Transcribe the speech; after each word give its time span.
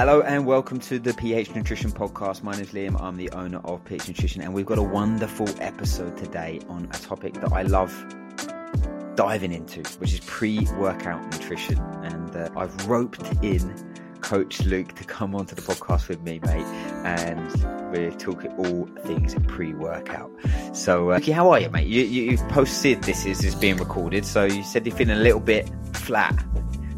Hello 0.00 0.22
and 0.22 0.46
welcome 0.46 0.80
to 0.80 0.98
the 0.98 1.12
PH 1.12 1.54
Nutrition 1.54 1.92
Podcast. 1.92 2.42
My 2.42 2.52
name 2.52 2.62
is 2.62 2.70
Liam. 2.70 2.98
I'm 2.98 3.18
the 3.18 3.28
owner 3.32 3.58
of 3.64 3.84
PH 3.84 4.08
Nutrition, 4.08 4.40
and 4.40 4.54
we've 4.54 4.64
got 4.64 4.78
a 4.78 4.82
wonderful 4.82 5.46
episode 5.60 6.16
today 6.16 6.58
on 6.70 6.86
a 6.86 6.98
topic 7.00 7.34
that 7.34 7.52
I 7.52 7.64
love 7.64 7.92
diving 9.14 9.52
into, 9.52 9.82
which 9.98 10.14
is 10.14 10.20
pre-workout 10.20 11.22
nutrition. 11.24 11.78
And 12.02 12.34
uh, 12.34 12.48
I've 12.56 12.86
roped 12.86 13.20
in 13.44 13.74
Coach 14.22 14.62
Luke 14.62 14.94
to 14.94 15.04
come 15.04 15.34
onto 15.34 15.54
the 15.54 15.60
podcast 15.60 16.08
with 16.08 16.22
me, 16.22 16.40
mate, 16.46 16.64
and 17.04 17.92
we're 17.92 18.12
talking 18.12 18.52
all 18.52 18.88
things 19.04 19.36
pre-workout. 19.48 20.30
So, 20.72 21.10
uh, 21.10 21.20
how 21.30 21.50
are 21.50 21.60
you, 21.60 21.68
mate? 21.68 21.86
You, 21.86 22.04
you, 22.04 22.38
have 22.38 22.48
posted 22.48 23.02
this 23.02 23.26
is, 23.26 23.44
is 23.44 23.54
being 23.54 23.76
recorded, 23.76 24.24
so 24.24 24.44
you 24.44 24.62
said 24.62 24.86
you're 24.86 24.96
feeling 24.96 25.18
a 25.18 25.20
little 25.20 25.40
bit 25.40 25.70
flat. 25.92 26.42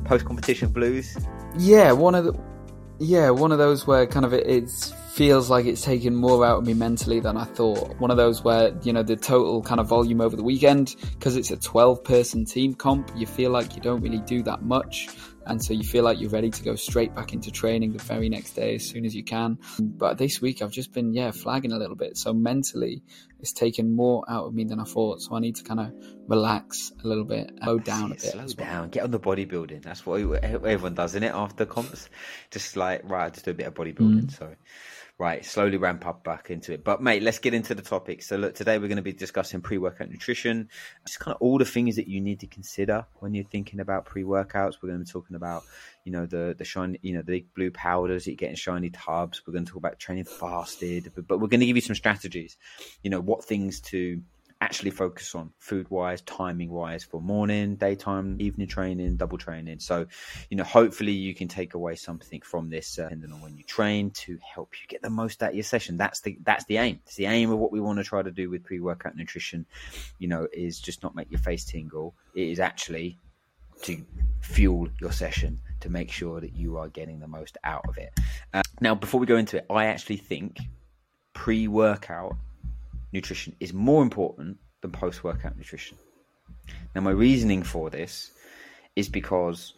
Post-competition 0.05 0.71
blues. 0.71 1.17
Yeah, 1.59 1.91
one 1.91 2.15
of 2.15 2.25
the 2.27 2.52
yeah, 3.03 3.31
one 3.31 3.51
of 3.51 3.59
those 3.59 3.87
where 3.87 4.07
kind 4.07 4.25
of 4.25 4.33
it, 4.33 4.47
it 4.47 4.71
feels 5.13 5.51
like 5.51 5.67
it's 5.67 5.83
taken 5.83 6.15
more 6.15 6.47
out 6.47 6.59
of 6.59 6.67
me 6.67 6.73
mentally 6.73 7.21
than 7.21 7.37
I 7.37 7.45
thought. 7.45 7.99
One 7.99 8.11
of 8.11 8.17
those 8.17 8.45
where, 8.45 8.73
you 8.83 8.93
know, 8.93 9.03
the 9.03 9.17
total 9.17 9.61
kind 9.63 9.81
of 9.81 9.89
volume 9.89 10.21
over 10.21 10.37
the 10.37 10.45
weekend, 10.45 10.95
because 11.19 11.37
it's 11.37 11.51
a 11.51 11.57
12 11.57 12.05
person 12.05 12.45
team 12.45 12.75
comp, 12.75 13.11
you 13.17 13.27
feel 13.27 13.51
like 13.51 13.75
you 13.75 13.83
don't 13.83 14.01
really 14.01 14.21
do 14.21 14.43
that 14.45 14.63
much. 14.63 15.09
And 15.47 15.63
so 15.63 15.73
you 15.73 15.85
feel 15.85 16.05
like 16.05 16.21
you're 16.21 16.31
ready 16.31 16.51
to 16.51 16.63
go 16.63 16.77
straight 16.77 17.15
back 17.15 17.33
into 17.33 17.51
training 17.51 17.93
the 17.93 18.03
very 18.03 18.29
next 18.29 18.53
day 18.53 18.77
as 18.77 18.89
soon 18.89 19.05
as 19.05 19.15
you 19.15 19.25
can. 19.25 19.59
But 19.81 20.19
this 20.19 20.41
week 20.41 20.63
I've 20.63 20.71
just 20.71 20.93
been, 20.93 21.15
yeah, 21.15 21.31
flagging 21.31 21.73
a 21.73 21.77
little 21.77 21.97
bit. 21.97 22.17
So 22.17 22.33
mentally, 22.33 23.03
it's 23.41 23.53
taken 23.53 23.97
more 23.97 24.25
out 24.29 24.47
of 24.47 24.55
me 24.55 24.65
than 24.65 24.79
I 24.79 24.85
thought. 24.85 25.21
So 25.21 25.35
I 25.35 25.41
need 25.41 25.57
to 25.57 25.65
kind 25.65 25.81
of 25.81 25.93
relax 26.29 26.93
a 27.03 27.07
little 27.07 27.25
bit, 27.25 27.51
slow 27.63 27.79
down 27.79 28.13
a 28.13 28.15
bit. 28.15 28.21
Slow 28.21 28.47
down, 28.47 28.91
get 28.91 29.03
on 29.03 29.11
the 29.11 29.21
bodybuilding. 29.21 29.83
That's 29.83 30.07
what 30.07 30.21
everyone 30.45 30.95
does, 30.95 31.13
isn't 31.13 31.25
it? 31.25 31.35
After 31.35 31.67
comps, 31.67 32.09
just 32.51 32.77
like 32.77 33.03
right, 33.05 33.33
just 33.33 33.45
do 33.45 33.51
a 33.51 33.55
bit 33.55 33.67
of 33.67 33.75
bodybuilding. 33.75 34.27
Mm. 34.27 34.39
So 34.39 34.55
right, 35.23 35.45
slowly 35.45 35.77
ramp 35.77 36.05
up 36.05 36.25
back 36.25 36.51
into 36.51 36.73
it. 36.73 36.83
But 36.83 37.01
mate, 37.01 37.23
let's 37.23 37.39
get 37.39 37.55
into 37.55 37.77
the 37.77 37.83
topic. 37.83 38.23
So 38.23 38.37
look, 38.37 38.57
today 38.57 38.79
we're 38.79 38.89
going 38.89 38.97
to 38.97 39.03
be 39.03 39.13
discussing 39.13 39.61
pre-workout 39.61 40.11
nutrition. 40.11 40.69
Just 41.07 41.21
kind 41.21 41.33
of 41.33 41.41
all 41.41 41.59
the 41.59 41.65
things 41.65 41.95
that 41.95 42.09
you 42.09 42.21
need 42.21 42.41
to 42.41 42.49
consider 42.49 43.07
when 43.21 43.33
you're 43.33 43.45
thinking 43.45 43.79
about 43.79 44.05
pre-workouts. 44.05 44.75
We're 44.83 44.89
going 44.89 44.99
to 44.99 45.05
be 45.05 45.11
talking 45.11 45.37
about, 45.37 45.63
you 46.05 46.11
know, 46.11 46.27
the 46.27 46.57
the 46.59 46.65
shiny, 46.65 46.99
you 47.03 47.13
know, 47.13 47.21
the 47.21 47.33
big 47.33 47.55
blue 47.55 47.71
powders 47.71 48.27
you 48.27 48.35
get 48.35 48.51
in 48.51 48.57
shiny 48.57 48.91
tubs. 48.91 49.43
We're 49.47 49.53
going 49.53 49.65
to 49.65 49.71
talk 49.71 49.79
about 49.79 50.01
training 50.01 50.25
fasted, 50.25 51.13
but, 51.15 51.29
but 51.29 51.39
we're 51.39 51.47
going 51.47 51.61
to 51.61 51.67
give 51.67 51.77
you 51.77 51.83
some 51.83 51.95
strategies. 51.95 52.57
You 53.05 53.11
know, 53.11 53.21
what 53.21 53.45
things 53.45 53.81
to 53.93 54.21
actually 54.63 54.91
focus 54.91 55.35
on 55.35 55.51
food 55.59 55.91
wise, 55.91 56.21
timing 56.21 56.71
wise 56.71 57.03
for 57.03 57.21
morning, 57.21 57.75
daytime, 57.75 58.37
evening 58.39 58.69
training, 58.69 59.17
double 59.17 59.37
training. 59.37 59.81
So, 59.81 60.07
you 60.51 60.57
know, 60.57 60.63
hopefully 60.63 61.11
you 61.11 61.35
can 61.35 61.49
take 61.49 61.75
away 61.75 61.97
something 61.97 62.41
from 62.43 62.71
this, 62.71 62.97
uh, 62.97 63.05
depending 63.05 63.33
on 63.33 63.41
when 63.41 63.57
you 63.57 63.65
train, 63.65 64.11
to 64.11 64.39
help 64.55 64.75
you 64.81 64.87
get 64.87 65.03
the 65.03 65.11
most 65.11 65.43
out 65.43 65.51
of 65.51 65.57
your 65.57 65.65
session. 65.65 65.97
That's 65.97 66.21
the 66.21 66.39
that's 66.45 66.65
the 66.67 66.77
aim. 66.77 67.01
It's 67.07 67.17
the 67.17 67.27
aim 67.27 67.51
of 67.51 67.59
what 67.59 67.73
we 67.73 67.81
want 67.81 67.99
to 67.99 68.05
try 68.05 68.23
to 68.23 68.31
do 68.31 68.49
with 68.51 68.63
pre 68.63 68.79
workout 68.79 69.17
nutrition. 69.17 69.67
You 70.21 70.29
know, 70.29 70.47
is 70.53 70.79
just 70.79 71.03
not 71.03 71.17
make 71.17 71.31
your 71.31 71.41
face 71.41 71.65
tingle. 71.65 72.15
It 72.35 72.49
is 72.49 72.61
actually 72.61 73.19
to 73.83 74.01
fuel 74.43 74.89
your 75.01 75.11
session 75.11 75.61
to 75.81 75.91
make 75.91 76.13
sure 76.13 76.41
that 76.41 76.55
you 76.55 76.79
are 76.79 76.89
getting 76.89 77.19
the 77.19 77.27
most 77.27 77.59
out 77.65 77.85
of 77.89 77.99
it. 77.99 78.13
Uh, 78.55 78.63
now, 78.81 78.95
before 78.95 79.19
we 79.19 79.27
go 79.27 79.39
into 79.39 79.57
it, 79.57 79.67
I 79.69 79.87
actually 79.87 80.19
think 80.19 80.59
pre 81.33 81.67
workout 81.67 82.37
nutrition 83.13 83.55
is 83.61 83.73
more 83.73 84.03
important 84.03 84.59
than 84.81 84.91
post 84.91 85.25
workout 85.25 85.57
nutrition. 85.57 85.97
Now, 86.95 87.01
my 87.01 87.11
reasoning 87.11 87.63
for 87.63 87.91
this 87.91 88.31
is 88.97 89.09
because, 89.09 89.75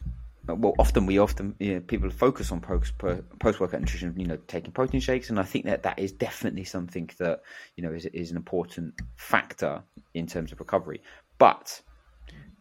well, 0.46 0.74
often 0.78 1.06
we 1.06 1.18
often 1.18 1.54
you 1.58 1.74
know, 1.74 1.80
people 1.80 2.10
focus 2.10 2.50
on 2.52 2.60
post 2.60 2.98
post 2.98 3.60
workout 3.60 3.80
nutrition, 3.80 4.14
you 4.18 4.26
know, 4.26 4.38
taking 4.48 4.72
protein 4.72 5.00
shakes, 5.00 5.30
and 5.30 5.38
I 5.38 5.44
think 5.44 5.66
that 5.66 5.84
that 5.84 5.98
is 5.98 6.12
definitely 6.12 6.64
something 6.64 7.08
that 7.18 7.42
you 7.76 7.84
know 7.84 7.92
is 7.92 8.06
is 8.06 8.30
an 8.30 8.36
important 8.36 8.94
factor 9.16 9.82
in 10.14 10.26
terms 10.26 10.52
of 10.52 10.60
recovery. 10.60 11.02
But, 11.38 11.80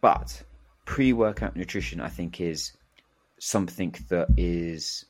but 0.00 0.42
pre 0.84 1.12
workout 1.12 1.56
nutrition, 1.56 2.00
I 2.00 2.08
think, 2.08 2.40
is 2.40 2.72
something 3.38 3.94
that 4.08 4.28
is 4.36 5.04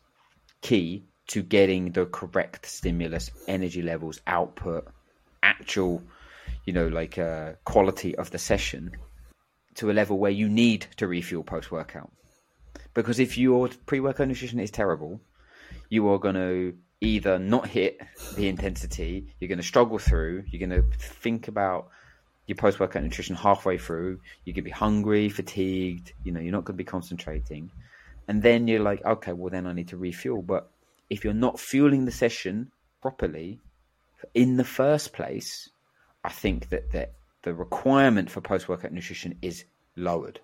key 0.60 1.04
to 1.26 1.42
getting 1.42 1.92
the 1.92 2.06
correct 2.06 2.66
stimulus, 2.66 3.30
energy 3.46 3.82
levels, 3.82 4.20
output, 4.26 4.88
actual, 5.44 6.02
you 6.64 6.72
know, 6.72 6.88
like 6.88 7.18
uh, 7.18 7.52
quality 7.64 8.16
of 8.16 8.30
the 8.30 8.38
session 8.38 8.92
to 9.74 9.90
a 9.90 9.92
level 9.92 10.18
where 10.18 10.30
you 10.30 10.48
need 10.48 10.86
to 10.96 11.06
refuel 11.06 11.44
post 11.44 11.70
workout. 11.70 12.10
Because 12.94 13.18
if 13.18 13.36
your 13.36 13.68
pre 13.86 14.00
workout 14.00 14.28
nutrition 14.28 14.60
is 14.60 14.70
terrible, 14.70 15.20
you 15.88 16.08
are 16.08 16.18
going 16.18 16.36
to 16.36 16.74
either 17.00 17.38
not 17.38 17.68
hit 17.68 18.00
the 18.36 18.48
intensity, 18.48 19.26
you're 19.38 19.48
going 19.48 19.58
to 19.58 19.64
struggle 19.64 19.98
through, 19.98 20.44
you're 20.48 20.66
going 20.66 20.82
to 20.82 20.96
think 20.98 21.48
about 21.48 21.88
your 22.46 22.56
post 22.56 22.78
workout 22.80 23.02
nutrition 23.02 23.36
halfway 23.36 23.78
through, 23.78 24.20
you're 24.44 24.54
going 24.54 24.64
to 24.64 24.70
be 24.70 24.70
hungry, 24.70 25.28
fatigued, 25.28 26.12
you 26.24 26.32
know, 26.32 26.40
you're 26.40 26.52
not 26.52 26.64
going 26.64 26.76
to 26.76 26.84
be 26.84 26.84
concentrating. 26.84 27.70
And 28.28 28.42
then 28.42 28.68
you're 28.68 28.80
like, 28.80 29.04
okay, 29.04 29.32
well, 29.32 29.50
then 29.50 29.66
I 29.66 29.72
need 29.72 29.88
to 29.88 29.96
refuel. 29.96 30.42
But 30.42 30.70
if 31.10 31.24
you're 31.24 31.34
not 31.34 31.60
fueling 31.60 32.04
the 32.04 32.10
session 32.10 32.70
properly, 33.02 33.60
in 34.34 34.56
the 34.56 34.64
first 34.64 35.12
place, 35.12 35.68
I 36.22 36.30
think 36.30 36.70
that, 36.70 36.92
that 36.92 37.12
the 37.42 37.54
requirement 37.54 38.30
for 38.30 38.40
post 38.40 38.68
workout 38.68 38.92
nutrition 38.92 39.36
is 39.42 39.64
lowered. 39.96 40.40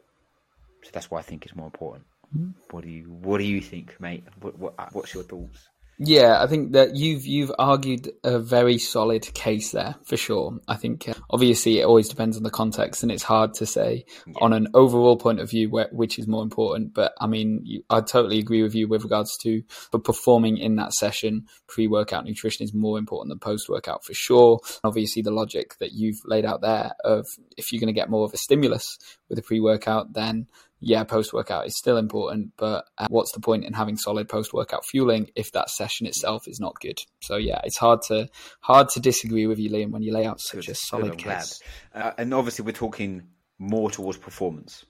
So 0.82 0.90
that's 0.92 1.10
why 1.10 1.18
I 1.18 1.22
think 1.22 1.44
it's 1.44 1.56
more 1.56 1.66
important. 1.66 2.06
Mm-hmm. 2.36 2.50
What 2.70 2.84
do 2.84 2.90
you 2.90 3.04
What 3.04 3.38
do 3.38 3.44
you 3.44 3.60
think, 3.60 4.00
mate? 4.00 4.24
What, 4.40 4.58
what, 4.58 4.94
What's 4.94 5.14
your 5.14 5.24
thoughts? 5.24 5.68
Yeah, 6.02 6.42
I 6.42 6.46
think 6.46 6.72
that 6.72 6.96
you've 6.96 7.26
you've 7.26 7.52
argued 7.58 8.10
a 8.24 8.38
very 8.38 8.78
solid 8.78 9.34
case 9.34 9.72
there 9.72 9.96
for 10.02 10.16
sure. 10.16 10.58
I 10.66 10.76
think 10.76 11.06
uh, 11.06 11.12
obviously 11.28 11.78
it 11.78 11.84
always 11.84 12.08
depends 12.08 12.38
on 12.38 12.42
the 12.42 12.50
context, 12.50 13.02
and 13.02 13.12
it's 13.12 13.22
hard 13.22 13.52
to 13.54 13.66
say 13.66 14.06
yeah. 14.26 14.32
on 14.40 14.54
an 14.54 14.68
overall 14.72 15.18
point 15.18 15.40
of 15.40 15.50
view 15.50 15.68
where, 15.68 15.90
which 15.92 16.18
is 16.18 16.26
more 16.26 16.42
important. 16.42 16.94
But 16.94 17.12
I 17.20 17.26
mean, 17.26 17.60
you, 17.64 17.84
I 17.90 18.00
totally 18.00 18.38
agree 18.38 18.62
with 18.62 18.74
you 18.74 18.88
with 18.88 19.02
regards 19.02 19.36
to 19.42 19.62
for 19.68 19.98
performing 19.98 20.56
in 20.56 20.76
that 20.76 20.94
session. 20.94 21.44
Pre-workout 21.68 22.24
nutrition 22.24 22.64
is 22.64 22.72
more 22.72 22.98
important 22.98 23.28
than 23.28 23.38
post-workout 23.38 24.02
for 24.02 24.14
sure. 24.14 24.60
Obviously, 24.82 25.20
the 25.20 25.30
logic 25.30 25.76
that 25.80 25.92
you've 25.92 26.22
laid 26.24 26.46
out 26.46 26.62
there 26.62 26.92
of 27.04 27.26
if 27.58 27.74
you're 27.74 27.80
going 27.80 27.94
to 27.94 28.00
get 28.00 28.08
more 28.08 28.24
of 28.24 28.32
a 28.32 28.38
stimulus 28.38 28.96
with 29.28 29.38
a 29.38 29.42
pre-workout, 29.42 30.14
then 30.14 30.46
yeah, 30.80 31.04
post 31.04 31.32
workout 31.32 31.66
is 31.66 31.76
still 31.76 31.98
important, 31.98 32.52
but 32.56 32.86
uh, 32.96 33.06
what's 33.10 33.32
the 33.32 33.40
point 33.40 33.64
in 33.64 33.74
having 33.74 33.98
solid 33.98 34.28
post 34.28 34.54
workout 34.54 34.84
fueling 34.86 35.30
if 35.36 35.52
that 35.52 35.68
session 35.68 36.06
itself 36.06 36.48
is 36.48 36.58
not 36.58 36.80
good? 36.80 36.98
So 37.20 37.36
yeah, 37.36 37.60
it's 37.64 37.76
hard 37.76 38.00
to 38.08 38.28
hard 38.60 38.88
to 38.90 39.00
disagree 39.00 39.46
with 39.46 39.58
you, 39.58 39.70
Liam, 39.70 39.90
when 39.90 40.02
you 40.02 40.12
lay 40.12 40.24
out 40.24 40.40
such 40.40 40.66
good, 40.66 40.72
a 40.72 40.74
solid 40.74 41.18
case. 41.18 41.60
Uh, 41.94 42.12
and 42.16 42.32
obviously, 42.32 42.64
we're 42.64 42.72
talking 42.72 43.24
more 43.58 43.90
towards 43.90 44.16
performance 44.16 44.86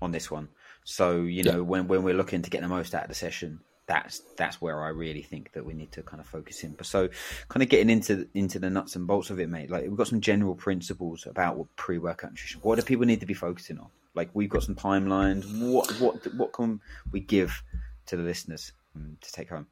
on 0.00 0.12
this 0.12 0.30
one. 0.30 0.48
So 0.84 1.22
you 1.22 1.42
know, 1.42 1.56
yeah. 1.56 1.58
when 1.58 1.88
when 1.88 2.04
we're 2.04 2.14
looking 2.14 2.42
to 2.42 2.50
get 2.50 2.62
the 2.62 2.68
most 2.68 2.94
out 2.94 3.02
of 3.02 3.08
the 3.08 3.14
session, 3.16 3.58
that's 3.86 4.20
that's 4.36 4.60
where 4.60 4.84
I 4.84 4.90
really 4.90 5.22
think 5.22 5.52
that 5.54 5.66
we 5.66 5.74
need 5.74 5.90
to 5.92 6.02
kind 6.02 6.20
of 6.20 6.26
focus 6.26 6.62
in. 6.62 6.74
But 6.74 6.86
so, 6.86 7.08
kind 7.48 7.62
of 7.62 7.68
getting 7.68 7.90
into 7.90 8.28
into 8.34 8.60
the 8.60 8.70
nuts 8.70 8.94
and 8.94 9.06
bolts 9.08 9.30
of 9.30 9.40
it, 9.40 9.48
mate. 9.48 9.68
Like 9.68 9.82
we've 9.82 9.96
got 9.96 10.06
some 10.06 10.20
general 10.20 10.54
principles 10.54 11.26
about 11.26 11.56
what 11.56 11.74
pre 11.74 11.98
workout 11.98 12.30
nutrition. 12.30 12.60
What 12.62 12.76
do 12.76 12.82
people 12.82 13.06
need 13.06 13.20
to 13.20 13.26
be 13.26 13.34
focusing 13.34 13.78
on? 13.78 13.88
Like 14.14 14.30
we've 14.34 14.50
got 14.50 14.62
some 14.62 14.76
timelines. 14.76 15.44
What 15.60 15.90
what 16.00 16.34
what 16.34 16.52
can 16.52 16.80
we 17.12 17.20
give 17.20 17.62
to 18.06 18.16
the 18.16 18.22
listeners 18.22 18.72
um, 18.94 19.16
to 19.20 19.32
take 19.32 19.50
home? 19.50 19.66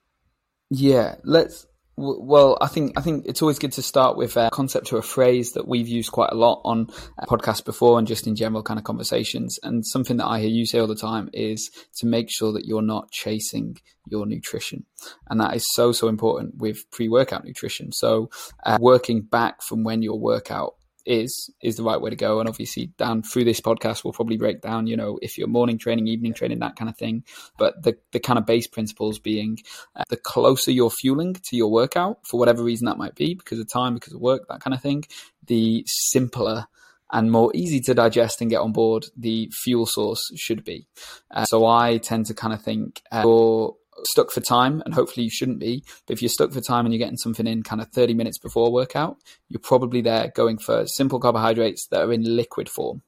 Yeah, 0.70 1.16
let's. 1.24 1.66
Well, 1.94 2.56
I 2.58 2.68
think 2.68 2.98
I 2.98 3.02
think 3.02 3.26
it's 3.26 3.42
always 3.42 3.58
good 3.58 3.72
to 3.72 3.82
start 3.82 4.16
with 4.16 4.38
a 4.38 4.48
concept 4.50 4.94
or 4.94 4.98
a 4.98 5.02
phrase 5.02 5.52
that 5.52 5.68
we've 5.68 5.86
used 5.86 6.10
quite 6.10 6.30
a 6.32 6.34
lot 6.34 6.62
on 6.64 6.86
podcasts 7.28 7.62
before, 7.62 7.98
and 7.98 8.08
just 8.08 8.26
in 8.26 8.34
general 8.34 8.62
kind 8.62 8.78
of 8.78 8.84
conversations. 8.84 9.58
And 9.62 9.86
something 9.86 10.16
that 10.16 10.26
I 10.26 10.40
hear 10.40 10.48
you 10.48 10.64
say 10.64 10.78
all 10.78 10.86
the 10.86 10.96
time 10.96 11.28
is 11.34 11.70
to 11.98 12.06
make 12.06 12.30
sure 12.30 12.50
that 12.54 12.64
you're 12.64 12.80
not 12.80 13.10
chasing 13.10 13.76
your 14.08 14.24
nutrition, 14.24 14.86
and 15.28 15.38
that 15.42 15.54
is 15.54 15.66
so 15.74 15.92
so 15.92 16.08
important 16.08 16.56
with 16.56 16.90
pre-workout 16.90 17.44
nutrition. 17.44 17.92
So, 17.92 18.30
uh, 18.64 18.78
working 18.80 19.20
back 19.20 19.62
from 19.62 19.84
when 19.84 20.00
your 20.00 20.18
workout 20.18 20.76
is 21.04 21.50
is 21.62 21.76
the 21.76 21.82
right 21.82 22.00
way 22.00 22.10
to 22.10 22.16
go. 22.16 22.40
And 22.40 22.48
obviously, 22.48 22.86
down 22.98 23.22
through 23.22 23.44
this 23.44 23.60
podcast, 23.60 24.04
we'll 24.04 24.12
probably 24.12 24.36
break 24.36 24.60
down, 24.60 24.86
you 24.86 24.96
know, 24.96 25.18
if 25.22 25.38
you're 25.38 25.48
morning 25.48 25.78
training, 25.78 26.06
evening 26.06 26.34
training, 26.34 26.60
that 26.60 26.76
kind 26.76 26.88
of 26.88 26.96
thing. 26.96 27.24
But 27.58 27.82
the 27.82 27.96
the 28.12 28.20
kind 28.20 28.38
of 28.38 28.46
base 28.46 28.66
principles 28.66 29.18
being 29.18 29.58
uh, 29.96 30.04
the 30.08 30.16
closer 30.16 30.70
you're 30.70 30.90
fueling 30.90 31.34
to 31.34 31.56
your 31.56 31.70
workout, 31.70 32.26
for 32.26 32.38
whatever 32.38 32.62
reason 32.62 32.86
that 32.86 32.98
might 32.98 33.14
be, 33.14 33.34
because 33.34 33.58
of 33.58 33.68
time, 33.68 33.94
because 33.94 34.12
of 34.12 34.20
work, 34.20 34.48
that 34.48 34.60
kind 34.60 34.74
of 34.74 34.82
thing, 34.82 35.04
the 35.46 35.84
simpler 35.86 36.66
and 37.12 37.30
more 37.30 37.50
easy 37.54 37.78
to 37.78 37.94
digest 37.94 38.40
and 38.40 38.50
get 38.50 38.60
on 38.60 38.72
board 38.72 39.04
the 39.16 39.50
fuel 39.52 39.86
source 39.86 40.30
should 40.34 40.64
be. 40.64 40.86
Uh, 41.30 41.44
so 41.44 41.66
I 41.66 41.98
tend 41.98 42.26
to 42.26 42.34
kind 42.34 42.54
of 42.54 42.62
think 42.62 43.02
uh, 43.12 43.20
your 43.22 43.76
stuck 44.06 44.30
for 44.30 44.40
time, 44.40 44.82
and 44.84 44.94
hopefully 44.94 45.24
you 45.24 45.30
shouldn't 45.30 45.58
be. 45.58 45.84
But 46.06 46.14
if 46.14 46.22
you're 46.22 46.28
stuck 46.28 46.52
for 46.52 46.60
time 46.60 46.86
and 46.86 46.94
you're 46.94 46.98
getting 47.04 47.16
something 47.16 47.46
in 47.46 47.62
kind 47.62 47.80
of 47.80 47.88
30 47.88 48.14
minutes 48.14 48.38
before 48.38 48.72
workout, 48.72 49.16
you're 49.48 49.60
probably 49.60 50.00
there 50.00 50.32
going 50.34 50.58
for 50.58 50.86
simple 50.86 51.20
carbohydrates 51.20 51.86
that 51.88 52.02
are 52.02 52.12
in 52.12 52.24
liquid 52.24 52.68
form. 52.68 53.02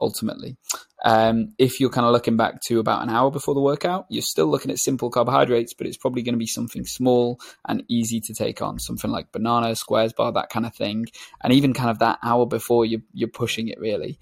Ultimately, 0.00 0.56
um, 1.04 1.54
if 1.56 1.78
you're 1.78 1.90
kind 1.90 2.06
of 2.06 2.12
looking 2.12 2.36
back 2.36 2.60
to 2.62 2.80
about 2.80 3.02
an 3.02 3.10
hour 3.10 3.30
before 3.30 3.54
the 3.54 3.60
workout, 3.60 4.06
you're 4.08 4.22
still 4.22 4.46
looking 4.46 4.72
at 4.72 4.78
simple 4.78 5.08
carbohydrates, 5.08 5.72
but 5.72 5.86
it's 5.86 5.96
probably 5.96 6.22
going 6.22 6.34
to 6.34 6.38
be 6.38 6.46
something 6.46 6.84
small 6.84 7.38
and 7.68 7.84
easy 7.88 8.20
to 8.20 8.34
take 8.34 8.60
on, 8.60 8.80
something 8.80 9.10
like 9.10 9.30
banana, 9.30 9.76
squares 9.76 10.12
bar, 10.12 10.32
that 10.32 10.50
kind 10.50 10.66
of 10.66 10.74
thing. 10.74 11.06
And 11.42 11.52
even 11.52 11.74
kind 11.74 11.90
of 11.90 12.00
that 12.00 12.18
hour 12.22 12.44
before 12.44 12.84
you're, 12.86 13.02
you're 13.12 13.28
pushing 13.28 13.68
it 13.68 13.78
really. 13.78 14.18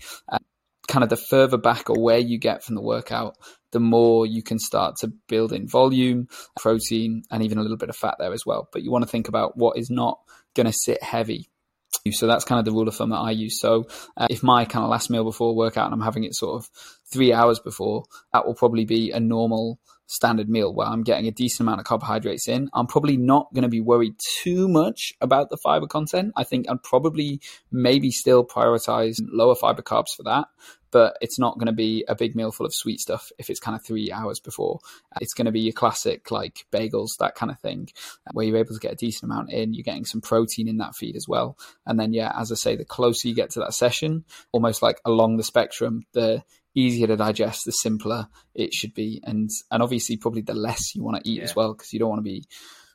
Kind 0.88 1.05
of 1.05 1.11
the 1.11 1.17
further 1.17 1.58
back 1.58 1.90
or 1.90 2.00
where 2.00 2.19
you 2.19 2.38
get 2.38 2.64
from 2.64 2.75
the 2.75 2.82
workout, 2.82 3.37
the 3.70 3.81
more 3.81 4.26
you 4.26 4.43
can 4.43 4.58
start 4.58 4.96
to 4.96 5.12
build 5.29 5.52
in 5.52 5.67
volume, 5.67 6.29
protein, 6.58 7.23
and 7.31 7.43
even 7.43 7.58
a 7.58 7.62
little 7.62 7.76
bit 7.76 7.88
of 7.88 7.96
fat 7.96 8.17
there 8.19 8.32
as 8.32 8.44
well. 8.44 8.69
But 8.73 8.82
you 8.82 8.90
want 8.90 9.02
to 9.05 9.11
think 9.11 9.29
about 9.29 9.56
what 9.56 9.79
is 9.79 9.90
not 9.90 10.19
going 10.55 10.67
to 10.67 10.73
sit 10.73 11.02
heavy. 11.02 11.49
So 12.11 12.26
that's 12.26 12.44
kind 12.44 12.58
of 12.58 12.64
the 12.64 12.73
rule 12.73 12.88
of 12.88 12.96
thumb 12.96 13.11
that 13.11 13.17
I 13.17 13.31
use. 13.31 13.61
So 13.61 13.87
uh, 14.17 14.26
if 14.29 14.43
my 14.43 14.64
kind 14.64 14.82
of 14.82 14.90
last 14.90 15.11
meal 15.11 15.25
before 15.25 15.55
workout 15.55 15.87
and 15.87 15.94
I'm 15.94 16.00
having 16.00 16.25
it 16.25 16.34
sort 16.34 16.56
of 16.56 16.69
three 17.12 17.32
hours 17.32 17.61
before, 17.61 18.05
that 18.32 18.46
will 18.46 18.55
probably 18.55 18.84
be 18.84 19.12
a 19.12 19.20
normal 19.20 19.79
standard 20.12 20.49
meal 20.49 20.73
where 20.73 20.87
I'm 20.87 21.03
getting 21.03 21.26
a 21.26 21.32
decent 21.32 21.67
amount 21.67 21.81
of 21.81 21.87
carbohydrates 21.87 22.49
in. 22.49 22.69
I'm 22.73 22.87
probably 22.87 23.17
not 23.17 23.53
going 23.55 23.62
to 23.62 23.69
be 23.69 23.81
worried 23.81 24.14
too 24.43 24.69
much 24.69 25.14
about 25.20 25.50
the 25.50 25.56
fiber 25.56 25.87
content. 25.87 26.32
I 26.37 26.44
think 26.44 26.69
I'd 26.69 26.82
probably 26.82 27.41
maybe 27.70 28.11
still 28.11 28.44
prioritize 28.44 29.17
lower 29.20 29.55
fiber 29.55 29.82
carbs 29.82 30.14
for 30.17 30.25
that 30.25 30.49
but 30.93 31.17
it's 31.20 31.38
not 31.38 31.59
going 31.59 31.67
to 31.67 31.73
be 31.73 32.05
a 32.06 32.14
big 32.14 32.37
meal 32.37 32.53
full 32.53 32.67
of 32.67 32.75
sweet 32.75 33.00
stuff 33.00 33.32
if 33.38 33.50
it's 33.50 33.59
kind 33.59 33.75
of 33.75 33.85
three 33.85 34.12
hours 34.12 34.38
before. 34.38 34.79
It's 35.20 35.32
going 35.32 35.47
to 35.47 35.50
be 35.50 35.61
your 35.61 35.73
classic 35.73 36.31
like 36.31 36.67
bagels, 36.70 37.17
that 37.19 37.35
kind 37.35 37.50
of 37.50 37.58
thing, 37.58 37.88
where 38.32 38.47
you're 38.47 38.58
able 38.58 38.75
to 38.75 38.81
get 38.81 38.93
a 38.93 38.97
decent 38.97 39.32
amount 39.32 39.50
in. 39.50 39.75
You're 39.75 39.82
getting 39.82 40.05
some 40.05 40.20
protein 40.20 40.69
in 40.69 40.76
that 40.76 40.94
feed 40.94 41.17
as 41.17 41.26
well. 41.26 41.56
And 41.87 41.99
then, 41.99 42.12
yeah, 42.12 42.32
as 42.38 42.53
I 42.53 42.56
say, 42.56 42.76
the 42.76 42.85
closer 42.85 43.26
you 43.26 43.35
get 43.35 43.50
to 43.50 43.61
that 43.61 43.75
session, 43.75 44.25
almost 44.53 44.82
like 44.82 45.00
along 45.05 45.38
the 45.38 45.43
spectrum, 45.43 46.05
the 46.12 46.44
easier 46.75 47.07
to 47.07 47.17
digest, 47.17 47.65
the 47.65 47.73
simpler 47.73 48.29
it 48.55 48.73
should 48.73 48.95
be. 48.95 49.21
And, 49.25 49.51
and 49.71 49.83
obviously, 49.83 50.17
probably 50.17 50.43
the 50.43 50.55
less 50.55 50.95
you 50.95 51.03
want 51.03 51.23
to 51.23 51.31
eat 51.31 51.39
yeah. 51.39 51.45
as 51.45 51.57
well, 51.57 51.73
because 51.75 51.93
you 51.93 51.99
don't 51.99 52.11
want 52.11 52.21
to 52.21 52.31
be 52.31 52.45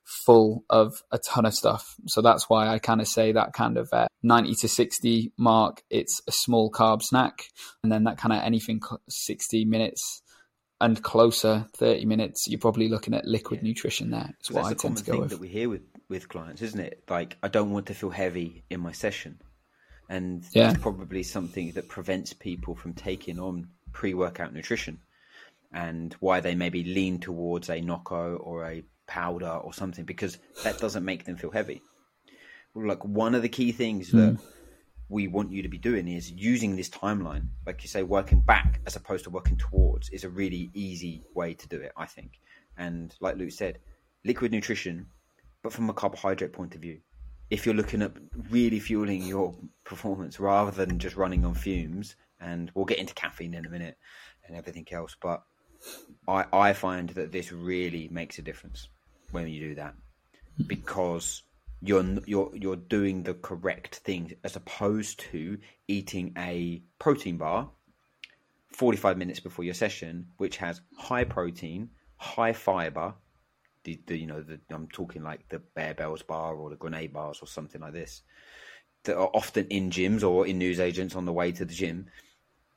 full 0.07 0.63
of 0.69 0.93
a 1.11 1.17
ton 1.17 1.45
of 1.45 1.53
stuff. 1.53 1.95
So 2.07 2.21
that's 2.21 2.49
why 2.49 2.69
I 2.69 2.79
kind 2.79 3.01
of 3.01 3.07
say 3.07 3.33
that 3.33 3.53
kind 3.53 3.77
of 3.77 3.89
uh, 3.91 4.07
90 4.23 4.55
to 4.55 4.67
60 4.67 5.33
mark, 5.37 5.83
it's 5.89 6.21
a 6.27 6.31
small 6.31 6.71
carb 6.71 7.01
snack. 7.03 7.43
And 7.83 7.91
then 7.91 8.05
that 8.05 8.17
kind 8.17 8.33
of 8.33 8.41
anything 8.41 8.81
60 9.09 9.65
minutes 9.65 10.21
and 10.79 11.01
closer, 11.03 11.67
30 11.75 12.05
minutes, 12.05 12.47
you're 12.47 12.59
probably 12.59 12.87
looking 12.87 13.13
at 13.13 13.25
liquid 13.25 13.59
yeah. 13.61 13.69
nutrition 13.69 14.11
there. 14.11 14.33
It's 14.39 14.49
what 14.49 14.65
I 14.65 14.73
tend 14.73 14.97
to 14.97 15.03
go 15.03 15.11
thing 15.13 15.21
with. 15.21 15.29
that 15.31 15.39
we 15.39 15.49
hear 15.49 15.69
with, 15.69 15.81
with 16.07 16.29
clients, 16.29 16.61
isn't 16.61 16.79
it? 16.79 17.03
Like, 17.09 17.37
I 17.43 17.49
don't 17.49 17.71
want 17.71 17.87
to 17.87 17.93
feel 17.93 18.09
heavy 18.09 18.63
in 18.69 18.79
my 18.79 18.93
session. 18.93 19.41
And 20.09 20.43
yeah. 20.51 20.67
that's 20.67 20.81
probably 20.81 21.23
something 21.23 21.71
that 21.71 21.89
prevents 21.89 22.33
people 22.33 22.75
from 22.75 22.93
taking 22.93 23.39
on 23.39 23.67
pre 23.91 24.13
workout 24.13 24.53
nutrition 24.53 24.99
and 25.73 26.15
why 26.19 26.39
they 26.39 26.55
maybe 26.55 26.83
lean 26.83 27.19
towards 27.19 27.69
a 27.69 27.81
Nocco 27.81 28.37
or 28.37 28.65
a 28.65 28.83
powder 29.05 29.49
or 29.49 29.73
something 29.73 30.05
because 30.05 30.37
that 30.63 30.79
doesn't 30.79 31.03
make 31.05 31.25
them 31.25 31.37
feel 31.37 31.51
heavy. 31.51 31.81
Like 32.75 33.03
one 33.03 33.35
of 33.35 33.41
the 33.41 33.49
key 33.49 33.71
things 33.71 34.11
that 34.11 34.35
mm. 34.35 34.41
we 35.09 35.27
want 35.27 35.51
you 35.51 35.63
to 35.63 35.69
be 35.69 35.77
doing 35.77 36.07
is 36.07 36.31
using 36.31 36.75
this 36.75 36.89
timeline, 36.89 37.47
like 37.65 37.81
you 37.83 37.89
say, 37.89 38.03
working 38.03 38.41
back 38.41 38.81
as 38.85 38.95
opposed 38.95 39.23
to 39.23 39.29
working 39.29 39.57
towards 39.57 40.09
is 40.09 40.23
a 40.23 40.29
really 40.29 40.69
easy 40.73 41.23
way 41.33 41.53
to 41.55 41.67
do 41.67 41.81
it, 41.81 41.91
I 41.97 42.05
think. 42.05 42.39
And 42.77 43.13
like 43.19 43.37
Luke 43.37 43.51
said, 43.51 43.79
liquid 44.23 44.51
nutrition, 44.51 45.07
but 45.63 45.73
from 45.73 45.89
a 45.89 45.93
carbohydrate 45.93 46.53
point 46.53 46.75
of 46.75 46.81
view. 46.81 46.99
If 47.49 47.65
you're 47.65 47.75
looking 47.75 48.01
at 48.01 48.11
really 48.49 48.79
fueling 48.79 49.23
your 49.23 49.55
performance 49.83 50.39
rather 50.39 50.71
than 50.71 50.99
just 50.99 51.15
running 51.15 51.45
on 51.45 51.53
fumes, 51.53 52.15
and 52.39 52.71
we'll 52.75 52.85
get 52.85 52.99
into 52.99 53.13
caffeine 53.13 53.53
in 53.53 53.65
a 53.65 53.69
minute 53.69 53.97
and 54.47 54.55
everything 54.55 54.85
else, 54.91 55.15
but 55.21 55.43
I, 56.27 56.45
I 56.51 56.73
find 56.73 57.09
that 57.09 57.31
this 57.31 57.51
really 57.51 58.09
makes 58.11 58.37
a 58.37 58.41
difference 58.41 58.89
when 59.31 59.47
you 59.47 59.69
do 59.69 59.75
that. 59.75 59.95
Because 60.65 61.43
you're 61.81 62.03
you're 62.25 62.51
you're 62.55 62.75
doing 62.75 63.23
the 63.23 63.35
correct 63.35 63.97
thing 63.97 64.33
as 64.43 64.55
opposed 64.55 65.19
to 65.19 65.59
eating 65.87 66.33
a 66.37 66.81
protein 66.97 67.37
bar 67.37 67.69
45 68.73 69.17
minutes 69.17 69.39
before 69.39 69.63
your 69.63 69.75
session 69.75 70.25
which 70.37 70.57
has 70.57 70.81
high 70.97 71.23
protein 71.23 71.89
high 72.15 72.53
fiber 72.53 73.13
the, 73.87 73.99
the 74.05 74.17
you 74.17 74.27
know 74.27 74.41
the, 74.41 74.59
I'm 74.69 74.87
talking 74.87 75.23
like 75.23 75.47
the 75.49 75.61
Barebells 75.75 76.27
bar 76.27 76.55
or 76.55 76.69
the 76.69 76.75
grenade 76.75 77.13
bars 77.13 77.39
or 77.41 77.47
something 77.47 77.81
like 77.81 77.93
this 77.93 78.21
that 79.03 79.17
are 79.17 79.31
often 79.33 79.67
in 79.69 79.89
gyms 79.89 80.27
or 80.27 80.45
in 80.45 80.59
newsagents 80.59 81.15
on 81.15 81.25
the 81.25 81.33
way 81.33 81.51
to 81.53 81.65
the 81.65 81.73
gym 81.73 82.07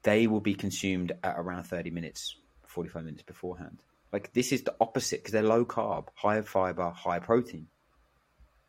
they 0.03 0.27
will 0.27 0.41
be 0.41 0.55
consumed 0.55 1.13
at 1.23 1.35
around 1.37 1.65
30 1.65 1.91
minutes 1.91 2.37
45 2.67 3.05
minutes 3.05 3.23
beforehand 3.23 3.79
like 4.13 4.33
this 4.33 4.53
is 4.53 4.63
the 4.63 4.75
opposite 4.81 5.21
because 5.21 5.33
they're 5.33 5.43
low 5.43 5.65
carb, 5.65 6.09
high 6.15 6.41
fiber, 6.43 6.91
high 6.91 7.21
protein. 7.21 7.69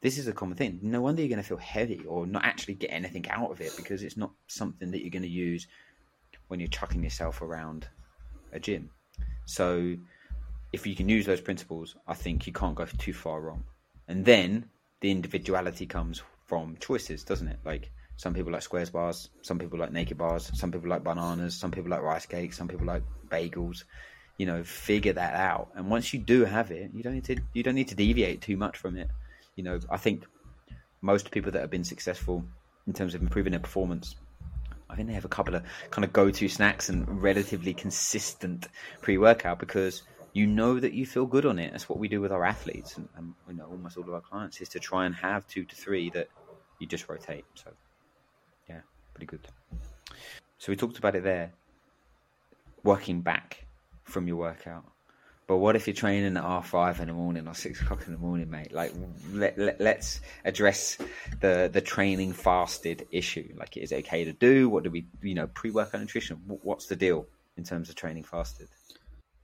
This 0.02 0.18
is 0.18 0.28
a 0.28 0.34
common 0.34 0.58
thing. 0.58 0.80
No 0.82 1.02
wonder 1.02 1.22
you're 1.22 1.30
going 1.30 1.42
to 1.42 1.48
feel 1.48 1.58
heavy 1.58 2.04
or 2.08 2.26
not 2.26 2.44
actually 2.44 2.76
get 2.76 2.88
anything 2.88 3.30
out 3.30 3.52
of 3.52 3.62
it 3.62 3.74
because 3.76 4.04
it's 4.04 4.18
not 4.18 4.32
something 4.48 4.92
that 4.92 5.02
you're 5.02 5.12
going 5.12 5.22
to 5.24 5.28
use 5.28 5.68
when 6.48 6.60
you're 6.60 6.70
chucking 6.70 7.04
yourself 7.04 7.42
around 7.42 7.88
a 8.52 8.60
gym. 8.60 8.90
So 9.46 9.96
if 10.72 10.88
you 10.88 10.96
can 10.96 11.10
use 11.10 11.26
those 11.26 11.42
principles, 11.42 11.96
I 12.08 12.14
think 12.14 12.48
you 12.48 12.54
can't 12.54 12.76
go 12.76 12.86
too 12.86 13.14
far 13.14 13.42
wrong. 13.42 13.64
And 14.08 14.26
then 14.26 14.70
the 15.02 15.12
individuality 15.12 15.86
comes 15.86 16.22
from 16.46 16.78
choices, 16.80 17.24
doesn't 17.24 17.48
it? 17.48 17.60
Like 17.66 17.92
some 18.18 18.34
people 18.34 18.52
like 18.52 18.62
squares 18.62 18.90
bars, 18.90 19.30
some 19.42 19.58
people 19.60 19.80
like 19.80 19.92
naked 19.92 20.18
bars, 20.18 20.52
some 20.54 20.72
people 20.72 20.90
like 20.90 21.04
bananas, 21.04 21.56
some 21.58 21.72
people 21.72 21.90
like 21.90 22.02
rice 22.02 22.26
cakes, 22.26 22.58
some 22.58 22.68
people 22.68 22.86
like 22.86 23.04
bagels 23.30 23.84
you 24.42 24.48
know, 24.48 24.64
figure 24.64 25.14
that 25.14 25.36
out. 25.36 25.70
And 25.76 25.88
once 25.88 26.16
you 26.16 26.20
do 26.20 26.46
have 26.46 26.72
it, 26.72 26.90
you 26.96 27.04
don't 27.04 27.14
need 27.14 27.26
to 27.26 27.38
you 27.54 27.62
don't 27.62 27.76
need 27.76 27.90
to 27.90 27.96
deviate 27.96 28.42
too 28.42 28.58
much 28.58 28.76
from 28.76 28.98
it. 28.98 29.08
You 29.56 29.64
know, 29.64 29.80
I 29.88 29.98
think 29.98 30.26
most 31.02 31.30
people 31.30 31.52
that 31.52 31.62
have 31.62 31.70
been 31.70 31.84
successful 31.84 32.44
in 32.88 32.94
terms 32.94 33.14
of 33.14 33.22
improving 33.22 33.52
their 33.52 33.60
performance, 33.60 34.16
I 34.90 34.96
think 34.96 35.08
they 35.08 35.14
have 35.14 35.26
a 35.26 35.36
couple 35.38 35.54
of 35.54 35.64
kind 35.92 36.04
of 36.04 36.12
go-to 36.12 36.48
snacks 36.48 36.90
and 36.90 37.22
relatively 37.22 37.76
consistent 37.76 38.68
pre-workout 39.04 39.60
because 39.60 40.02
you 40.34 40.48
know 40.48 40.80
that 40.80 40.94
you 40.94 41.06
feel 41.06 41.26
good 41.26 41.46
on 41.46 41.60
it. 41.60 41.72
That's 41.72 41.90
what 41.90 42.00
we 42.00 42.08
do 42.08 42.22
with 42.22 42.32
our 42.32 42.46
athletes, 42.46 42.98
and, 42.98 43.08
and 43.18 43.34
you 43.48 43.56
know 43.56 43.66
almost 43.66 43.98
all 43.98 44.04
of 44.04 44.14
our 44.14 44.22
clients 44.22 44.62
is 44.62 44.70
to 44.70 44.80
try 44.80 45.06
and 45.06 45.16
have 45.16 45.48
two 45.48 45.66
to 45.66 45.76
three 45.76 46.10
that 46.12 46.30
you 46.80 46.88
just 46.88 47.08
rotate. 47.10 47.46
So, 47.56 47.72
yeah, 48.70 48.82
pretty 49.14 49.26
good. 49.26 49.48
So 50.58 50.72
we 50.72 50.76
talked 50.76 50.98
about 50.98 51.16
it 51.16 51.24
there, 51.24 51.52
working 52.84 53.22
back 53.22 53.66
from 54.04 54.28
your 54.28 54.38
workout. 54.38 54.86
But 55.48 55.58
what 55.58 55.76
if 55.76 55.86
you're 55.86 55.94
training 55.94 56.38
at 56.38 56.44
half 56.44 56.70
five 56.70 57.02
in 57.02 57.08
the 57.08 57.14
morning 57.14 57.46
or 57.46 57.54
six 57.54 57.82
o'clock 57.82 58.04
in 58.08 58.14
the 58.14 58.20
morning, 58.20 58.50
mate? 58.50 58.72
Like, 58.72 58.94
let, 59.34 59.58
let, 59.58 59.98
us 59.98 60.22
address 60.46 60.98
the 61.42 61.70
the 61.72 61.82
training 61.82 62.32
fasted 62.32 63.06
issue. 63.12 63.54
Like, 63.58 63.76
is 63.76 63.92
it 63.92 64.06
okay 64.06 64.24
to 64.24 64.32
do? 64.32 64.70
What 64.70 64.84
do 64.84 64.92
we, 64.92 65.08
you 65.22 65.34
know, 65.34 65.48
pre 65.48 65.72
workout 65.72 66.00
nutrition? 66.00 66.38
What's 66.48 66.86
the 66.86 66.96
deal 66.96 67.26
in 67.58 67.66
terms 67.66 67.90
of 67.90 67.96
training 67.96 68.24
fasted? 68.24 68.70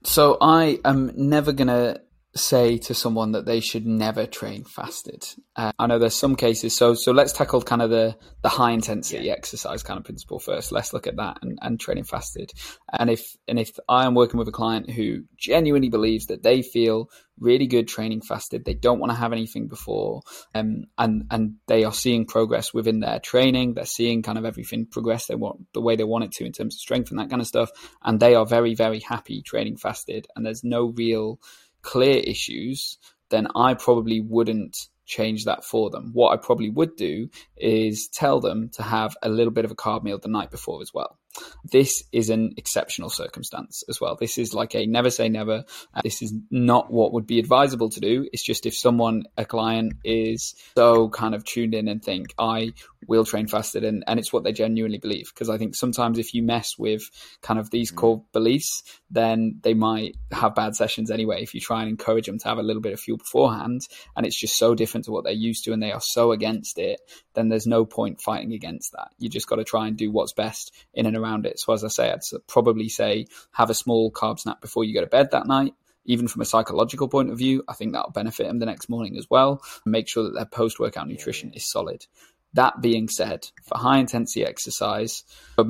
So 0.08 0.38
I 0.40 0.78
am 0.86 1.12
never 1.14 1.52
gonna 1.52 2.00
say 2.38 2.78
to 2.78 2.94
someone 2.94 3.32
that 3.32 3.44
they 3.44 3.60
should 3.60 3.86
never 3.86 4.26
train 4.26 4.64
fasted. 4.64 5.26
Uh, 5.56 5.72
I 5.78 5.86
know 5.86 5.98
there's 5.98 6.14
some 6.14 6.36
cases. 6.36 6.74
So 6.74 6.94
so 6.94 7.12
let's 7.12 7.32
tackle 7.32 7.62
kind 7.62 7.82
of 7.82 7.90
the 7.90 8.16
the 8.42 8.48
high 8.48 8.72
intensity 8.72 9.26
yeah. 9.26 9.32
exercise 9.32 9.82
kind 9.82 9.98
of 9.98 10.04
principle 10.04 10.38
first. 10.38 10.72
Let's 10.72 10.92
look 10.92 11.06
at 11.06 11.16
that 11.16 11.38
and, 11.42 11.58
and 11.60 11.78
training 11.78 12.04
fasted. 12.04 12.52
And 12.92 13.10
if 13.10 13.36
and 13.46 13.58
if 13.58 13.78
I 13.88 14.06
am 14.06 14.14
working 14.14 14.38
with 14.38 14.48
a 14.48 14.52
client 14.52 14.90
who 14.90 15.24
genuinely 15.36 15.88
believes 15.88 16.26
that 16.26 16.42
they 16.42 16.62
feel 16.62 17.10
really 17.40 17.66
good 17.66 17.88
training 17.88 18.20
fasted, 18.20 18.64
they 18.64 18.74
don't 18.74 18.98
want 18.98 19.10
to 19.12 19.18
have 19.18 19.32
anything 19.32 19.68
before, 19.68 20.22
um, 20.54 20.84
and 20.96 21.24
and 21.30 21.54
they 21.66 21.84
are 21.84 21.92
seeing 21.92 22.26
progress 22.26 22.72
within 22.72 23.00
their 23.00 23.18
training. 23.18 23.74
They're 23.74 23.86
seeing 23.86 24.22
kind 24.22 24.38
of 24.38 24.44
everything 24.44 24.86
progress 24.86 25.26
they 25.26 25.34
want 25.34 25.66
the 25.74 25.80
way 25.80 25.96
they 25.96 26.04
want 26.04 26.24
it 26.24 26.32
to 26.32 26.44
in 26.44 26.52
terms 26.52 26.74
of 26.76 26.80
strength 26.80 27.10
and 27.10 27.18
that 27.18 27.30
kind 27.30 27.42
of 27.42 27.48
stuff. 27.48 27.70
And 28.02 28.20
they 28.20 28.34
are 28.34 28.46
very 28.46 28.74
very 28.74 29.00
happy 29.00 29.42
training 29.42 29.76
fasted. 29.76 30.26
And 30.34 30.44
there's 30.44 30.64
no 30.64 30.92
real 30.96 31.40
clear 31.88 32.18
issues, 32.18 32.98
then 33.30 33.48
I 33.56 33.72
probably 33.72 34.20
wouldn't 34.20 34.76
change 35.06 35.46
that 35.46 35.64
for 35.64 35.88
them. 35.88 36.10
What 36.12 36.32
I 36.32 36.36
probably 36.36 36.68
would 36.68 36.96
do 36.96 37.28
is 37.56 38.08
tell 38.12 38.40
them 38.40 38.68
to 38.74 38.82
have 38.82 39.16
a 39.22 39.30
little 39.30 39.52
bit 39.52 39.64
of 39.64 39.70
a 39.70 39.74
carb 39.74 40.02
meal 40.02 40.18
the 40.18 40.28
night 40.28 40.50
before 40.50 40.82
as 40.82 40.92
well. 40.92 41.18
This 41.64 42.02
is 42.12 42.30
an 42.30 42.54
exceptional 42.56 43.10
circumstance 43.10 43.82
as 43.88 44.00
well. 44.00 44.16
This 44.16 44.38
is 44.38 44.54
like 44.54 44.74
a 44.74 44.86
never 44.86 45.10
say 45.10 45.28
never. 45.28 45.64
This 46.02 46.22
is 46.22 46.34
not 46.50 46.90
what 46.92 47.12
would 47.12 47.26
be 47.26 47.38
advisable 47.38 47.90
to 47.90 48.00
do. 48.00 48.28
It's 48.32 48.44
just 48.44 48.66
if 48.66 48.76
someone, 48.76 49.24
a 49.36 49.44
client, 49.44 49.94
is 50.04 50.54
so 50.76 51.08
kind 51.08 51.34
of 51.34 51.44
tuned 51.44 51.74
in 51.74 51.88
and 51.88 52.02
think, 52.02 52.34
I 52.38 52.72
will 53.06 53.24
train 53.24 53.46
fasted, 53.46 53.84
and, 53.84 54.04
and 54.06 54.18
it's 54.18 54.32
what 54.32 54.44
they 54.44 54.52
genuinely 54.52 54.98
believe. 54.98 55.30
Because 55.32 55.48
I 55.50 55.58
think 55.58 55.74
sometimes 55.74 56.18
if 56.18 56.34
you 56.34 56.42
mess 56.42 56.78
with 56.78 57.02
kind 57.42 57.58
of 57.60 57.70
these 57.70 57.92
mm. 57.92 57.96
core 57.96 58.24
beliefs, 58.32 58.82
then 59.10 59.60
they 59.62 59.74
might 59.74 60.16
have 60.32 60.54
bad 60.54 60.74
sessions 60.74 61.10
anyway. 61.10 61.42
If 61.42 61.54
you 61.54 61.60
try 61.60 61.80
and 61.80 61.90
encourage 61.90 62.26
them 62.26 62.38
to 62.38 62.48
have 62.48 62.58
a 62.58 62.62
little 62.62 62.82
bit 62.82 62.92
of 62.92 63.00
fuel 63.00 63.18
beforehand, 63.18 63.82
and 64.16 64.26
it's 64.26 64.38
just 64.38 64.56
so 64.56 64.74
different 64.74 65.06
to 65.06 65.12
what 65.12 65.24
they're 65.24 65.32
used 65.32 65.64
to, 65.64 65.72
and 65.72 65.82
they 65.82 65.92
are 65.92 66.00
so 66.00 66.32
against 66.32 66.78
it, 66.78 67.00
then 67.34 67.48
there's 67.48 67.66
no 67.66 67.84
point 67.84 68.20
fighting 68.20 68.52
against 68.52 68.92
that. 68.92 69.08
You 69.18 69.28
just 69.28 69.48
got 69.48 69.56
to 69.56 69.64
try 69.64 69.86
and 69.86 69.96
do 69.96 70.10
what's 70.10 70.32
best 70.32 70.74
in 70.92 71.06
and 71.06 71.16
around 71.16 71.27
it. 71.46 71.58
So 71.58 71.72
as 71.72 71.84
I 71.84 71.88
say, 71.88 72.10
I'd 72.10 72.20
probably 72.46 72.88
say 72.88 73.26
have 73.52 73.70
a 73.70 73.74
small 73.74 74.10
carb 74.10 74.38
snack 74.38 74.60
before 74.60 74.84
you 74.84 74.94
go 74.94 75.00
to 75.00 75.06
bed 75.06 75.30
that 75.32 75.46
night. 75.46 75.74
Even 76.04 76.26
from 76.26 76.40
a 76.40 76.46
psychological 76.46 77.06
point 77.08 77.30
of 77.30 77.36
view, 77.36 77.62
I 77.68 77.74
think 77.74 77.92
that'll 77.92 78.12
benefit 78.12 78.46
them 78.46 78.58
the 78.58 78.66
next 78.66 78.88
morning 78.88 79.18
as 79.18 79.26
well. 79.28 79.62
And 79.84 79.92
make 79.92 80.08
sure 80.08 80.24
that 80.24 80.34
their 80.34 80.46
post 80.46 80.80
workout 80.80 81.06
nutrition 81.06 81.52
is 81.52 81.70
solid. 81.70 82.06
That 82.54 82.80
being 82.80 83.08
said, 83.08 83.46
for 83.64 83.76
high 83.76 83.98
intensity 83.98 84.44
exercise, 84.44 85.24
for 85.56 85.66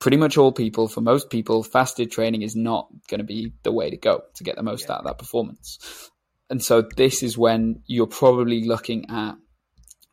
pretty 0.00 0.16
much 0.16 0.36
all 0.36 0.50
people, 0.50 0.88
for 0.88 1.00
most 1.00 1.30
people, 1.30 1.62
fasted 1.62 2.10
training 2.10 2.42
is 2.42 2.56
not 2.56 2.88
going 3.08 3.18
to 3.18 3.24
be 3.24 3.52
the 3.62 3.72
way 3.72 3.90
to 3.90 3.96
go 3.96 4.22
to 4.34 4.44
get 4.44 4.56
the 4.56 4.64
most 4.64 4.86
yeah. 4.86 4.94
out 4.94 4.98
of 5.00 5.04
that 5.06 5.18
performance. 5.18 6.10
And 6.50 6.62
so 6.62 6.82
this 6.82 7.22
is 7.22 7.38
when 7.38 7.82
you're 7.86 8.06
probably 8.06 8.64
looking 8.64 9.10
at 9.10 9.36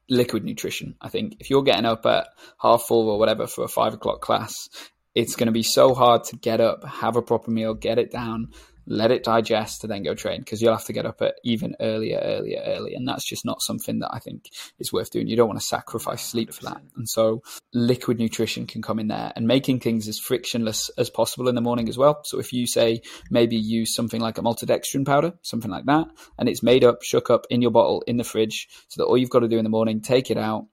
liquid 0.10 0.44
nutrition. 0.44 0.96
I 1.02 1.10
think 1.10 1.38
if 1.40 1.50
you're 1.50 1.64
getting 1.64 1.86
up 1.86 2.06
at 2.06 2.28
half 2.60 2.84
four 2.84 3.06
or 3.06 3.20
whatever 3.20 3.48
for 3.48 3.64
a 3.64 3.68
five 3.68 3.94
o'clock 3.94 4.22
class, 4.22 4.70
it's 5.14 5.36
going 5.36 5.48
to 5.48 5.54
be 5.54 5.64
so 5.64 5.94
hard 5.94 6.26
to 6.26 6.36
get 6.36 6.60
up, 6.60 6.84
have 6.84 7.16
a 7.16 7.22
proper 7.22 7.52
meal, 7.52 7.74
get 7.74 7.98
it 7.98 8.12
down, 8.12 8.52
let 8.88 9.12
it 9.12 9.24
digest 9.24 9.82
to 9.82 9.88
then 9.88 10.04
go 10.04 10.14
train 10.14 10.40
because 10.40 10.62
you'll 10.62 10.76
have 10.76 10.86
to 10.86 10.94
get 10.94 11.06
up 11.06 11.22
at 11.22 11.36
even 11.44 11.76
earlier, 11.80 12.20
earlier, 12.24 12.62
earlier. 12.66 12.96
And 12.96 13.08
that's 13.08 13.28
just 13.28 13.46
not 13.46 13.62
something 13.62 14.00
that 14.00 14.10
I 14.14 14.20
think 14.20 14.50
is 14.80 14.94
worth 14.94 15.12
doing. 15.12 15.28
You 15.28 15.36
don't 15.36 15.48
want 15.48 15.60
to 15.60 15.66
sacrifice 15.66 16.24
sleep 16.24 16.54
for 16.54 16.64
that. 16.66 16.82
And 16.96 17.08
so 17.08 17.42
liquid 17.74 18.20
nutrition 18.20 18.68
can 18.68 18.82
come 18.82 19.00
in 19.00 19.08
there 19.08 19.34
and 19.36 19.48
making 19.48 19.80
things 19.80 20.08
as 20.08 20.20
frictionless 20.20 20.90
as 20.98 21.10
possible 21.10 21.48
in 21.48 21.56
the 21.56 21.62
morning 21.62 21.90
as 21.90 21.98
well. 21.98 22.22
So 22.24 22.40
if 22.40 22.54
you 22.54 22.68
say 22.68 23.02
maybe 23.30 23.56
use 23.56 23.96
something 23.96 24.22
like 24.22 24.38
a 24.38 24.42
maltodextrin 24.42 25.06
powder, 25.06 25.34
something 25.42 25.72
like 25.72 25.86
that, 25.86 26.08
and 26.38 26.48
it's 26.48 26.64
made 26.64 26.84
up, 26.84 27.04
shook 27.04 27.30
up 27.30 27.46
in 27.50 27.62
your 27.62 27.72
bottle 27.72 28.04
in 28.08 28.18
the 28.18 28.24
fridge 28.24 28.68
so 28.88 29.02
that 29.02 29.08
all 29.08 29.18
you've 29.18 29.30
got 29.30 29.40
to 29.40 29.48
do 29.48 29.58
in 29.58 29.64
the 29.64 29.70
morning, 29.70 30.02
take 30.02 30.32
it 30.32 30.38
out, 30.38 30.68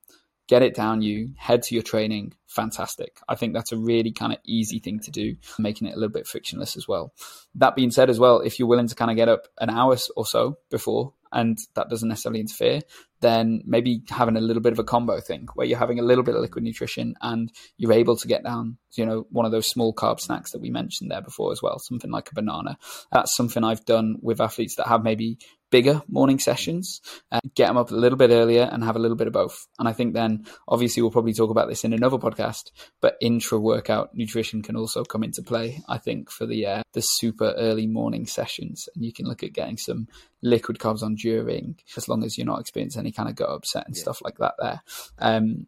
get 0.48 0.62
it 0.62 0.74
down 0.74 1.02
you, 1.02 1.30
head 1.36 1.62
to 1.64 1.74
your 1.74 1.82
training, 1.82 2.34
fantastic. 2.46 3.18
I 3.28 3.34
think 3.34 3.54
that's 3.54 3.72
a 3.72 3.76
really 3.76 4.12
kind 4.12 4.32
of 4.32 4.38
easy 4.44 4.78
thing 4.78 5.00
to 5.00 5.10
do, 5.10 5.36
making 5.58 5.88
it 5.88 5.92
a 5.92 5.98
little 5.98 6.12
bit 6.12 6.26
frictionless 6.26 6.76
as 6.76 6.86
well. 6.86 7.14
That 7.54 7.76
being 7.76 7.90
said, 7.90 8.10
as 8.10 8.18
well, 8.18 8.40
if 8.40 8.58
you're 8.58 8.68
willing 8.68 8.88
to 8.88 8.94
kind 8.94 9.10
of 9.10 9.16
get 9.16 9.28
up 9.28 9.48
an 9.60 9.70
hour 9.70 9.96
or 10.16 10.26
so 10.26 10.58
before 10.70 11.14
and 11.32 11.58
that 11.74 11.88
doesn't 11.88 12.08
necessarily 12.08 12.40
interfere, 12.40 12.80
then 13.22 13.62
maybe 13.64 14.02
having 14.10 14.36
a 14.36 14.40
little 14.40 14.62
bit 14.62 14.72
of 14.72 14.78
a 14.78 14.84
combo 14.84 15.20
thing 15.20 15.48
where 15.54 15.66
you're 15.66 15.78
having 15.78 15.98
a 15.98 16.02
little 16.02 16.24
bit 16.24 16.34
of 16.34 16.42
liquid 16.42 16.64
nutrition 16.64 17.14
and 17.22 17.50
you're 17.78 17.92
able 17.92 18.16
to 18.16 18.28
get 18.28 18.44
down, 18.44 18.76
you 18.94 19.06
know, 19.06 19.26
one 19.30 19.46
of 19.46 19.52
those 19.52 19.66
small 19.66 19.94
carb 19.94 20.20
snacks 20.20 20.52
that 20.52 20.60
we 20.60 20.70
mentioned 20.70 21.10
there 21.10 21.22
before 21.22 21.52
as 21.52 21.62
well, 21.62 21.78
something 21.78 22.10
like 22.10 22.30
a 22.30 22.34
banana. 22.34 22.76
That's 23.10 23.34
something 23.34 23.64
I've 23.64 23.84
done 23.84 24.16
with 24.20 24.40
athletes 24.40 24.76
that 24.76 24.88
have 24.88 25.02
maybe 25.02 25.38
bigger 25.70 26.02
morning 26.06 26.38
sessions, 26.38 27.00
uh, 27.32 27.40
get 27.54 27.66
them 27.68 27.78
up 27.78 27.90
a 27.90 27.94
little 27.94 28.18
bit 28.18 28.30
earlier 28.30 28.68
and 28.70 28.84
have 28.84 28.94
a 28.94 28.98
little 28.98 29.16
bit 29.16 29.26
of 29.26 29.32
both. 29.32 29.66
And 29.78 29.88
I 29.88 29.94
think 29.94 30.12
then, 30.12 30.44
obviously, 30.68 31.00
we'll 31.00 31.10
probably 31.10 31.32
talk 31.32 31.50
about 31.50 31.68
this 31.68 31.82
in 31.82 31.94
another 31.94 32.18
podcast, 32.18 32.70
but 33.00 33.16
intra 33.22 33.58
workout 33.58 34.10
nutrition 34.14 34.62
can 34.62 34.76
also 34.76 35.02
come 35.02 35.24
into 35.24 35.42
play, 35.42 35.82
I 35.88 35.96
think, 35.96 36.30
for 36.30 36.44
the, 36.44 36.66
uh, 36.66 36.82
the 36.92 37.00
super 37.00 37.54
early 37.56 37.86
morning 37.86 38.26
sessions. 38.26 38.86
And 38.94 39.02
you 39.02 39.14
can 39.14 39.26
look 39.26 39.42
at 39.42 39.54
getting 39.54 39.78
some 39.78 40.08
liquid 40.42 40.78
carbs 40.78 41.02
on 41.02 41.14
during, 41.14 41.76
as 41.96 42.06
long 42.06 42.22
as 42.22 42.36
you're 42.36 42.46
not 42.46 42.60
experiencing 42.60 43.00
any 43.00 43.11
kind 43.12 43.28
of 43.28 43.36
gut 43.36 43.50
upset 43.50 43.86
and 43.86 43.96
yeah. 43.96 44.02
stuff 44.02 44.20
like 44.22 44.38
that 44.38 44.54
there. 44.58 44.82
Um, 45.18 45.66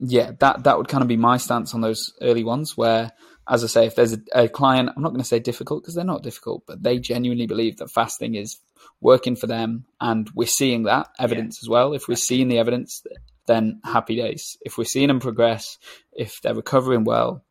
yeah, 0.00 0.32
that, 0.40 0.64
that 0.64 0.78
would 0.78 0.88
kind 0.88 1.02
of 1.02 1.08
be 1.08 1.16
my 1.16 1.36
stance 1.36 1.74
on 1.74 1.80
those 1.80 2.12
early 2.20 2.42
ones 2.42 2.76
where 2.76 3.12
as 3.48 3.64
I 3.64 3.66
say, 3.66 3.86
if 3.86 3.94
there's 3.94 4.12
a, 4.12 4.20
a 4.34 4.48
client, 4.48 4.90
I'm 4.94 5.02
not 5.02 5.10
going 5.10 5.20
to 5.20 5.26
say 5.26 5.40
difficult 5.40 5.82
because 5.82 5.94
they're 5.94 6.04
not 6.04 6.22
difficult, 6.22 6.62
but 6.66 6.82
they 6.82 6.98
genuinely 6.98 7.46
believe 7.46 7.78
that 7.78 7.90
fasting 7.90 8.34
is 8.34 8.60
working 9.00 9.36
for 9.36 9.46
them. 9.46 9.84
And 10.00 10.30
we're 10.34 10.46
seeing 10.46 10.84
that 10.84 11.08
evidence 11.18 11.58
yeah. 11.58 11.66
as 11.66 11.68
well. 11.68 11.92
If 11.92 12.08
we're 12.08 12.16
seeing 12.16 12.48
the 12.48 12.58
evidence, 12.58 13.02
then 13.46 13.80
happy 13.84 14.16
days. 14.16 14.56
If 14.62 14.78
we're 14.78 14.84
seeing 14.84 15.08
them 15.08 15.20
progress, 15.20 15.78
if 16.12 16.40
they're 16.40 16.54
recovering 16.54 17.04
well, 17.04 17.44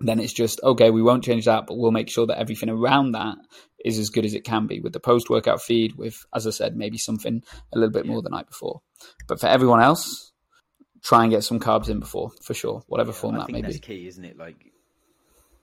then 0.00 0.20
it's 0.20 0.32
just, 0.32 0.60
okay, 0.62 0.90
we 0.90 1.02
won't 1.02 1.24
change 1.24 1.44
that, 1.44 1.66
but 1.66 1.76
we'll 1.76 1.90
make 1.90 2.10
sure 2.10 2.26
that 2.26 2.38
everything 2.38 2.70
around 2.70 3.12
that 3.12 3.36
is 3.84 3.98
as 3.98 4.10
good 4.10 4.24
as 4.24 4.34
it 4.34 4.44
can 4.44 4.66
be 4.66 4.80
with 4.80 4.92
the 4.92 5.00
post 5.00 5.30
workout 5.30 5.62
feed, 5.62 5.94
with, 5.96 6.24
as 6.34 6.46
I 6.46 6.50
said, 6.50 6.76
maybe 6.76 6.98
something 6.98 7.42
a 7.72 7.78
little 7.78 7.92
bit 7.92 8.06
more 8.06 8.22
the 8.22 8.30
night 8.30 8.48
before. 8.48 8.80
But 9.28 9.40
for 9.40 9.46
everyone 9.46 9.80
else, 9.80 10.32
try 11.02 11.22
and 11.22 11.30
get 11.30 11.44
some 11.44 11.60
carbs 11.60 11.88
in 11.88 12.00
before, 12.00 12.30
for 12.42 12.54
sure, 12.54 12.82
whatever 12.88 13.10
yeah, 13.10 13.16
form 13.16 13.34
I 13.36 13.38
that 13.38 13.52
may 13.52 13.62
be. 13.62 13.78
key, 13.78 14.06
isn't 14.08 14.24
it? 14.24 14.36
Like, 14.36 14.72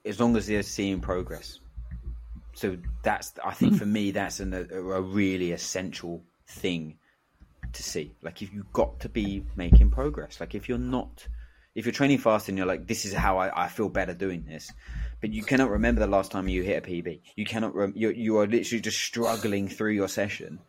as 0.04 0.20
long 0.20 0.36
as 0.36 0.46
they're 0.46 0.62
seeing 0.62 1.00
progress. 1.00 1.58
So 2.54 2.76
that's 3.02 3.32
I 3.44 3.52
think 3.52 3.72
hmm. 3.72 3.78
for 3.78 3.86
me 3.86 4.12
that's 4.12 4.38
an, 4.38 4.54
a, 4.54 4.78
a 4.78 5.00
really 5.00 5.52
essential 5.52 6.22
thing 6.46 6.98
to 7.72 7.82
see. 7.82 8.14
Like 8.22 8.42
if 8.42 8.52
you've 8.52 8.72
got 8.72 9.00
to 9.00 9.08
be 9.08 9.44
making 9.56 9.90
progress. 9.90 10.40
Like 10.40 10.54
if 10.54 10.68
you're 10.68 10.78
not, 10.78 11.26
if 11.74 11.84
you're 11.84 11.92
training 11.92 12.18
fast 12.18 12.48
and 12.48 12.56
you're 12.56 12.66
like, 12.66 12.86
this 12.86 13.04
is 13.04 13.12
how 13.12 13.38
I, 13.38 13.64
I 13.64 13.68
feel 13.68 13.88
better 13.88 14.14
doing 14.14 14.44
this, 14.44 14.70
but 15.20 15.32
you 15.32 15.42
cannot 15.42 15.70
remember 15.70 16.00
the 16.00 16.06
last 16.06 16.30
time 16.30 16.48
you 16.48 16.62
hit 16.62 16.84
a 16.84 16.88
PB. 16.88 17.22
You 17.36 17.44
cannot. 17.44 17.74
Rem- 17.74 17.94
you 17.96 18.10
you 18.10 18.38
are 18.38 18.46
literally 18.46 18.80
just 18.80 18.98
struggling 18.98 19.68
through 19.68 19.92
your 19.92 20.08
session 20.08 20.60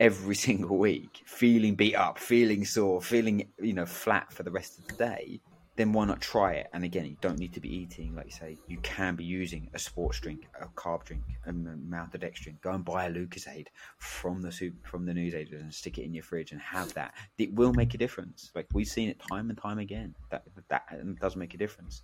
every 0.00 0.34
single 0.46 0.78
week, 0.78 1.22
feeling 1.26 1.74
beat 1.74 1.94
up, 1.94 2.18
feeling 2.18 2.64
sore, 2.64 3.00
feeling 3.00 3.52
you 3.60 3.74
know 3.74 3.86
flat 3.86 4.32
for 4.32 4.42
the 4.42 4.50
rest 4.50 4.78
of 4.78 4.86
the 4.86 5.04
day 5.04 5.40
then 5.76 5.92
why 5.92 6.04
not 6.04 6.20
try 6.20 6.52
it? 6.52 6.68
And 6.72 6.84
again, 6.84 7.04
you 7.04 7.16
don't 7.20 7.38
need 7.38 7.52
to 7.54 7.60
be 7.60 7.74
eating, 7.74 8.14
like 8.14 8.26
you 8.26 8.30
say, 8.32 8.58
you 8.68 8.78
can 8.78 9.16
be 9.16 9.24
using 9.24 9.68
a 9.74 9.78
sports 9.78 10.20
drink, 10.20 10.46
a 10.60 10.66
carb 10.66 11.04
drink, 11.04 11.22
a 11.46 11.52
maltodextrin. 11.52 12.60
Go 12.60 12.70
and 12.70 12.84
buy 12.84 13.06
a 13.06 13.10
Lucozade 13.10 13.66
from 13.98 14.40
the 14.40 14.52
soup, 14.52 14.74
from 14.86 15.04
the 15.04 15.12
newsagent 15.12 15.60
and 15.60 15.74
stick 15.74 15.98
it 15.98 16.04
in 16.04 16.14
your 16.14 16.22
fridge 16.22 16.52
and 16.52 16.60
have 16.60 16.94
that. 16.94 17.14
It 17.38 17.52
will 17.54 17.72
make 17.72 17.92
a 17.94 17.98
difference. 17.98 18.52
Like 18.54 18.66
we've 18.72 18.86
seen 18.86 19.08
it 19.08 19.20
time 19.28 19.50
and 19.50 19.58
time 19.58 19.78
again. 19.80 20.14
That 20.30 20.44
that 20.68 20.84
um, 20.92 21.16
does 21.16 21.34
make 21.34 21.54
a 21.54 21.58
difference. 21.58 22.02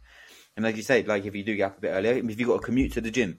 And 0.57 0.65
like 0.65 0.77
you 0.77 0.83
say, 0.83 1.05
like 1.05 1.25
if 1.25 1.35
you 1.37 1.45
do 1.45 1.55
get 1.55 1.67
up 1.67 1.79
a 1.79 1.81
bit 1.81 1.91
earlier, 1.91 2.15
if 2.15 2.39
you've 2.41 2.49
got 2.49 2.57
to 2.57 2.67
commute 2.67 2.93
to 2.95 3.01
the 3.01 3.11
gym, 3.11 3.39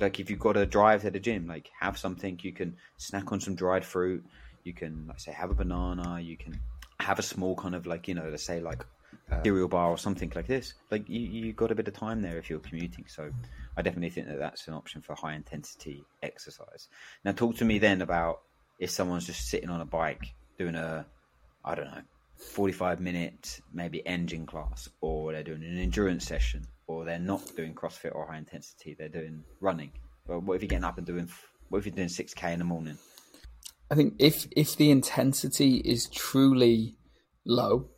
Like 0.00 0.18
if 0.18 0.30
you've 0.30 0.38
got 0.38 0.54
to 0.54 0.64
drive 0.66 1.02
to 1.02 1.10
the 1.10 1.20
gym, 1.20 1.46
like 1.46 1.70
have 1.80 1.98
something 1.98 2.38
you 2.42 2.52
can 2.52 2.76
snack 2.96 3.32
on 3.32 3.40
some 3.40 3.54
dried 3.54 3.84
fruit. 3.84 4.24
You 4.64 4.72
can, 4.72 5.06
like 5.08 5.20
say, 5.20 5.32
have 5.32 5.50
a 5.50 5.54
banana. 5.54 6.20
You 6.20 6.36
can 6.36 6.58
have 7.00 7.18
a 7.18 7.22
small 7.22 7.54
kind 7.54 7.74
of 7.74 7.86
like 7.86 8.08
you 8.08 8.14
know, 8.14 8.28
let's 8.30 8.42
say 8.44 8.60
like 8.60 8.82
a 8.82 8.86
Uh, 9.30 9.42
cereal 9.42 9.68
bar 9.68 9.90
or 9.90 9.98
something 9.98 10.32
like 10.34 10.46
this. 10.46 10.74
Like 10.90 11.08
you, 11.08 11.20
you 11.20 11.52
got 11.52 11.70
a 11.70 11.74
bit 11.74 11.88
of 11.88 11.94
time 11.94 12.22
there 12.22 12.38
if 12.38 12.50
you're 12.50 12.58
commuting. 12.60 13.04
So 13.08 13.30
I 13.76 13.82
definitely 13.82 14.10
think 14.10 14.26
that 14.28 14.38
that's 14.38 14.66
an 14.68 14.74
option 14.74 15.00
for 15.02 15.14
high 15.14 15.34
intensity 15.34 16.04
exercise. 16.22 16.88
Now, 17.24 17.32
talk 17.32 17.56
to 17.56 17.64
me 17.64 17.78
then 17.78 18.02
about 18.02 18.40
if 18.78 18.90
someone's 18.90 19.26
just 19.26 19.48
sitting 19.48 19.70
on 19.70 19.80
a 19.80 19.84
bike 19.84 20.34
doing 20.58 20.74
a, 20.74 21.06
I 21.64 21.74
don't 21.74 21.86
know, 21.86 22.02
45 22.36 23.00
minute 23.00 23.60
maybe 23.72 24.04
engine 24.06 24.46
class, 24.46 24.88
or 25.00 25.32
they're 25.32 25.42
doing 25.42 25.62
an 25.62 25.78
endurance 25.78 26.26
session, 26.26 26.66
or 26.86 27.04
they're 27.04 27.18
not 27.18 27.54
doing 27.56 27.74
CrossFit 27.74 28.14
or 28.14 28.26
high 28.26 28.38
intensity, 28.38 28.96
they're 28.98 29.08
doing 29.08 29.44
running. 29.60 29.92
But 30.26 30.42
what 30.42 30.54
if 30.54 30.62
you're 30.62 30.68
getting 30.68 30.84
up 30.84 30.98
and 30.98 31.06
doing, 31.06 31.28
what 31.68 31.78
if 31.78 31.86
you're 31.86 31.94
doing 31.94 32.08
6K 32.08 32.52
in 32.52 32.58
the 32.58 32.64
morning? 32.64 32.98
I 33.90 33.94
think 33.96 34.14
if 34.18 34.46
if 34.52 34.76
the 34.76 34.90
intensity 34.90 35.76
is 35.78 36.08
truly 36.08 36.96
low, 37.44 37.88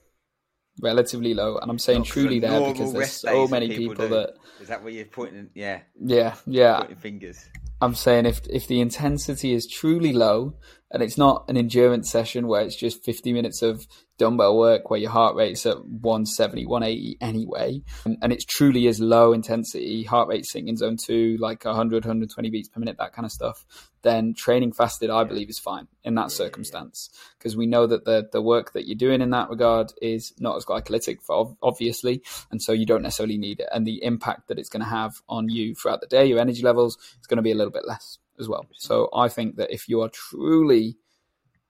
relatively 0.81 1.35
low, 1.35 1.59
and 1.59 1.71
I'm 1.71 1.79
saying 1.79 2.01
Not 2.01 2.07
truly 2.09 2.39
there 2.39 2.73
because 2.73 2.93
there's 2.93 3.13
so 3.13 3.47
many 3.49 3.69
people 3.69 3.95
people 3.95 4.09
that 4.09 4.35
Is 4.61 4.69
that 4.69 4.83
what 4.83 4.93
you're 4.93 5.05
pointing? 5.05 5.51
Yeah, 5.55 5.81
yeah 6.01 6.35
yeah 6.47 6.81
pointing 6.81 6.99
fingers. 6.99 7.49
I'm 7.83 7.97
saying 7.97 8.27
if 8.27 8.41
if 8.49 8.69
the 8.69 8.81
intensity 8.81 9.53
is 9.53 9.67
truly 9.67 10.13
low 10.13 10.55
and 10.93 11.03
it's 11.03 11.19
not 11.19 11.45
an 11.49 11.57
endurance 11.57 12.11
session 12.11 12.47
where 12.47 12.63
it's 12.63 12.77
just 12.77 13.03
50 13.03 13.33
minutes 13.33 13.63
of 13.63 13.87
dumbbell 14.19 14.57
work 14.57 14.91
where 14.91 15.01
your 15.01 15.11
heart 15.11 15.35
rate's 15.35 15.65
at 15.65 15.85
170, 15.85 16.67
180 16.67 17.17
anyway, 17.21 17.83
and, 18.05 18.19
and 18.23 18.33
it's 18.33 18.45
truly 18.45 18.87
is 18.87 19.01
low 19.01 19.33
intensity, 19.33 20.05
heart 20.05 20.29
rate 20.29 20.45
sitting 20.45 20.69
in 20.69 20.77
zone 20.77 20.97
two, 20.97 21.37
like 21.41 21.65
100, 21.65 22.05
120 22.05 22.51
beats 22.51 22.69
per 22.69 22.79
minute, 22.79 22.99
that 22.99 23.15
kind 23.15 23.25
of 23.25 23.33
stuff, 23.33 23.65
then 24.03 24.35
training 24.35 24.73
fasted, 24.73 25.09
I 25.11 25.25
believe, 25.25 25.49
is 25.49 25.59
fine 25.59 25.89
in 26.05 26.15
that 26.17 26.31
circumstance. 26.31 27.09
because 27.39 27.57
we 27.57 27.67
know 27.67 27.87
that 27.87 28.05
the 28.05 28.29
the 28.31 28.43
work 28.43 28.75
that 28.75 28.87
you're 28.87 28.95
doing 28.95 29.23
in 29.23 29.31
that 29.31 29.49
regard 29.49 29.93
is 30.03 30.33
not 30.39 30.57
as 30.57 30.65
glycolytic, 30.65 31.23
for 31.23 31.57
obviously, 31.63 32.23
and 32.51 32.63
so 32.63 32.73
you 32.73 32.87
don't 32.87 33.03
necessarily 33.03 33.39
need 33.39 33.61
it, 33.61 33.69
and 33.73 33.87
the 33.87 34.05
impact 34.05 34.49
that 34.49 34.59
it's 34.59 34.69
going 34.69 34.85
to 34.85 34.89
have 34.89 35.15
on 35.29 35.49
you 35.49 35.75
throughout 35.75 36.01
the 36.01 36.07
day, 36.07 36.27
your 36.27 36.39
energy 36.39 36.63
levels, 36.63 36.99
is 37.21 37.27
going 37.27 37.39
to 37.39 37.43
be 37.43 37.53
a 37.53 37.57
little 37.57 37.72
bit 37.73 37.87
less 37.87 38.19
as 38.39 38.49
well. 38.49 38.67
So 38.77 39.09
I 39.15 39.29
think 39.29 39.57
that 39.57 39.73
if 39.73 39.89
you 39.89 40.01
are 40.03 40.11
truly 40.11 40.97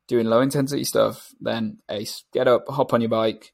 doing 0.09 0.27
low 0.27 0.41
intensity 0.41 0.85
stuff, 0.85 1.33
then 1.41 1.79
ace, 1.89 2.25
get 2.33 2.49
up, 2.49 2.69
hop 2.69 2.93
on 2.93 3.01
your 3.01 3.11
bike. 3.11 3.53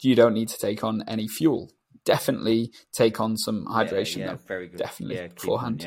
You 0.00 0.14
don't 0.14 0.34
need 0.34 0.48
to 0.48 0.58
take 0.58 0.84
on 0.84 1.04
any 1.08 1.28
fuel. 1.28 1.70
Definitely 2.04 2.72
take 2.92 3.20
on 3.20 3.36
some 3.36 3.66
hydration. 3.66 4.18
Yeah, 4.18 4.26
yeah, 4.26 4.36
very 4.46 4.68
good. 4.68 4.78
Definitely 4.78 5.16
yeah, 5.16 5.28
beforehand. 5.28 5.82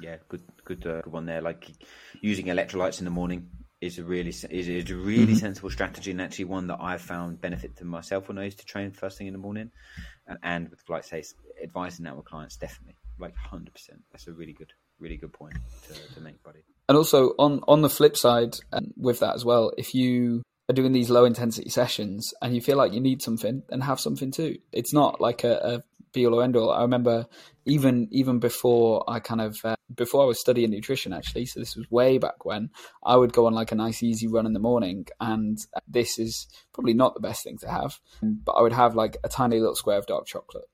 yeah, 0.00 0.10
yeah, 0.10 0.16
good, 0.28 0.42
good, 0.64 0.86
uh, 0.86 1.00
good 1.02 1.12
one 1.12 1.26
there. 1.26 1.40
Like 1.42 1.68
using 2.20 2.46
electrolytes 2.46 2.98
in 3.00 3.04
the 3.04 3.10
morning 3.10 3.48
is 3.80 3.98
a 3.98 4.04
really 4.04 4.30
is, 4.30 4.44
is 4.44 4.68
a 4.68 4.94
really 4.94 5.32
Mm-hmm. 5.32 5.34
sensible 5.34 5.70
strategy, 5.70 6.10
and 6.10 6.20
actually 6.20 6.44
one 6.46 6.66
that 6.66 6.78
I've 6.80 7.00
found 7.00 7.40
benefit 7.40 7.76
to 7.76 7.84
myself 7.84 8.28
when 8.28 8.38
I 8.38 8.44
used 8.44 8.58
to 8.58 8.66
train 8.66 8.90
first 8.92 9.18
thing 9.18 9.26
in 9.28 9.32
the 9.32 9.38
morning, 9.38 9.70
and, 10.26 10.38
and 10.42 10.70
with 10.70 10.82
like 10.88 11.04
say 11.04 11.22
advising 11.62 12.04
that 12.04 12.16
with 12.16 12.26
clients, 12.26 12.56
definitely 12.56 12.96
like 13.18 13.34
hundred 13.36 13.72
percent. 13.72 14.00
That's 14.12 14.26
a 14.26 14.32
really 14.32 14.52
good, 14.52 14.72
really 14.98 15.16
good 15.16 15.32
point 15.32 15.54
to, 15.88 16.14
to 16.14 16.20
make, 16.20 16.42
buddy. 16.42 16.60
And 16.88 16.96
also 16.96 17.34
on 17.38 17.60
on 17.68 17.82
the 17.82 17.90
flip 17.90 18.16
side, 18.16 18.56
and 18.72 18.92
with 18.96 19.20
that 19.20 19.34
as 19.34 19.44
well, 19.44 19.72
if 19.76 19.94
you 19.94 20.42
are 20.68 20.74
doing 20.74 20.92
these 20.92 21.10
low 21.10 21.24
intensity 21.24 21.70
sessions 21.70 22.32
and 22.42 22.54
you 22.54 22.60
feel 22.60 22.76
like 22.76 22.92
you 22.92 23.00
need 23.00 23.22
something, 23.22 23.62
then 23.68 23.80
have 23.80 24.00
something 24.00 24.30
too. 24.30 24.58
It's 24.72 24.92
not 24.92 25.20
like 25.20 25.44
a, 25.44 25.54
a 25.56 25.82
be 26.12 26.26
all 26.26 26.34
or 26.34 26.42
end 26.42 26.56
all. 26.56 26.70
I 26.70 26.82
remember 26.82 27.26
even 27.64 28.08
even 28.10 28.38
before 28.38 29.04
I 29.08 29.20
kind 29.20 29.40
of 29.40 29.58
uh, 29.64 29.76
before 29.94 30.22
I 30.22 30.26
was 30.26 30.40
studying 30.40 30.70
nutrition 30.70 31.12
actually, 31.12 31.46
so 31.46 31.60
this 31.60 31.76
was 31.76 31.90
way 31.90 32.18
back 32.18 32.44
when 32.44 32.70
I 33.04 33.16
would 33.16 33.32
go 33.32 33.46
on 33.46 33.54
like 33.54 33.72
a 33.72 33.76
nice 33.76 34.02
easy 34.02 34.26
run 34.26 34.46
in 34.46 34.52
the 34.52 34.58
morning, 34.58 35.06
and 35.20 35.58
this 35.86 36.18
is 36.18 36.46
probably 36.72 36.94
not 36.94 37.14
the 37.14 37.20
best 37.20 37.44
thing 37.44 37.58
to 37.58 37.68
have, 37.68 37.98
but 38.22 38.52
I 38.52 38.62
would 38.62 38.72
have 38.72 38.94
like 38.94 39.16
a 39.24 39.28
tiny 39.28 39.58
little 39.58 39.76
square 39.76 39.98
of 39.98 40.06
dark 40.06 40.26
chocolate. 40.26 40.64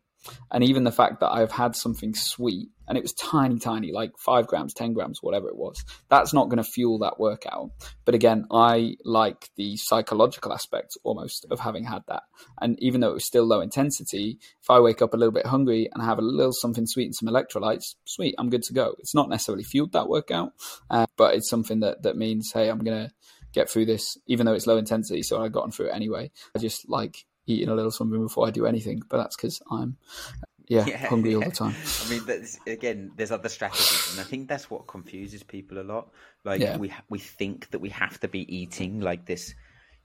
And 0.51 0.65
even 0.65 0.85
the 0.85 0.93
fact 0.93 1.21
that 1.21 1.33
I've 1.33 1.53
had 1.53 1.77
something 1.77 2.15
sweet 2.15 2.69
and 2.87 2.99
it 2.99 3.03
was 3.03 3.13
tiny, 3.15 3.59
tiny, 3.59 3.93
like 3.93 4.13
five 4.19 4.47
grams, 4.47 4.75
10 4.75 4.93
grams, 4.93 5.23
whatever 5.23 5.49
it 5.49 5.57
was, 5.57 5.85
that's 6.11 6.35
not 6.35 6.49
going 6.49 6.63
to 6.63 6.65
fuel 6.65 6.99
that 6.99 7.19
workout. 7.19 7.71
But 8.05 8.15
again, 8.15 8.45
I 8.51 8.97
like 9.05 9.49
the 9.57 9.77
psychological 9.77 10.53
aspect 10.53 10.97
almost 11.03 11.47
of 11.51 11.61
having 11.61 11.85
had 11.85 12.03
that. 12.09 12.25
And 12.61 12.77
even 12.83 13.01
though 13.01 13.11
it 13.11 13.15
was 13.15 13.25
still 13.25 13.47
low 13.47 13.61
intensity, 13.61 14.39
if 14.63 14.71
I 14.71 14.81
wake 14.81 15.03
up 15.03 15.15
a 15.15 15.17
little 15.17 15.33
bit 15.33 15.47
hungry 15.47 15.89
and 15.93 16.03
have 16.03 16.19
a 16.19 16.23
little 16.23 16.53
something 16.53 16.87
sweet 16.87 17.07
and 17.07 17.15
some 17.15 17.29
electrolytes, 17.29 17.95
sweet, 18.05 18.35
I'm 18.39 18.51
good 18.51 18.63
to 18.65 18.75
go. 18.75 18.95
It's 18.99 19.15
not 19.15 19.31
necessarily 19.31 19.65
fueled 19.65 19.93
that 19.93 20.09
workout, 20.09 20.53
uh, 20.91 21.07
but 21.17 21.35
it's 21.35 21.49
something 21.49 21.81
that, 21.81 22.03
that 22.03 22.17
means, 22.17 22.53
hey, 22.53 22.69
I'm 22.69 22.81
going 22.81 23.09
to 23.09 23.15
get 23.55 23.71
through 23.71 23.87
this, 23.87 24.19
even 24.27 24.45
though 24.45 24.53
it's 24.53 24.67
low 24.67 24.77
intensity. 24.77 25.23
So 25.23 25.43
I've 25.43 25.53
gotten 25.53 25.71
through 25.71 25.87
it 25.87 25.95
anyway. 25.95 26.31
I 26.55 26.59
just 26.59 26.89
like 26.89 27.25
eating 27.47 27.69
a 27.69 27.75
little 27.75 27.91
something 27.91 28.21
before 28.23 28.47
I 28.47 28.51
do 28.51 28.67
anything, 28.67 29.03
but 29.09 29.19
that's 29.19 29.37
because 29.37 29.61
I'm 29.71 29.97
yeah, 30.69 30.85
hungry 31.09 31.35
all 31.35 31.43
the 31.43 31.51
time. 31.51 31.75
I 32.07 32.11
mean, 32.11 32.25
that's, 32.27 32.59
again, 32.67 33.13
there's 33.17 33.31
other 33.33 33.49
strategies, 33.49 34.13
and 34.13 34.21
I 34.21 34.25
think 34.25 34.49
that's 34.49 34.71
what 34.71 34.87
confuses 34.87 35.43
people 35.43 35.79
a 35.81 35.85
lot. 35.85 36.11
Like 36.45 36.61
Yeah. 36.61 36.77
we 36.79 36.93
we 37.09 37.19
think 37.19 37.71
that 37.71 37.81
we 37.81 37.91
have 37.91 38.19
to 38.21 38.29
be 38.29 38.43
eating 38.55 39.01
like 39.01 39.27
this, 39.27 39.55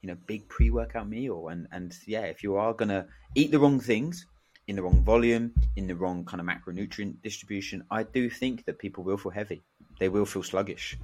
you 0.01 0.07
know, 0.07 0.17
big 0.27 0.47
pre-workout 0.49 1.07
meal, 1.07 1.47
and 1.49 1.67
and 1.71 1.93
yeah, 2.05 2.23
if 2.23 2.43
you 2.43 2.55
are 2.57 2.73
gonna 2.73 3.07
eat 3.35 3.51
the 3.51 3.59
wrong 3.59 3.79
things 3.79 4.25
in 4.67 4.75
the 4.75 4.83
wrong 4.83 5.03
volume, 5.03 5.53
in 5.75 5.87
the 5.87 5.95
wrong 5.95 6.23
kind 6.25 6.39
of 6.41 6.45
macronutrient 6.47 7.21
distribution, 7.23 7.83
I 7.89 8.03
do 8.03 8.29
think 8.29 8.65
that 8.65 8.77
people 8.77 9.03
will 9.03 9.17
feel 9.17 9.31
heavy. 9.31 9.61
They 9.99 10.09
will 10.09 10.25
feel 10.25 10.43
sluggish. 10.43 10.97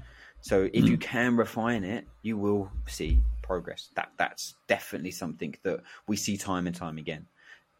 So 0.45 0.69
if 0.73 0.85
you 0.85 0.93
hmm. 0.93 1.01
can 1.01 1.37
refine 1.37 1.83
it, 1.83 2.05
you 2.21 2.37
will 2.37 2.69
see 2.85 3.19
progress. 3.41 3.89
That 3.95 4.11
that's 4.17 4.53
definitely 4.67 5.09
something 5.09 5.55
that 5.63 5.79
we 6.05 6.15
see 6.17 6.37
time 6.37 6.67
and 6.67 6.75
time 6.75 6.99
again. 6.99 7.25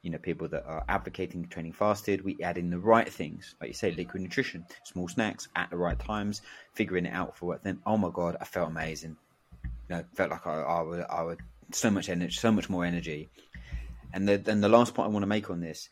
You 0.02 0.10
know 0.10 0.18
people 0.18 0.48
that 0.48 0.66
are 0.66 0.84
advocating 0.90 1.48
training 1.48 1.74
fasted 1.74 2.26
we 2.26 2.36
add 2.42 2.58
in 2.58 2.72
the 2.72 2.80
right 2.80 3.08
things. 3.08 3.54
Like 3.62 3.68
you 3.68 3.76
say 3.76 3.92
liquid 3.92 4.24
nutrition 4.24 4.66
small 4.84 5.08
snacks 5.08 5.48
at 5.56 5.70
the 5.70 5.78
right 5.78 6.00
times 6.00 6.42
figuring 6.74 7.06
it 7.06 7.14
out 7.14 7.38
for 7.38 7.46
what 7.46 7.64
then 7.64 7.82
oh 7.86 7.98
my 7.98 8.10
god 8.12 8.36
i 8.42 8.46
felt 8.46 8.70
amazing. 8.70 9.16
You 9.64 9.70
know 9.98 10.04
felt 10.16 10.32
like 10.32 10.48
i, 10.48 10.60
I 10.60 10.82
would 10.82 11.06
i 11.08 11.22
would 11.22 11.42
so 11.72 11.92
much 11.92 12.10
energy 12.10 12.36
so 12.36 12.52
much 12.52 12.68
more 12.68 12.84
energy. 12.84 13.30
And 14.12 14.28
the 14.28 14.42
and 14.48 14.64
the 14.64 14.70
last 14.70 14.96
point 14.96 15.08
i 15.10 15.12
want 15.12 15.22
to 15.22 15.28
make 15.28 15.52
on 15.52 15.62
this 15.62 15.90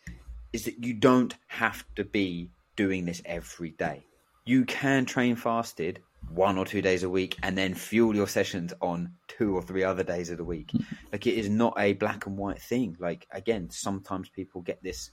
is 0.54 0.66
that 0.66 0.84
you 0.84 0.96
don't 0.96 1.36
have 1.46 1.86
to 1.98 2.04
be 2.04 2.50
doing 2.76 3.06
this 3.06 3.22
every 3.26 3.70
day. 3.70 4.02
You 4.44 4.66
can 4.66 5.06
train 5.06 5.36
fasted 5.36 6.02
one 6.30 6.58
or 6.58 6.66
two 6.66 6.82
days 6.82 7.04
a 7.04 7.10
week 7.10 7.38
and 7.44 7.58
then 7.58 7.74
fuel 7.74 8.16
your 8.16 8.28
sessions 8.28 8.74
on 8.82 9.14
two 9.28 9.56
or 9.56 9.62
three 9.62 9.84
other 9.84 10.04
days 10.04 10.30
of 10.30 10.38
the 10.38 10.44
week. 10.44 10.72
Hmm. 10.72 10.82
Like 11.12 11.28
it 11.28 11.36
is 11.36 11.50
not 11.50 11.74
a 11.78 11.94
black 11.94 12.26
and 12.26 12.38
white 12.38 12.62
thing. 12.62 12.96
Like 13.00 13.28
again, 13.32 13.70
sometimes 13.70 14.30
people 14.30 14.62
get 14.62 14.82
this 14.82 15.12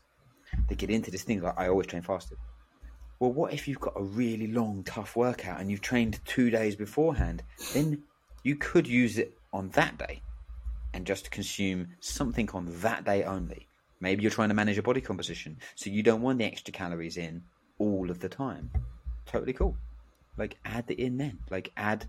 they 0.69 0.75
get 0.75 0.91
into 0.91 1.11
this 1.11 1.23
thing 1.23 1.41
like 1.41 1.59
I 1.59 1.69
always 1.69 1.87
train 1.87 2.03
fasted. 2.03 2.39
Well, 3.19 3.33
what 3.33 3.53
if 3.53 3.69
you've 3.69 3.81
got 3.81 3.95
a 3.97 4.03
really 4.03 4.47
long, 4.47 4.83
tough 4.85 5.15
workout 5.15 5.61
and 5.61 5.71
you've 5.71 5.83
trained 5.83 6.21
two 6.25 6.51
days 6.51 6.75
beforehand? 6.75 7.43
Then 7.75 8.03
you 8.45 8.57
could 8.57 8.87
use 8.87 9.19
it 9.19 9.37
on 9.53 9.69
that 9.71 9.99
day 9.99 10.23
and 10.95 11.07
just 11.07 11.31
consume 11.31 11.89
something 12.01 12.49
on 12.55 12.67
that 12.81 13.05
day 13.05 13.25
only. 13.25 13.69
Maybe 14.01 14.23
you're 14.23 14.31
trying 14.31 14.49
to 14.49 14.55
manage 14.55 14.77
your 14.77 14.83
body 14.83 15.03
composition, 15.03 15.59
so 15.75 15.91
you 15.91 16.03
don't 16.03 16.23
want 16.23 16.39
the 16.39 16.47
extra 16.47 16.73
calories 16.73 17.19
in 17.19 17.43
all 17.79 18.11
of 18.11 18.19
the 18.19 18.29
time. 18.31 18.71
Totally 19.27 19.53
cool. 19.53 19.77
Like 20.37 20.59
add 20.65 20.85
it 20.89 20.99
in 20.99 21.19
then. 21.19 21.39
Like 21.51 21.73
add 21.77 22.07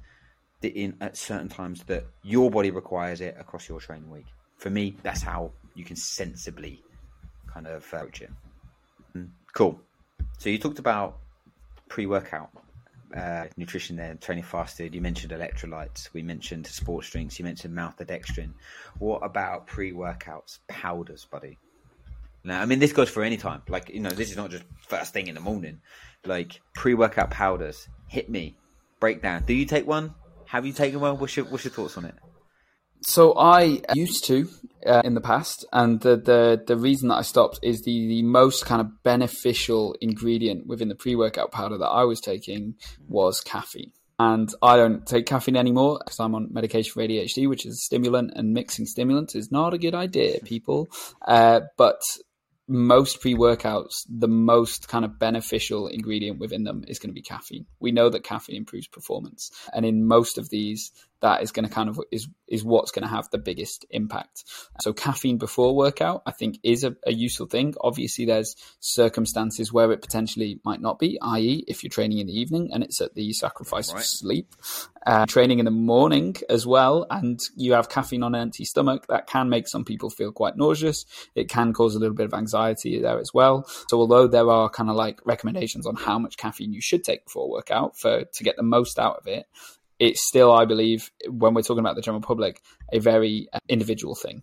it 0.62 0.75
in 0.75 0.95
at 1.01 1.17
certain 1.17 1.49
times 1.49 1.84
that 1.86 2.05
your 2.23 2.51
body 2.51 2.71
requires 2.71 3.21
it 3.21 3.36
across 3.39 3.67
your 3.67 3.79
training 3.79 4.10
week. 4.10 4.27
For 4.57 4.69
me, 4.69 4.95
that's 5.03 5.21
how 5.21 5.51
you 5.75 5.84
can 5.84 5.95
sensibly 5.95 6.84
kind 7.47 7.67
of 7.67 7.84
approach 7.84 8.21
it. 8.21 8.31
Mm, 9.15 9.29
Cool. 9.53 9.79
So 10.38 10.49
you 10.49 10.57
talked 10.57 10.79
about 10.79 11.17
pre-workout 11.88 12.49
uh, 13.15 13.45
nutrition 13.57 13.95
there, 13.95 14.15
training 14.15 14.43
fasted. 14.43 14.95
You 14.95 15.01
mentioned 15.01 15.34
electrolytes. 15.34 16.12
We 16.13 16.23
mentioned 16.23 16.65
sports 16.67 17.10
drinks. 17.10 17.38
You 17.38 17.45
mentioned 17.45 17.77
maltodextrin. 17.77 18.51
What 18.99 19.19
about 19.19 19.67
pre-workouts, 19.67 20.60
powders, 20.67 21.25
buddy? 21.25 21.57
Now, 22.43 22.62
I 22.62 22.65
mean, 22.65 22.80
this 22.80 22.93
goes 22.93 23.10
for 23.10 23.23
any 23.23 23.38
time. 23.38 23.62
Like, 23.67 23.89
you 23.89 23.99
know, 23.99 24.10
this 24.10 24.32
is 24.32 24.38
not 24.38 24.49
just 24.49 24.63
first 24.88 25.13
thing 25.13 25.27
in 25.27 25.36
the 25.36 25.41
morning. 25.41 25.82
Like 26.25 26.62
pre-workout 26.75 27.32
powders. 27.32 27.88
Hit 28.08 28.30
me. 28.30 28.58
Breakdown. 28.99 29.43
Do 29.45 29.54
you 29.54 29.65
take 29.65 29.88
one? 29.88 30.15
Have 30.47 30.65
you 30.65 30.73
taken 30.73 30.99
one? 30.99 31.17
What's 31.17 31.36
your 31.38 31.45
What's 31.45 31.63
your 31.63 31.71
thoughts 31.71 31.97
on 31.97 32.06
it? 32.06 32.15
So 33.04 33.34
I 33.34 33.82
used 33.95 34.25
to 34.25 34.47
uh, 34.86 35.01
in 35.04 35.15
the 35.15 35.21
past, 35.21 35.65
and 35.73 35.99
the, 36.01 36.17
the 36.17 36.63
the 36.67 36.77
reason 36.77 37.10
that 37.10 37.15
I 37.15 37.21
stopped 37.23 37.60
is 37.63 37.82
the 37.82 38.08
the 38.08 38.21
most 38.21 38.65
kind 38.65 38.82
of 38.82 39.01
beneficial 39.01 39.95
ingredient 40.01 40.67
within 40.67 40.88
the 40.89 40.95
pre 40.95 41.15
workout 41.15 41.51
powder 41.51 41.77
that 41.77 41.88
I 41.88 42.04
was 42.04 42.19
taking 42.19 42.75
was 43.08 43.41
caffeine. 43.41 43.91
And 44.19 44.54
I 44.62 44.75
don't 44.75 45.04
take 45.04 45.25
caffeine 45.25 45.56
anymore 45.56 45.99
because 46.04 46.19
I'm 46.19 46.36
on 46.36 46.49
medication 46.51 46.91
for 46.91 47.01
ADHD, 47.01 47.49
which 47.49 47.65
is 47.65 47.73
a 47.73 47.77
stimulant, 47.77 48.34
and 48.36 48.54
mixing 48.54 48.86
stimulants 48.86 49.34
is 49.34 49.51
not 49.51 49.73
a 49.73 49.80
good 49.80 49.95
idea, 49.95 50.39
people. 50.41 50.89
Uh, 51.27 51.62
but 51.75 52.01
most 52.67 53.21
pre 53.21 53.36
workouts, 53.36 54.06
the 54.10 54.28
most 54.28 54.88
kind 54.88 55.06
of 55.06 55.19
beneficial 55.19 55.88
ingredient 55.88 56.39
within 56.39 56.63
them 56.63 56.84
is 56.88 57.00
going 57.00 57.10
to 57.10 57.13
be 57.13 57.21
caffeine. 57.21 57.65
We 57.80 57.91
know 57.91 58.10
that 58.10 58.24
caffeine 58.24 58.58
improves 58.58 58.88
performance. 58.88 59.52
And 59.74 59.86
in 59.86 60.08
most 60.08 60.38
of 60.38 60.50
these, 60.50 60.91
that 61.21 61.41
is 61.41 61.51
going 61.51 61.67
to 61.67 61.73
kind 61.73 61.89
of 61.89 61.99
is 62.12 62.27
is 62.47 62.63
what's 62.63 62.91
going 62.91 63.03
to 63.03 63.07
have 63.07 63.29
the 63.29 63.38
biggest 63.38 63.86
impact. 63.89 64.43
So 64.81 64.91
caffeine 64.91 65.38
before 65.38 65.75
workout, 65.75 66.21
I 66.25 66.31
think, 66.31 66.60
is 66.63 66.84
a, 66.84 66.95
a, 67.07 67.13
useful 67.13 67.45
thing. 67.45 67.75
Obviously, 67.79 68.25
there's 68.25 68.57
circumstances 68.81 69.71
where 69.71 69.91
it 69.93 70.01
potentially 70.01 70.60
might 70.65 70.81
not 70.81 70.99
be, 70.99 71.17
i.e., 71.21 71.63
if 71.67 71.81
you're 71.81 71.89
training 71.89 72.17
in 72.17 72.27
the 72.27 72.38
evening 72.38 72.71
and 72.73 72.84
it's 72.84 72.99
at 72.99 73.15
the 73.15 73.31
sacrifice 73.31 73.93
right. 73.93 73.99
of 73.99 74.05
sleep. 74.05 74.53
Uh, 75.03 75.25
training 75.25 75.57
in 75.57 75.65
the 75.65 75.71
morning 75.71 76.36
as 76.47 76.67
well, 76.67 77.07
and 77.10 77.39
you 77.55 77.73
have 77.73 77.89
caffeine 77.89 78.21
on 78.21 78.36
an 78.36 78.41
empty 78.41 78.65
stomach, 78.65 79.07
that 79.07 79.25
can 79.25 79.49
make 79.49 79.67
some 79.67 79.84
people 79.84 80.12
feel 80.12 80.31
quite 80.31 80.55
nauseous. 80.55 81.05
It 81.34 81.49
can 81.49 81.73
cause 81.73 81.95
a 81.95 81.99
little 81.99 82.15
bit 82.15 82.27
of 82.27 82.36
anxiety 82.36 82.99
there 82.99 83.19
as 83.19 83.34
well. 83.34 83.65
So, 83.88 83.97
although 83.97 84.27
there 84.27 84.47
are 84.49 84.69
kind 84.69 84.91
of 84.91 84.95
like 84.95 85.19
recommendations 85.25 85.88
on 85.88 85.95
how 85.95 86.19
much 86.19 86.38
caffeine 86.38 86.73
you 86.73 86.81
should 86.81 87.03
take 87.03 87.25
before 87.25 87.49
workout 87.49 87.97
for 87.97 88.25
to 88.25 88.43
get 88.43 88.57
the 88.57 88.63
most 88.63 88.99
out 88.99 89.17
of 89.17 89.25
it, 89.25 89.47
it's 90.02 90.28
still, 90.28 90.52
I 90.52 90.66
believe, 90.66 91.12
when 91.30 91.54
we're 91.54 91.62
talking 91.62 91.80
about 91.80 91.96
the 91.96 92.02
general 92.02 92.24
public, 92.24 92.60
a 92.92 92.98
very 92.98 93.48
uh, 93.54 93.60
individual 93.70 94.16
thing. 94.16 94.42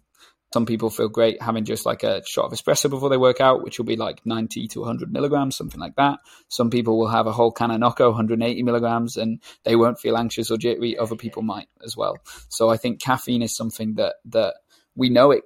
Some 0.54 0.66
people 0.66 0.88
feel 0.88 1.08
great 1.08 1.42
having 1.42 1.64
just 1.64 1.84
like 1.84 2.04
a 2.04 2.22
shot 2.24 2.44
of 2.44 2.52
espresso 2.52 2.88
before 2.88 3.10
they 3.10 3.16
work 3.16 3.40
out, 3.40 3.64
which 3.64 3.76
will 3.76 3.84
be 3.84 3.96
like 3.96 4.24
90 4.24 4.68
to 4.68 4.80
100 4.80 5.12
milligrams, 5.12 5.56
something 5.56 5.80
like 5.80 5.96
that. 5.96 6.20
Some 6.46 6.70
people 6.70 6.96
will 6.96 7.08
have 7.08 7.26
a 7.26 7.32
whole 7.32 7.50
can 7.50 7.72
of 7.72 7.80
Nocco, 7.80 8.06
180 8.10 8.62
milligrams, 8.62 9.16
and 9.16 9.42
they 9.64 9.74
won't 9.74 9.98
feel 9.98 10.16
anxious 10.16 10.48
or 10.48 10.58
jittery. 10.58 10.96
Other 10.96 11.16
people 11.16 11.42
might 11.42 11.66
as 11.84 11.96
well. 11.96 12.16
So 12.48 12.70
I 12.70 12.76
think 12.76 13.02
caffeine 13.02 13.42
is 13.42 13.56
something 13.56 13.96
that 13.96 14.14
that 14.26 14.54
we 14.94 15.10
know 15.10 15.32
it 15.32 15.42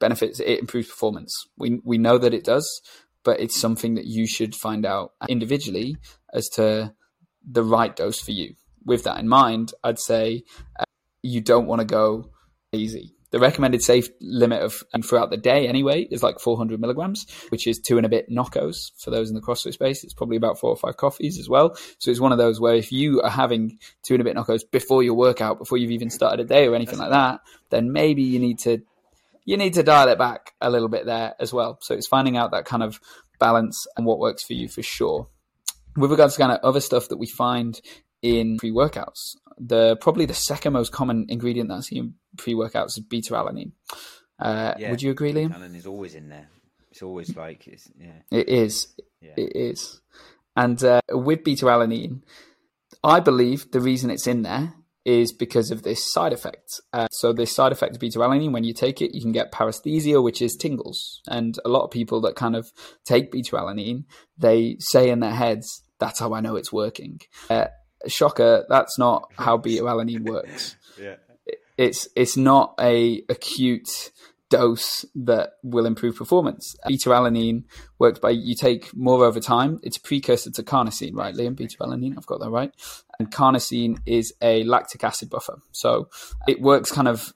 benefits, 0.00 0.40
it 0.40 0.58
improves 0.58 0.88
performance. 0.88 1.32
We 1.56 1.80
we 1.84 1.96
know 1.96 2.18
that 2.18 2.34
it 2.34 2.44
does, 2.44 2.82
but 3.22 3.38
it's 3.38 3.58
something 3.58 3.94
that 3.94 4.06
you 4.06 4.26
should 4.26 4.56
find 4.56 4.84
out 4.84 5.12
individually 5.28 5.96
as 6.32 6.48
to 6.54 6.92
the 7.48 7.62
right 7.62 7.94
dose 7.94 8.20
for 8.20 8.32
you 8.32 8.56
with 8.84 9.04
that 9.04 9.18
in 9.18 9.28
mind, 9.28 9.72
I'd 9.82 9.98
say 9.98 10.44
uh, 10.78 10.84
you 11.22 11.40
don't 11.40 11.66
want 11.66 11.80
to 11.80 11.86
go 11.86 12.30
easy. 12.72 13.14
The 13.30 13.40
recommended 13.40 13.82
safe 13.82 14.10
limit 14.20 14.62
of 14.62 14.84
and 14.92 15.04
throughout 15.04 15.30
the 15.30 15.36
day 15.36 15.66
anyway 15.66 16.02
is 16.02 16.22
like 16.22 16.38
400 16.38 16.80
milligrams, 16.80 17.26
which 17.48 17.66
is 17.66 17.80
two 17.80 17.96
and 17.96 18.06
a 18.06 18.08
bit 18.08 18.30
Noccos 18.30 18.92
for 18.96 19.10
those 19.10 19.28
in 19.28 19.34
the 19.34 19.42
CrossFit 19.42 19.72
space. 19.72 20.04
It's 20.04 20.14
probably 20.14 20.36
about 20.36 20.60
four 20.60 20.70
or 20.70 20.76
five 20.76 20.96
coffees 20.96 21.36
as 21.40 21.48
well. 21.48 21.74
So 21.98 22.12
it's 22.12 22.20
one 22.20 22.30
of 22.30 22.38
those 22.38 22.60
where 22.60 22.76
if 22.76 22.92
you 22.92 23.22
are 23.22 23.30
having 23.30 23.80
two 24.04 24.14
and 24.14 24.20
a 24.20 24.24
bit 24.24 24.36
Noccos 24.36 24.62
before 24.70 25.02
your 25.02 25.14
workout, 25.14 25.58
before 25.58 25.78
you've 25.78 25.90
even 25.90 26.10
started 26.10 26.38
a 26.38 26.44
day 26.44 26.68
or 26.68 26.76
anything 26.76 27.00
like 27.00 27.10
that, 27.10 27.40
then 27.70 27.90
maybe 27.90 28.22
you 28.22 28.38
need 28.38 28.60
to 28.60 28.82
you 29.44 29.56
need 29.56 29.74
to 29.74 29.82
dial 29.82 30.08
it 30.08 30.18
back 30.18 30.54
a 30.60 30.70
little 30.70 30.88
bit 30.88 31.04
there 31.04 31.34
as 31.40 31.52
well. 31.52 31.78
So 31.80 31.94
it's 31.94 32.06
finding 32.06 32.36
out 32.36 32.52
that 32.52 32.64
kind 32.64 32.84
of 32.84 33.00
balance 33.38 33.86
and 33.96 34.06
what 34.06 34.18
works 34.18 34.44
for 34.44 34.52
you 34.52 34.68
for 34.68 34.82
sure. 34.82 35.28
With 35.96 36.10
regards 36.10 36.34
to 36.34 36.40
kind 36.40 36.52
of 36.52 36.60
other 36.62 36.80
stuff 36.80 37.08
that 37.08 37.18
we 37.18 37.26
find 37.26 37.80
in 38.24 38.56
pre 38.56 38.72
workouts. 38.72 39.36
The 39.58 39.96
probably 39.96 40.26
the 40.26 40.34
second 40.34 40.72
most 40.72 40.90
common 40.90 41.26
ingredient 41.28 41.68
that 41.68 41.76
I 41.76 41.80
see 41.80 41.98
in 41.98 42.14
pre 42.36 42.54
workouts 42.54 42.98
is 42.98 43.00
beta 43.00 43.34
alanine. 43.34 43.72
Uh, 44.38 44.74
yeah, 44.78 44.90
would 44.90 45.02
you 45.02 45.12
agree, 45.12 45.32
Liam? 45.32 45.54
Alanine 45.54 45.76
is 45.76 45.86
always 45.86 46.14
in 46.14 46.28
there. 46.28 46.48
It's 46.90 47.02
always 47.02 47.36
like 47.36 47.68
it's 47.68 47.88
yeah. 48.00 48.22
It 48.30 48.48
is. 48.48 48.88
Yeah. 49.20 49.34
It 49.36 49.54
is. 49.54 50.00
And 50.56 50.82
uh, 50.82 51.00
with 51.10 51.44
beta 51.44 51.66
alanine, 51.66 52.22
I 53.02 53.20
believe 53.20 53.70
the 53.70 53.80
reason 53.80 54.10
it's 54.10 54.26
in 54.26 54.42
there 54.42 54.72
is 55.04 55.32
because 55.32 55.70
of 55.70 55.82
this 55.82 56.10
side 56.10 56.32
effect. 56.32 56.80
Uh, 56.92 57.08
so 57.10 57.32
this 57.32 57.54
side 57.54 57.72
effect 57.72 57.94
of 57.94 58.00
beta 58.00 58.18
alanine, 58.18 58.52
when 58.52 58.64
you 58.64 58.72
take 58.72 59.02
it, 59.02 59.14
you 59.14 59.20
can 59.20 59.32
get 59.32 59.52
paresthesia, 59.52 60.22
which 60.22 60.40
is 60.40 60.56
tingles. 60.56 61.20
And 61.28 61.58
a 61.64 61.68
lot 61.68 61.84
of 61.84 61.90
people 61.90 62.22
that 62.22 62.36
kind 62.36 62.56
of 62.56 62.72
take 63.04 63.30
beta 63.30 63.56
alanine, 63.56 64.04
they 64.38 64.76
say 64.78 65.10
in 65.10 65.20
their 65.20 65.34
heads, 65.34 65.82
"That's 65.98 66.20
how 66.20 66.32
I 66.32 66.40
know 66.40 66.56
it's 66.56 66.72
working." 66.72 67.20
Uh, 67.50 67.66
shocker, 68.08 68.64
that's 68.68 68.98
not 68.98 69.30
how 69.38 69.56
beta 69.64 69.82
alanine 69.82 70.28
works. 70.28 70.76
yeah. 71.00 71.16
It's 71.76 72.06
it's 72.14 72.36
not 72.36 72.74
a 72.80 73.24
acute 73.28 74.12
dose 74.50 75.04
that 75.16 75.54
will 75.64 75.86
improve 75.86 76.16
performance. 76.16 76.76
Beta 76.86 77.10
alanine 77.10 77.64
works 77.98 78.20
by 78.20 78.30
you 78.30 78.54
take 78.54 78.94
more 78.96 79.24
over 79.24 79.40
time. 79.40 79.80
It's 79.82 79.96
a 79.96 80.00
precursor 80.00 80.50
to 80.52 80.62
carnosine, 80.62 81.14
right, 81.14 81.34
Liam? 81.34 81.56
Beta 81.56 81.76
alanine, 81.80 82.14
I've 82.16 82.26
got 82.26 82.40
that 82.40 82.50
right. 82.50 82.70
And 83.18 83.32
carnosine 83.32 83.98
is 84.06 84.32
a 84.40 84.62
lactic 84.64 85.02
acid 85.02 85.30
buffer. 85.30 85.60
So 85.72 86.08
it 86.46 86.60
works 86.60 86.92
kind 86.92 87.08
of 87.08 87.32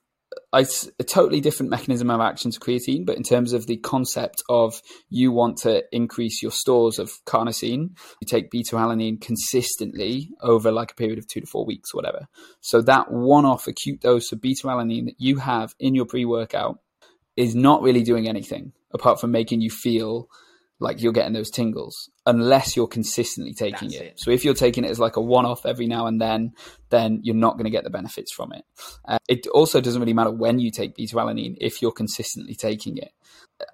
it's 0.55 0.89
a 0.99 1.05
totally 1.05 1.41
different 1.41 1.71
mechanism 1.71 2.11
of 2.11 2.21
action 2.21 2.51
to 2.51 2.59
creatine, 2.61 3.05
but 3.05 3.17
in 3.17 3.23
terms 3.23 3.53
of 3.53 3.67
the 3.67 3.77
concept 3.77 4.43
of 4.49 4.81
you 5.11 5.31
want 5.31 5.59
to 5.59 5.85
increase 5.93 6.43
your 6.43 6.51
stores 6.51 6.99
of 6.99 7.11
carnosine, 7.27 7.91
you 8.21 8.27
take 8.27 8.51
beta 8.51 8.77
alanine 8.77 9.21
consistently 9.21 10.31
over 10.41 10.73
like 10.73 10.93
a 10.93 10.95
period 10.95 11.19
of 11.19 11.27
two 11.27 11.41
to 11.41 11.47
four 11.47 11.67
weeks, 11.67 11.95
whatever. 11.95 12.29
So 12.61 12.81
that 12.83 13.11
one 13.11 13.45
off 13.45 13.67
acute 13.67 14.01
dose 14.01 14.33
of 14.33 14.41
beta 14.41 14.67
alanine 14.67 15.07
that 15.07 15.17
you 15.19 15.37
have 15.37 15.75
in 15.79 15.95
your 15.95 16.07
pre 16.07 16.25
workout 16.25 16.79
is 17.37 17.55
not 17.55 17.83
really 17.83 18.03
doing 18.03 18.29
anything 18.29 18.73
apart 18.93 19.21
from 19.21 19.31
making 19.31 19.61
you 19.61 19.71
feel 19.71 20.29
like 20.81 21.03
you're 21.03 21.13
getting 21.13 21.33
those 21.33 21.51
tingles 21.51 22.11
unless 22.25 22.77
you're 22.77 22.87
consistently 22.87 23.53
taking 23.53 23.93
it. 23.93 24.03
it. 24.03 24.21
So 24.21 24.31
if 24.31 24.45
you're 24.45 24.55
taking 24.55 24.85
it 24.85 24.91
as 24.91 25.01
like 25.01 25.17
a 25.17 25.21
one-off 25.21 25.67
every 25.67 25.87
now 25.87 26.07
and 26.07 26.21
then, 26.21 26.53
then 26.91 27.21
you're 27.23 27.35
not 27.35 27.55
going 27.55 27.65
to 27.65 27.71
get 27.71 27.85
the 27.85 27.91
benefits 27.91 28.33
from 28.33 28.53
it. 28.53 28.65
Uh, 29.05 29.19
it 29.29 29.47
also 29.49 29.81
doesn't 29.81 30.01
really 30.01 30.15
matter 30.15 30.31
when 30.31 30.59
you 30.59 30.71
take 30.71 30.95
beta 30.95 31.17
alanine 31.17 31.57
if 31.61 31.83
you're 31.83 31.93
consistently 31.93 32.55
taking 32.55 32.97
it. 32.97 33.13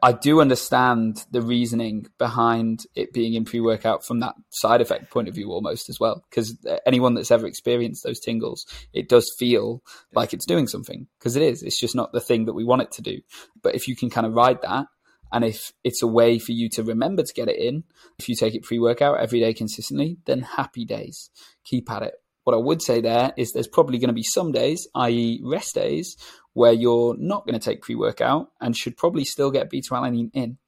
I 0.03 0.13
do 0.13 0.41
understand 0.41 1.25
the 1.31 1.43
reasoning 1.43 2.07
behind 2.17 2.87
it 2.95 3.13
being 3.13 3.35
in 3.35 3.45
pre-workout 3.45 4.05
from 4.05 4.21
that 4.21 4.35
side 4.49 4.81
effect 4.81 5.11
point 5.11 5.29
of 5.29 5.35
view 5.35 5.51
almost 5.51 5.91
as 5.91 6.01
well 6.01 6.25
because 6.31 6.57
anyone 6.87 7.15
that's 7.15 7.31
ever 7.31 7.47
experienced 7.47 8.03
those 8.03 8.19
tingles 8.19 8.67
it 8.95 9.11
does 9.11 9.31
feel 9.39 9.83
like 10.15 10.33
it's 10.33 10.47
doing 10.47 10.67
something 10.67 11.07
because 11.19 11.37
it 11.37 11.43
is 11.43 11.63
it's 11.63 11.79
just 11.79 11.95
not 11.95 12.13
the 12.13 12.21
thing 12.21 12.47
that 12.47 12.55
we 12.55 12.65
want 12.65 12.81
it 12.81 12.93
to 12.93 13.03
do 13.03 13.21
but 13.63 13.75
if 13.75 13.87
you 13.87 13.95
can 13.95 14.09
kind 14.09 14.27
of 14.27 14.33
ride 14.33 14.63
that 14.63 14.87
and 15.33 15.45
if 15.45 15.73
it's 15.83 16.03
a 16.03 16.07
way 16.07 16.39
for 16.39 16.53
you 16.53 16.69
to 16.71 16.83
remember 16.83 17.23
to 17.23 17.35
get 17.35 17.49
it 17.49 17.59
in, 17.59 17.85
if 18.19 18.29
you 18.29 18.37
take 18.37 18.55
it 18.55 18.63
pre 18.63 18.79
workout 18.79 19.21
every 19.21 19.41
day 19.41 19.53
consistently, 19.53 20.19
then 20.27 20.43
happy 20.43 20.85
days. 20.85 21.31
Keep 21.65 21.91
at 21.91 22.03
it. 22.03 22.15
What 22.45 22.55
I 22.55 22.59
would 22.59 22.83
say 22.83 23.01
there 23.01 23.33
is 23.37 23.53
there's 23.53 23.67
probably 23.67 23.99
going 23.99 24.09
to 24.09 24.15
be 24.15 24.23
some 24.23 24.53
days, 24.53 24.87
i.e., 24.95 25.41
rest 25.43 25.75
days, 25.75 26.17
where 26.53 26.73
you're 26.73 27.17
not 27.19 27.47
going 27.47 27.59
to 27.59 27.65
take 27.65 27.83
pre 27.83 27.95
workout 27.95 28.51
and 28.61 28.77
should 28.77 28.97
probably 28.97 29.25
still 29.25 29.51
get 29.51 29.71
beta 29.71 29.91
alanine 29.91 30.31
in. 30.35 30.59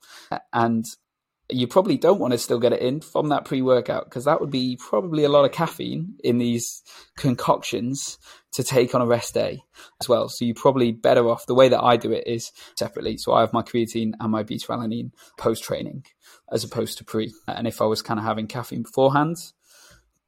And 0.53 0.85
you 1.49 1.67
probably 1.67 1.97
don't 1.97 2.19
want 2.19 2.33
to 2.33 2.39
still 2.39 2.59
get 2.59 2.73
it 2.73 2.83
in 2.83 3.01
from 3.01 3.29
that 3.29 3.45
pre 3.45 3.63
workout 3.63 4.05
because 4.05 4.25
that 4.25 4.41
would 4.41 4.51
be 4.51 4.77
probably 4.77 5.25
a 5.25 5.29
lot 5.29 5.45
of 5.45 5.53
caffeine 5.53 6.17
in 6.25 6.39
these 6.39 6.83
concoctions 7.17 8.19
to 8.53 8.65
take 8.65 8.95
on 8.95 9.03
a 9.03 9.07
rest 9.07 9.35
day 9.35 9.63
as 10.01 10.09
well. 10.09 10.29
So 10.29 10.45
you're 10.45 10.55
probably 10.55 10.91
better 10.91 11.29
off. 11.29 11.47
The 11.47 11.55
way 11.55 11.69
that 11.69 11.83
I 11.83 11.97
do 11.97 12.11
it 12.11 12.27
is 12.27 12.51
separately. 12.77 13.17
So 13.19 13.33
I 13.33 13.41
have 13.41 13.53
my 13.53 13.63
creatine 13.63 14.13
and 14.19 14.33
my 14.33 14.43
beta 14.43 14.67
alanine 14.69 15.13
post 15.37 15.63
training 15.63 16.05
as 16.51 16.65
opposed 16.65 16.99
to 16.99 17.05
pre. 17.05 17.33
And 17.47 17.67
if 17.67 17.81
I 17.81 17.85
was 17.85 18.03
kind 18.03 18.19
of 18.19 18.25
having 18.25 18.49
caffeine 18.49 18.83
beforehand, 18.83 19.37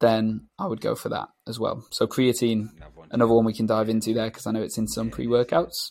then 0.00 0.46
I 0.58 0.66
would 0.66 0.80
go 0.80 0.94
for 0.94 1.08
that 1.08 1.28
as 1.48 1.58
well. 1.58 1.84
So 1.90 2.06
creatine, 2.06 2.68
another 3.10 3.32
one 3.32 3.44
we 3.44 3.54
can 3.54 3.66
dive 3.66 3.88
into 3.88 4.14
there 4.14 4.26
because 4.26 4.46
I 4.46 4.52
know 4.52 4.62
it's 4.62 4.78
in 4.78 4.86
some 4.86 5.10
pre 5.10 5.26
workouts. 5.26 5.90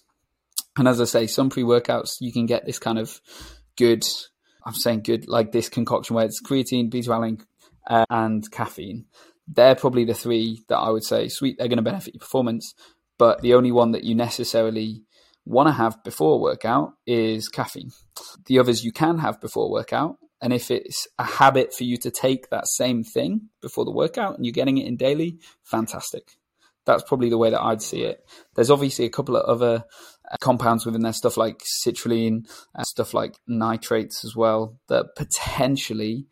And 0.78 0.88
as 0.88 1.02
I 1.02 1.06
say, 1.06 1.28
some 1.28 1.50
pre 1.50 1.64
workouts 1.64 2.18
you 2.22 2.32
can 2.32 2.46
get 2.46 2.66
this 2.66 2.80
kind 2.80 3.00
of 3.00 3.20
good 3.78 4.04
I'm 4.68 4.74
saying 4.74 5.04
good, 5.04 5.30
like 5.30 5.54
this 5.54 5.70
concoction 5.70 6.16
where 6.18 6.26
it's 6.26 6.42
creatine, 6.42 6.90
beta 6.90 7.10
alanine, 7.10 7.42
uh, 7.90 8.06
and 8.10 8.50
caffeine. 8.52 9.06
They're 9.48 9.76
probably 9.76 10.04
the 10.04 10.14
three 10.14 10.66
that 10.68 10.78
I 10.78 10.90
would 10.90 11.06
say, 11.06 11.30
sweet, 11.30 11.58
they're 11.58 11.70
going 11.70 11.78
to 11.78 11.84
benefit 11.84 12.16
your 12.16 12.20
performance. 12.20 12.74
But 13.18 13.42
the 13.42 13.54
only 13.54 13.72
one 13.72 13.94
that 13.94 14.04
you 14.04 14.14
necessarily 14.14 15.04
want 15.46 15.68
to 15.70 15.74
have 15.74 16.04
before 16.04 16.42
workout 16.42 16.94
is 17.06 17.48
caffeine. 17.48 17.92
The 18.48 18.60
others 18.60 18.84
you 18.84 18.92
can 18.92 19.20
have 19.20 19.40
before 19.40 19.72
workout. 19.72 20.18
And 20.42 20.52
if 20.52 20.70
it's 20.70 21.08
a 21.18 21.24
habit 21.24 21.74
for 21.74 21.86
you 21.86 21.96
to 21.98 22.12
take 22.12 22.50
that 22.50 22.68
same 22.68 23.04
thing 23.04 23.50
before 23.62 23.86
the 23.86 23.92
workout 23.92 24.36
and 24.36 24.46
you're 24.46 24.52
getting 24.52 24.78
it 24.78 24.86
in 24.86 24.98
daily, 24.98 25.40
fantastic. 25.64 26.37
That's 26.88 27.04
probably 27.04 27.30
the 27.30 27.38
way 27.38 27.52
that 27.52 27.62
I'd 27.62 27.82
see 27.82 28.02
it. 28.02 28.26
There's 28.56 28.72
obviously 28.72 29.06
a 29.06 29.10
couple 29.10 29.36
of 29.36 29.46
other 29.46 29.84
compounds 30.40 30.86
within 30.86 31.02
there, 31.02 31.14
stuff 31.14 31.36
like 31.38 31.62
citrulline, 31.86 32.50
uh, 32.74 32.84
stuff 32.84 33.14
like 33.14 33.36
nitrates 33.46 34.24
as 34.26 34.36
well, 34.36 34.80
that 34.88 35.08
potentially 35.16 36.28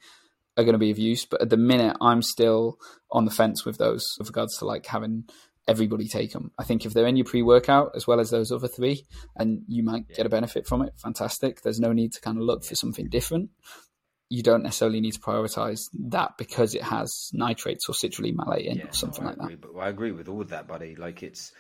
are 0.58 0.64
going 0.64 0.74
to 0.74 0.80
be 0.80 0.92
of 0.92 0.98
use. 0.98 1.26
But 1.26 1.42
at 1.42 1.50
the 1.50 1.58
minute, 1.58 1.98
I'm 2.00 2.22
still 2.22 2.78
on 3.12 3.26
the 3.26 3.32
fence 3.32 3.66
with 3.66 3.78
those 3.78 4.16
with 4.18 4.30
regards 4.30 4.58
to 4.58 4.66
like 4.66 4.86
having 4.86 5.26
everybody 5.68 6.08
take 6.08 6.32
them. 6.32 6.52
I 6.58 6.64
think 6.64 6.86
if 6.86 6.94
they're 6.94 7.08
in 7.08 7.18
your 7.18 7.26
pre 7.26 7.42
workout 7.42 7.92
as 7.96 8.08
well 8.08 8.22
as 8.22 8.30
those 8.30 8.52
other 8.52 8.70
three, 8.70 9.06
and 9.36 9.64
you 9.68 9.84
might 9.84 10.08
get 10.08 10.26
a 10.26 10.30
benefit 10.30 10.68
from 10.68 10.82
it, 10.82 10.94
fantastic. 10.98 11.62
There's 11.62 11.80
no 11.82 11.92
need 11.92 12.14
to 12.14 12.22
kind 12.22 12.38
of 12.38 12.44
look 12.44 12.64
for 12.64 12.76
something 12.76 13.10
different. 13.10 13.50
You 14.30 14.42
don't 14.42 14.64
necessarily 14.64 15.02
need 15.02 15.14
to 15.14 15.20
prioritize 15.20 15.90
that 16.10 16.38
because 16.38 16.74
it 16.74 16.82
has 16.82 17.30
nitrates 17.34 17.88
or 17.88 17.94
citrulline 17.94 18.36
malate 18.36 18.66
in 18.66 18.78
yeah, 18.78 18.86
or 18.86 18.94
something 18.94 19.24
no, 19.24 19.30
like 19.30 19.38
agree, 19.38 19.56
that. 19.56 19.74
But 19.74 19.80
I 19.80 19.90
agree 19.90 20.12
with 20.12 20.28
all 20.28 20.42
of 20.42 20.50
that, 20.50 20.68
buddy. 20.68 20.96
Like 20.96 21.22
it's 21.22 21.52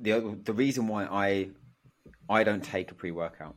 the 0.00 0.38
the 0.44 0.52
reason 0.52 0.86
why 0.86 1.04
I 1.04 1.50
I 2.28 2.44
don't 2.44 2.62
take 2.62 2.90
a 2.90 2.94
pre 2.94 3.10
workout 3.10 3.56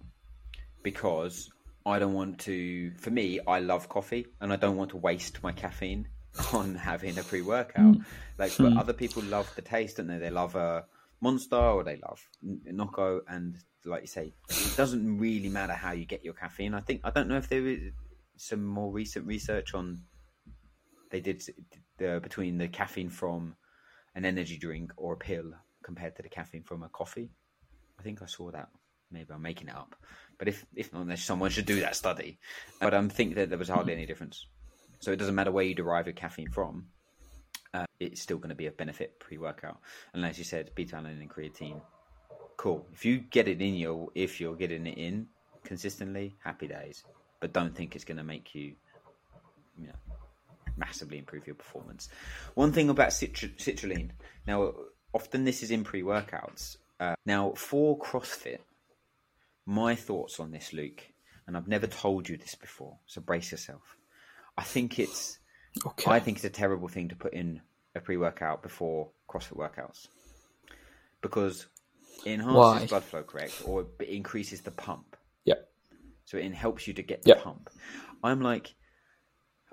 because 0.82 1.50
I 1.86 2.00
don't 2.00 2.14
want 2.14 2.40
to. 2.42 2.92
For 2.98 3.12
me, 3.12 3.40
I 3.46 3.60
love 3.60 3.90
coffee, 3.90 4.28
and 4.42 4.52
I 4.52 4.56
don't 4.56 4.78
want 4.78 4.92
to 4.92 4.98
waste 4.98 5.44
my 5.44 5.52
caffeine 5.52 6.08
on 6.54 6.76
having 6.76 7.18
a 7.18 7.24
pre-workout. 7.24 7.96
Mm. 7.96 8.06
Like, 8.38 8.58
but 8.58 8.74
mm. 8.74 8.80
other 8.80 8.94
people 8.94 9.24
love 9.24 9.52
the 9.56 9.62
taste, 9.62 9.98
don't 9.98 10.08
they? 10.08 10.18
They 10.18 10.30
love 10.30 10.56
a 10.56 10.86
Monster 11.22 11.56
or 11.56 11.84
they 11.84 11.98
love 11.98 12.22
Nocco, 12.42 13.22
and 13.28 13.58
like 13.86 14.02
you 14.02 14.08
say, 14.08 14.34
it 14.50 14.74
doesn't 14.76 15.18
really 15.18 15.50
matter 15.50 15.74
how 15.74 15.92
you 15.92 16.06
get 16.06 16.26
your 16.26 16.34
caffeine. 16.34 16.74
I 16.74 16.82
think 16.82 17.02
I 17.04 17.12
don't 17.12 17.28
know 17.28 17.38
if 17.38 17.50
there 17.50 17.66
is 17.66 17.92
some 18.38 18.66
more 18.66 18.92
recent 18.92 19.26
research 19.26 19.74
on 19.74 20.00
they 21.12 21.22
did 21.22 21.44
the, 21.98 22.20
between 22.22 22.58
the 22.58 22.68
caffeine 22.68 23.10
from 23.10 23.56
an 24.16 24.26
energy 24.26 24.58
drink 24.58 24.92
or 24.98 25.14
a 25.14 25.18
pill 25.18 25.54
compared 25.84 26.16
to 26.16 26.24
the 26.24 26.30
caffeine 26.30 26.64
from 26.64 26.84
a 26.84 26.90
coffee. 26.90 27.30
I 28.00 28.04
think 28.04 28.22
I 28.22 28.26
saw 28.26 28.52
that. 28.52 28.70
Maybe 29.12 29.32
I'm 29.32 29.42
making 29.42 29.68
it 29.68 29.76
up, 29.76 29.96
but 30.40 30.48
if 30.48 30.66
if 30.76 30.92
not, 30.92 31.18
someone 31.20 31.52
should 31.52 31.68
do 31.68 31.80
that 31.82 31.96
study. 31.96 32.40
But 32.82 32.94
I 32.94 32.98
um, 32.98 33.08
think 33.08 33.36
that 33.36 33.50
there 33.50 33.58
was 33.58 33.70
hardly 33.70 33.94
any 33.94 34.06
difference. 34.06 34.48
So 35.00 35.12
it 35.12 35.18
doesn't 35.18 35.36
matter 35.36 35.52
where 35.52 35.64
you 35.64 35.76
derive 35.76 36.08
your 36.08 36.14
caffeine 36.14 36.50
from. 36.50 36.88
Uh, 37.74 37.86
it's 38.00 38.22
still 38.22 38.38
going 38.38 38.50
to 38.50 38.56
be 38.56 38.66
a 38.66 38.72
benefit 38.72 39.20
pre-workout. 39.20 39.80
And 40.14 40.26
as 40.26 40.38
you 40.38 40.44
said, 40.44 40.72
beta 40.76 40.96
alanine 40.96 41.22
and 41.22 41.30
creatine, 41.30 41.82
cool. 42.58 42.88
If 42.94 43.06
you 43.06 43.20
get 43.20 43.48
it 43.48 43.62
in 43.62 43.76
your, 43.76 44.10
if 44.16 44.42
you're 44.42 44.56
getting 44.56 44.88
it 44.88 44.98
in 44.98 45.28
consistently, 45.64 46.36
happy 46.44 46.68
days. 46.68 47.04
But 47.40 47.54
don't 47.54 47.76
think 47.76 47.96
it's 47.96 48.06
going 48.06 48.18
to 48.18 48.24
make 48.24 48.56
you, 48.56 48.74
you 49.78 49.88
know, 49.88 50.16
massively 50.78 51.18
improve 51.18 51.46
your 51.48 51.56
performance. 51.56 52.10
One 52.54 52.72
thing 52.72 52.90
about 52.90 53.10
citru- 53.10 53.56
citrulline. 53.58 54.12
Now, 54.48 54.74
often 55.14 55.44
this 55.44 55.64
is 55.64 55.72
in 55.72 55.84
pre-workouts. 55.84 56.78
Uh, 57.00 57.16
now, 57.26 57.54
for 57.56 57.98
CrossFit, 58.00 58.60
my 59.66 59.96
thoughts 59.96 60.40
on 60.40 60.52
this, 60.52 60.74
Luke, 60.74 61.04
and 61.48 61.58
I've 61.58 61.68
never 61.68 61.88
told 61.88 62.30
you 62.30 62.38
this 62.38 62.56
before, 62.56 62.98
so 63.06 63.22
brace 63.22 63.52
yourself. 63.52 63.98
I 64.58 64.64
think 64.64 65.00
it's 65.00 65.40
okay. 65.86 66.12
I 66.12 66.20
think 66.20 66.38
it's 66.38 66.46
a 66.46 66.50
terrible 66.50 66.88
thing 66.88 67.10
to 67.10 67.16
put 67.16 67.34
in 67.34 67.62
a 67.96 68.00
pre-workout 68.00 68.64
before 68.64 69.10
CrossFit 69.30 69.58
workouts 69.58 70.08
because 71.22 71.68
it 72.26 72.34
enhances 72.34 72.56
Why? 72.56 72.86
blood 72.88 73.04
flow, 73.04 73.24
correct, 73.24 73.64
or 73.66 73.86
it 74.00 74.10
increases 74.10 74.62
the 74.62 74.72
pump. 74.72 75.18
So 76.26 76.38
it 76.38 76.54
helps 76.54 76.88
you 76.88 76.94
to 76.96 77.04
get 77.04 77.24
the 77.24 77.36
pump. 77.36 77.70
I'm 78.24 78.42
like, 78.42 78.74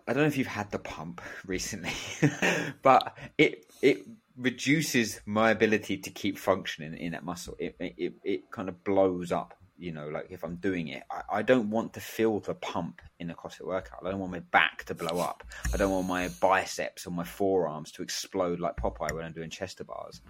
I 0.07 0.13
don't 0.13 0.23
know 0.23 0.29
if 0.29 0.37
you've 0.37 0.47
had 0.47 0.71
the 0.71 0.79
pump 0.79 1.21
recently, 1.47 1.93
but 2.83 3.17
it 3.39 3.67
it 3.81 4.07
reduces 4.37 5.21
my 5.27 5.51
ability 5.51 5.99
to 5.99 6.11
keep 6.11 6.39
functioning 6.39 6.97
in 6.97 7.13
that 7.13 7.25
muscle. 7.25 7.57
It 7.59 7.77
it 7.81 8.15
it 8.25 8.51
kind 8.51 8.69
of 8.69 8.85
blows 8.85 9.33
up 9.33 9.55
you 9.83 9.91
know, 9.91 10.09
like 10.09 10.27
if 10.31 10.45
I'm 10.45 10.57
doing 10.57 10.89
it, 10.89 11.03
I, 11.11 11.39
I, 11.39 11.43
don't 11.43 11.69
want 11.69 11.95
to 11.95 12.01
feel 12.01 12.39
the 12.39 12.55
pump 12.55 13.03
in 13.19 13.31
a 13.31 13.35
CrossFit 13.35 13.67
workout. 13.67 13.99
I 14.07 14.11
don't 14.11 14.21
want 14.21 14.31
my 14.31 14.39
back 14.39 14.85
to 14.85 14.95
blow 14.95 15.19
up. 15.19 15.43
I 15.75 15.77
don't 15.77 15.91
want 15.91 16.07
my 16.07 16.29
biceps 16.41 17.05
or 17.05 17.11
my 17.11 17.25
forearms 17.25 17.91
to 17.93 18.03
explode 18.03 18.61
like 18.61 18.77
Popeye 18.77 19.13
when 19.13 19.25
I'm 19.25 19.33
doing 19.33 19.51
chest 19.51 19.79
to 19.79 19.85
bars. 19.85 20.21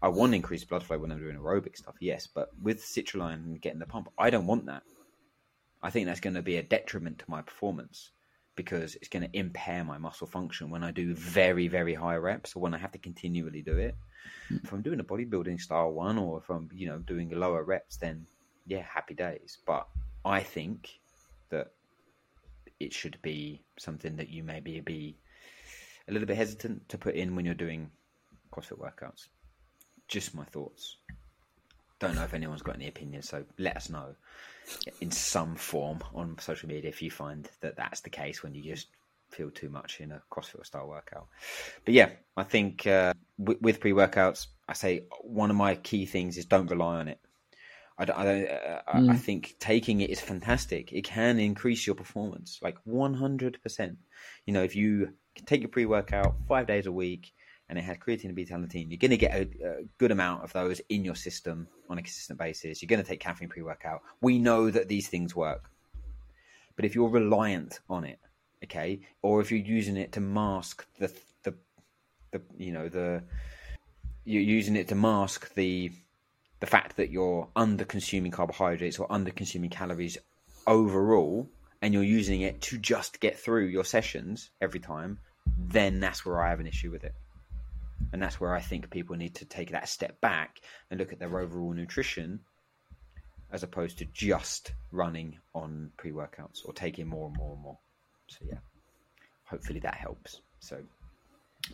I 0.00 0.08
want 0.08 0.32
increased 0.32 0.68
blood 0.68 0.84
flow 0.84 0.98
when 0.98 1.10
I'm 1.10 1.18
doing 1.18 1.36
aerobic 1.36 1.76
stuff, 1.76 1.96
yes, 1.98 2.28
but 2.28 2.50
with 2.62 2.80
citrulline 2.82 3.44
and 3.44 3.60
getting 3.60 3.80
the 3.80 3.86
pump, 3.86 4.10
I 4.16 4.30
don't 4.30 4.46
want 4.46 4.66
that. 4.66 4.84
I 5.84 5.90
think 5.90 6.06
that's 6.06 6.20
going 6.20 6.34
to 6.34 6.42
be 6.42 6.56
a 6.56 6.62
detriment 6.62 7.18
to 7.18 7.24
my 7.28 7.42
performance 7.42 8.10
because 8.56 8.94
it's 8.94 9.08
going 9.08 9.22
to 9.22 9.38
impair 9.38 9.84
my 9.84 9.98
muscle 9.98 10.26
function 10.26 10.70
when 10.70 10.82
I 10.82 10.90
do 10.90 11.14
very, 11.14 11.68
very 11.68 11.92
high 11.92 12.16
reps 12.16 12.56
or 12.56 12.60
when 12.60 12.72
I 12.72 12.78
have 12.78 12.92
to 12.92 12.98
continually 12.98 13.60
do 13.60 13.76
it. 13.76 13.94
If 14.48 14.72
I'm 14.72 14.80
doing 14.80 15.00
a 15.00 15.04
bodybuilding 15.04 15.60
style 15.60 15.92
one 15.92 16.16
or 16.16 16.38
if 16.38 16.48
I'm, 16.48 16.70
you 16.72 16.86
know, 16.86 17.00
doing 17.00 17.28
lower 17.30 17.62
reps, 17.62 17.98
then 17.98 18.26
yeah, 18.66 18.80
happy 18.80 19.12
days. 19.12 19.58
But 19.66 19.86
I 20.24 20.40
think 20.40 20.88
that 21.50 21.72
it 22.80 22.94
should 22.94 23.18
be 23.20 23.62
something 23.78 24.16
that 24.16 24.30
you 24.30 24.42
maybe 24.42 24.80
be 24.80 25.18
a 26.08 26.12
little 26.12 26.26
bit 26.26 26.38
hesitant 26.38 26.88
to 26.88 26.96
put 26.96 27.14
in 27.14 27.36
when 27.36 27.44
you're 27.44 27.54
doing 27.54 27.90
CrossFit 28.50 28.78
workouts. 28.78 29.26
Just 30.08 30.34
my 30.34 30.44
thoughts. 30.44 30.96
Don't 31.98 32.14
know 32.14 32.24
if 32.24 32.32
anyone's 32.32 32.62
got 32.62 32.76
any 32.76 32.88
opinions, 32.88 33.28
so 33.28 33.44
let 33.58 33.76
us 33.76 33.90
know 33.90 34.14
in 35.00 35.10
some 35.10 35.56
form 35.56 36.00
on 36.14 36.36
social 36.38 36.68
media 36.68 36.88
if 36.88 37.02
you 37.02 37.10
find 37.10 37.48
that 37.60 37.76
that's 37.76 38.00
the 38.00 38.10
case 38.10 38.42
when 38.42 38.54
you 38.54 38.62
just 38.62 38.88
feel 39.30 39.50
too 39.50 39.68
much 39.68 40.00
in 40.00 40.12
a 40.12 40.22
CrossFit 40.30 40.64
style 40.64 40.88
workout. 40.88 41.26
But 41.84 41.94
yeah, 41.94 42.10
I 42.36 42.44
think 42.44 42.86
uh, 42.86 43.14
with, 43.38 43.60
with 43.60 43.80
pre 43.80 43.92
workouts, 43.92 44.46
I 44.68 44.74
say 44.74 45.04
one 45.22 45.50
of 45.50 45.56
my 45.56 45.74
key 45.74 46.06
things 46.06 46.38
is 46.38 46.46
don't 46.46 46.70
rely 46.70 46.96
on 46.96 47.08
it. 47.08 47.20
I, 47.96 48.04
don't, 48.06 48.18
I, 48.18 48.24
don't, 48.24 48.48
uh, 48.48 48.82
mm. 48.94 49.10
I 49.10 49.16
think 49.16 49.54
taking 49.60 50.00
it 50.00 50.10
is 50.10 50.20
fantastic. 50.20 50.92
It 50.92 51.04
can 51.04 51.38
increase 51.38 51.86
your 51.86 51.94
performance 51.94 52.58
like 52.62 52.76
100%. 52.88 53.96
You 54.46 54.52
know, 54.52 54.62
if 54.62 54.74
you 54.74 55.12
take 55.46 55.60
your 55.60 55.68
pre 55.68 55.86
workout 55.86 56.34
five 56.48 56.66
days 56.66 56.86
a 56.86 56.92
week 56.92 57.32
and 57.76 57.84
it 57.84 57.86
has 57.86 57.96
creatine 57.96 58.26
and 58.26 58.36
beta 58.36 58.54
alanine, 58.54 58.88
you're 58.88 58.98
going 58.98 59.10
to 59.10 59.16
get 59.16 59.34
a, 59.34 59.42
a, 59.66 59.84
good 59.98 60.12
amount 60.12 60.44
of 60.44 60.52
those 60.52 60.80
in 60.88 61.04
your 61.04 61.16
system 61.16 61.66
on 61.90 61.98
a 61.98 62.02
consistent 62.02 62.38
basis. 62.38 62.80
You're 62.80 62.88
going 62.88 63.02
to 63.02 63.08
take 63.08 63.20
caffeine 63.20 63.48
pre 63.48 63.62
workout. 63.62 64.02
We 64.20 64.38
know 64.38 64.70
that 64.70 64.88
these 64.88 65.08
things 65.08 65.34
work. 65.34 65.70
But 66.76 66.84
if 66.84 66.94
you're 66.94 67.08
reliant 67.08 67.80
on 67.90 68.04
it, 68.04 68.20
okay, 68.62 69.00
or 69.22 69.40
if 69.40 69.50
you're 69.50 69.60
using 69.60 69.96
it 69.96 70.12
to 70.12 70.20
mask 70.20 70.86
the, 70.98 71.12
the, 71.42 71.54
the 72.30 72.40
you 72.56 72.72
know, 72.72 72.88
the, 72.88 73.22
you're 74.24 74.42
using 74.42 74.76
it 74.76 74.88
to 74.88 74.94
mask 74.94 75.52
the 75.54 75.90
the 76.60 76.66
fact 76.66 76.96
that 76.96 77.10
you're 77.10 77.46
under 77.56 77.84
consuming 77.84 78.30
carbohydrates 78.30 78.98
or 78.98 79.06
under 79.12 79.30
consuming 79.30 79.68
calories 79.68 80.16
overall 80.66 81.50
and 81.82 81.92
you're 81.92 82.02
using 82.02 82.40
it 82.40 82.62
to 82.62 82.78
just 82.78 83.20
get 83.20 83.38
through 83.38 83.66
your 83.66 83.84
sessions 83.84 84.50
every 84.62 84.80
time, 84.80 85.18
then 85.58 86.00
that's 86.00 86.24
where 86.24 86.42
I 86.42 86.48
have 86.48 86.60
an 86.60 86.66
issue 86.66 86.90
with 86.90 87.04
it. 87.04 87.14
And 88.12 88.22
that's 88.22 88.40
where 88.40 88.54
I 88.54 88.60
think 88.60 88.90
people 88.90 89.16
need 89.16 89.34
to 89.36 89.44
take 89.44 89.72
that 89.72 89.88
step 89.88 90.20
back 90.20 90.60
and 90.90 91.00
look 91.00 91.12
at 91.12 91.18
their 91.18 91.38
overall 91.38 91.72
nutrition 91.72 92.40
as 93.52 93.62
opposed 93.62 93.98
to 93.98 94.04
just 94.06 94.72
running 94.92 95.38
on 95.54 95.90
pre 95.96 96.10
workouts 96.10 96.64
or 96.64 96.72
taking 96.72 97.06
more 97.06 97.28
and 97.28 97.36
more 97.36 97.52
and 97.52 97.62
more. 97.62 97.78
So, 98.28 98.38
yeah, 98.48 98.58
hopefully 99.44 99.80
that 99.80 99.94
helps. 99.94 100.40
So, 100.60 100.78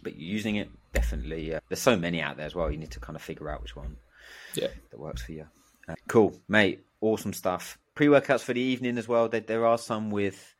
but 0.02 0.16
using 0.16 0.56
it 0.56 0.70
definitely, 0.92 1.54
uh, 1.54 1.60
there's 1.68 1.80
so 1.80 1.96
many 1.96 2.20
out 2.20 2.36
there 2.36 2.46
as 2.46 2.54
well. 2.54 2.70
You 2.70 2.78
need 2.78 2.90
to 2.92 3.00
kind 3.00 3.16
of 3.16 3.22
figure 3.22 3.50
out 3.50 3.62
which 3.62 3.76
one 3.76 3.96
yeah, 4.54 4.68
that 4.90 5.00
works 5.00 5.22
for 5.22 5.32
you. 5.32 5.46
Uh, 5.88 5.94
cool, 6.08 6.38
mate. 6.48 6.84
Awesome 7.00 7.32
stuff. 7.32 7.78
Pre 7.94 8.08
workouts 8.08 8.42
for 8.42 8.52
the 8.52 8.60
evening 8.60 8.98
as 8.98 9.08
well. 9.08 9.28
There, 9.28 9.40
there 9.40 9.66
are 9.66 9.78
some 9.78 10.10
with 10.10 10.54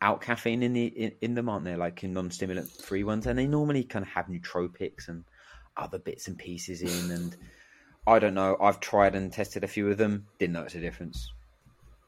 out 0.00 0.20
caffeine 0.20 0.62
in 0.62 0.72
the 0.72 0.86
in, 0.86 1.12
in 1.20 1.34
them, 1.34 1.48
aren't 1.48 1.64
there? 1.64 1.76
Like 1.76 2.04
in 2.04 2.12
non 2.12 2.30
stimulant 2.30 2.70
free 2.70 3.04
ones, 3.04 3.26
and 3.26 3.38
they 3.38 3.46
normally 3.46 3.84
kind 3.84 4.04
of 4.04 4.10
have 4.10 4.26
nootropics 4.26 5.08
and 5.08 5.24
other 5.76 5.98
bits 5.98 6.28
and 6.28 6.38
pieces 6.38 6.82
in. 6.82 7.10
And 7.10 7.36
I 8.06 8.18
don't 8.18 8.34
know. 8.34 8.56
I've 8.60 8.80
tried 8.80 9.14
and 9.14 9.32
tested 9.32 9.64
a 9.64 9.68
few 9.68 9.90
of 9.90 9.98
them. 9.98 10.26
Didn't 10.38 10.54
notice 10.54 10.74
a 10.74 10.80
difference. 10.80 11.32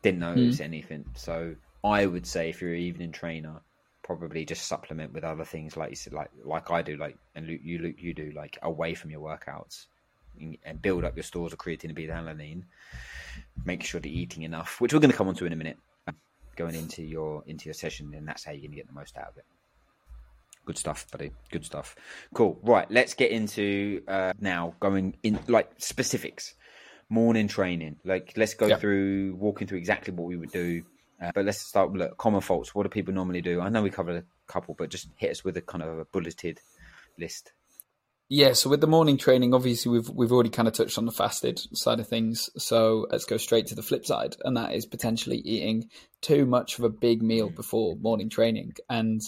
Didn't 0.02 0.20
notice 0.20 0.58
mm. 0.58 0.64
anything. 0.64 1.04
So 1.14 1.54
I 1.84 2.06
would 2.06 2.26
say 2.26 2.50
if 2.50 2.60
you're 2.60 2.74
an 2.74 2.80
evening 2.80 3.12
trainer, 3.12 3.60
probably 4.02 4.44
just 4.44 4.66
supplement 4.66 5.12
with 5.12 5.24
other 5.24 5.44
things 5.44 5.76
like 5.76 5.90
you 5.90 5.96
said, 5.96 6.12
like 6.12 6.30
like 6.44 6.70
I 6.70 6.82
do, 6.82 6.96
like 6.96 7.16
and 7.34 7.46
Luke, 7.46 7.60
you 7.62 7.78
Luke, 7.78 7.96
you 7.98 8.14
do, 8.14 8.32
like 8.36 8.58
away 8.62 8.94
from 8.94 9.10
your 9.10 9.20
workouts 9.20 9.86
and 10.64 10.82
build 10.82 11.04
up 11.04 11.16
your 11.16 11.22
stores 11.22 11.52
of 11.52 11.58
creatine 11.58 11.84
and 11.84 11.94
beta-alanine. 11.94 12.64
Make 13.64 13.82
sure 13.82 14.00
you're 14.02 14.12
eating 14.12 14.42
enough, 14.42 14.80
which 14.80 14.92
we're 14.92 15.00
going 15.00 15.10
to 15.10 15.16
come 15.16 15.28
on 15.28 15.34
to 15.36 15.46
in 15.46 15.52
a 15.52 15.56
minute. 15.56 15.78
Going 16.56 16.74
into 16.74 17.02
your 17.02 17.42
into 17.46 17.66
your 17.66 17.74
session, 17.74 18.14
and 18.14 18.26
that's 18.26 18.44
how 18.44 18.52
you're 18.52 18.62
going 18.62 18.70
to 18.70 18.76
get 18.76 18.86
the 18.86 18.94
most 18.94 19.16
out 19.16 19.28
of 19.28 19.36
it. 19.36 19.44
Good 20.64 20.78
stuff, 20.78 21.06
buddy. 21.12 21.30
Good 21.50 21.64
stuff. 21.64 21.94
Cool. 22.34 22.58
Right, 22.62 22.90
let's 22.90 23.14
get 23.14 23.30
into 23.30 24.02
uh, 24.08 24.32
now 24.40 24.74
going 24.80 25.16
in 25.22 25.38
like 25.46 25.70
specifics. 25.78 26.54
Morning 27.08 27.46
training. 27.46 27.96
Like, 28.04 28.32
let's 28.36 28.54
go 28.54 28.76
through 28.76 29.36
walking 29.36 29.68
through 29.68 29.78
exactly 29.78 30.12
what 30.12 30.26
we 30.26 30.36
would 30.36 30.50
do. 30.50 30.82
Uh, 31.22 31.30
but 31.34 31.44
let's 31.44 31.58
start 31.58 31.92
with 31.92 32.00
look, 32.00 32.16
common 32.18 32.40
faults. 32.40 32.74
What 32.74 32.82
do 32.82 32.88
people 32.88 33.14
normally 33.14 33.42
do? 33.42 33.60
I 33.60 33.68
know 33.68 33.82
we 33.82 33.90
covered 33.90 34.16
a 34.16 34.52
couple, 34.52 34.74
but 34.74 34.90
just 34.90 35.08
hit 35.16 35.30
us 35.30 35.44
with 35.44 35.56
a 35.56 35.62
kind 35.62 35.84
of 35.84 35.98
a 36.00 36.04
bulleted 36.06 36.58
list. 37.16 37.52
Yeah, 38.28 38.54
so 38.54 38.68
with 38.70 38.80
the 38.80 38.88
morning 38.88 39.18
training, 39.18 39.54
obviously 39.54 39.92
we've 39.92 40.08
we've 40.10 40.32
already 40.32 40.50
kind 40.50 40.66
of 40.66 40.74
touched 40.74 40.98
on 40.98 41.06
the 41.06 41.12
fasted 41.12 41.60
side 41.74 42.00
of 42.00 42.08
things. 42.08 42.50
So 42.58 43.06
let's 43.08 43.24
go 43.24 43.36
straight 43.36 43.68
to 43.68 43.76
the 43.76 43.82
flip 43.82 44.04
side, 44.04 44.36
and 44.44 44.56
that 44.56 44.74
is 44.74 44.84
potentially 44.84 45.36
eating 45.36 45.90
too 46.22 46.44
much 46.44 46.76
of 46.78 46.84
a 46.84 46.88
big 46.88 47.22
meal 47.22 47.50
before 47.50 47.94
morning 47.94 48.28
training 48.28 48.74
and 48.90 49.20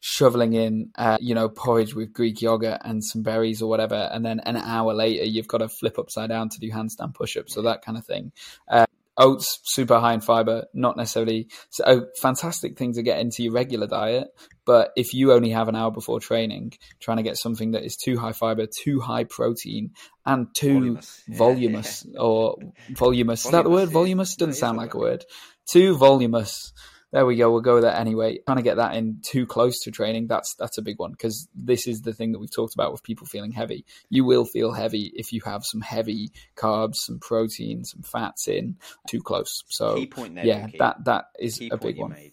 shoveling 0.00 0.54
in, 0.54 0.90
uh, 0.96 1.18
you 1.20 1.34
know, 1.34 1.48
porridge 1.48 1.94
with 1.94 2.12
Greek 2.12 2.42
yogurt 2.42 2.80
and 2.84 3.04
some 3.04 3.22
berries 3.22 3.62
or 3.62 3.68
whatever, 3.68 4.08
and 4.12 4.26
then 4.26 4.40
an 4.40 4.56
hour 4.56 4.94
later 4.94 5.24
you've 5.24 5.46
got 5.46 5.58
to 5.58 5.68
flip 5.68 5.96
upside 5.96 6.30
down 6.30 6.48
to 6.48 6.58
do 6.58 6.70
handstand 6.70 7.14
push-ups 7.14 7.56
or 7.56 7.62
that 7.62 7.82
kind 7.82 7.98
of 7.98 8.04
thing. 8.04 8.32
Uh, 8.66 8.86
oats 9.20 9.60
super 9.64 10.00
high 10.00 10.14
in 10.14 10.20
fiber 10.20 10.64
not 10.74 10.96
necessarily 10.96 11.46
so 11.70 11.84
a 11.84 12.00
fantastic 12.20 12.76
thing 12.76 12.92
to 12.92 13.02
get 13.02 13.20
into 13.20 13.42
your 13.42 13.52
regular 13.52 13.86
diet 13.86 14.28
but 14.64 14.90
if 14.96 15.14
you 15.14 15.32
only 15.32 15.50
have 15.50 15.68
an 15.68 15.76
hour 15.76 15.90
before 15.90 16.18
training 16.18 16.72
trying 17.00 17.18
to 17.18 17.22
get 17.22 17.36
something 17.36 17.72
that 17.72 17.84
is 17.84 17.96
too 17.96 18.18
high 18.18 18.32
fiber 18.32 18.66
too 18.66 18.98
high 19.00 19.24
protein 19.24 19.90
and 20.26 20.54
too 20.54 20.72
voluminous, 20.74 21.22
voluminous 21.28 22.06
yeah. 22.08 22.20
or 22.20 22.56
voluminous 22.90 23.44
is 23.44 23.50
that 23.50 23.64
the 23.64 23.70
word? 23.70 23.90
Voluminous 23.90 24.36
doesn't 24.36 24.54
sound 24.54 24.78
like 24.78 24.94
a 24.94 24.98
word. 24.98 25.24
Too 25.70 25.96
voluminous. 25.96 26.72
There 27.12 27.26
we 27.26 27.34
go. 27.36 27.50
We'll 27.50 27.60
go 27.60 27.80
there 27.80 27.94
anyway. 27.94 28.38
Trying 28.46 28.58
to 28.58 28.62
get 28.62 28.76
that 28.76 28.94
in 28.94 29.20
too 29.22 29.44
close 29.44 29.80
to 29.80 29.90
training. 29.90 30.28
That's 30.28 30.54
that's 30.58 30.78
a 30.78 30.82
big 30.82 30.98
one 31.00 31.10
because 31.10 31.48
this 31.54 31.88
is 31.88 32.02
the 32.02 32.12
thing 32.12 32.30
that 32.32 32.38
we've 32.38 32.54
talked 32.54 32.74
about 32.74 32.92
with 32.92 33.02
people 33.02 33.26
feeling 33.26 33.50
heavy. 33.50 33.84
You 34.10 34.24
will 34.24 34.44
feel 34.44 34.70
heavy 34.72 35.10
if 35.16 35.32
you 35.32 35.40
have 35.44 35.64
some 35.64 35.80
heavy 35.80 36.30
carbs, 36.56 36.96
some 36.96 37.18
protein, 37.18 37.82
some 37.84 38.02
fats 38.02 38.46
in 38.46 38.76
too 39.08 39.22
close. 39.22 39.64
So 39.68 39.96
Key 39.96 40.06
point 40.06 40.36
there, 40.36 40.46
yeah, 40.46 40.66
Vicky. 40.66 40.78
that 40.78 41.04
that 41.06 41.24
is 41.38 41.58
Key 41.58 41.70
a 41.72 41.76
big 41.76 41.98
one. 41.98 42.12
made. 42.12 42.32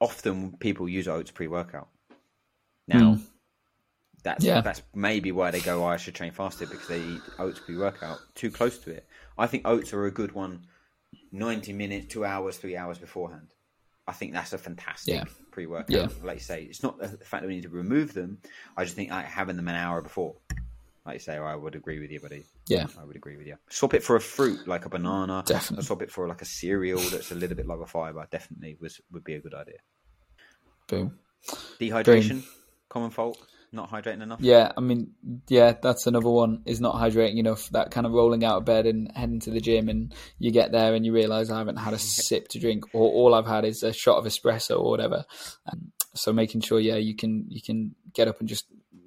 Often 0.00 0.56
people 0.58 0.88
use 0.88 1.06
oats 1.08 1.30
pre-workout. 1.30 1.88
Now, 2.88 3.18
that's 4.24 4.42
Hmm. 4.44 4.48
Yeah. 4.48 4.60
that's 4.62 4.82
maybe 4.94 5.30
why 5.32 5.52
they 5.52 5.60
go, 5.60 5.84
oh, 5.84 5.86
I 5.86 5.96
should 5.96 6.14
train 6.16 6.32
fasted 6.32 6.70
because 6.70 6.88
they 6.88 7.00
eat 7.00 7.22
oats 7.38 7.60
pre-workout 7.60 8.18
too 8.34 8.50
close 8.50 8.78
to 8.78 8.90
it. 8.90 9.06
I 9.38 9.46
think 9.46 9.62
oats 9.66 9.92
are 9.92 10.06
a 10.06 10.10
good 10.10 10.32
one. 10.32 10.66
Ninety 11.32 11.72
minutes, 11.72 12.12
two 12.12 12.24
hours, 12.24 12.56
three 12.56 12.76
hours 12.76 12.98
beforehand. 12.98 13.48
I 14.08 14.12
think 14.12 14.32
that's 14.32 14.52
a 14.52 14.58
fantastic 14.58 15.14
Yeah. 15.14 15.24
pre-workout. 15.50 15.90
Yeah. 15.90 16.08
Like 16.22 16.36
you 16.36 16.42
say, 16.44 16.62
it's 16.62 16.82
not 16.82 16.98
the 16.98 17.08
fact 17.08 17.42
that 17.42 17.48
we 17.48 17.56
need 17.56 17.62
to 17.62 17.68
remove 17.68 18.14
them. 18.14 18.38
I 18.76 18.84
just 18.84 18.94
think 18.94 19.10
like 19.10 19.26
having 19.26 19.56
them 19.56 19.68
an 19.68 19.74
hour 19.74 20.00
before. 20.00 20.36
Like 21.04 21.14
you 21.14 21.20
say, 21.20 21.36
I 21.36 21.54
would 21.54 21.74
agree 21.74 22.00
with 22.00 22.10
you, 22.10 22.20
buddy. 22.20 22.44
Yeah. 22.66 22.86
I 23.00 23.04
would 23.04 23.16
agree 23.16 23.36
with 23.36 23.46
you. 23.46 23.56
Swap 23.68 23.94
it 23.94 24.02
for 24.02 24.16
a 24.16 24.20
fruit 24.20 24.66
like 24.66 24.86
a 24.86 24.88
banana. 24.88 25.42
Definitely. 25.46 25.84
Swap 25.84 26.02
it 26.02 26.10
for 26.10 26.26
like 26.28 26.42
a 26.42 26.44
cereal 26.44 27.00
that's 27.00 27.30
a 27.30 27.34
little 27.34 27.56
bit 27.56 27.66
lower 27.66 27.86
fiber. 27.86 28.26
Definitely 28.30 28.76
was 28.80 29.00
would 29.12 29.24
be 29.24 29.34
a 29.34 29.40
good 29.40 29.54
idea. 29.54 29.78
Boom. 30.88 31.18
Dehydration, 31.80 32.44
common 32.88 33.10
fault, 33.10 33.38
not 33.76 33.90
hydrating 33.90 34.22
enough. 34.22 34.40
Yeah, 34.40 34.72
I 34.76 34.80
mean, 34.80 35.12
yeah, 35.48 35.74
that's 35.80 36.06
another 36.06 36.30
one. 36.30 36.62
Is 36.64 36.80
not 36.80 36.96
hydrating 36.96 37.36
enough. 37.36 37.68
That 37.70 37.90
kind 37.90 38.06
of 38.06 38.12
rolling 38.12 38.44
out 38.44 38.56
of 38.56 38.64
bed 38.64 38.86
and 38.86 39.10
heading 39.14 39.40
to 39.40 39.50
the 39.50 39.60
gym, 39.60 39.88
and 39.88 40.14
you 40.38 40.50
get 40.50 40.72
there 40.72 40.94
and 40.94 41.06
you 41.06 41.12
realize 41.12 41.50
I 41.50 41.58
haven't 41.58 41.76
had 41.76 41.94
a 41.94 41.98
sip 42.00 42.48
to 42.48 42.58
drink, 42.58 42.84
or 42.92 43.08
all 43.08 43.34
I've 43.34 43.46
had 43.46 43.64
is 43.64 43.82
a 43.82 43.92
shot 43.92 44.18
of 44.18 44.24
espresso 44.24 44.80
or 44.80 44.90
whatever. 44.90 45.24
Um, 45.70 45.92
so 46.14 46.32
making 46.32 46.62
sure, 46.62 46.80
yeah, 46.80 46.96
you 46.96 47.14
can 47.14 47.46
you 47.48 47.62
can 47.62 47.94
get 48.12 48.28
up 48.28 48.40
and 48.40 48.48
just 48.48 48.66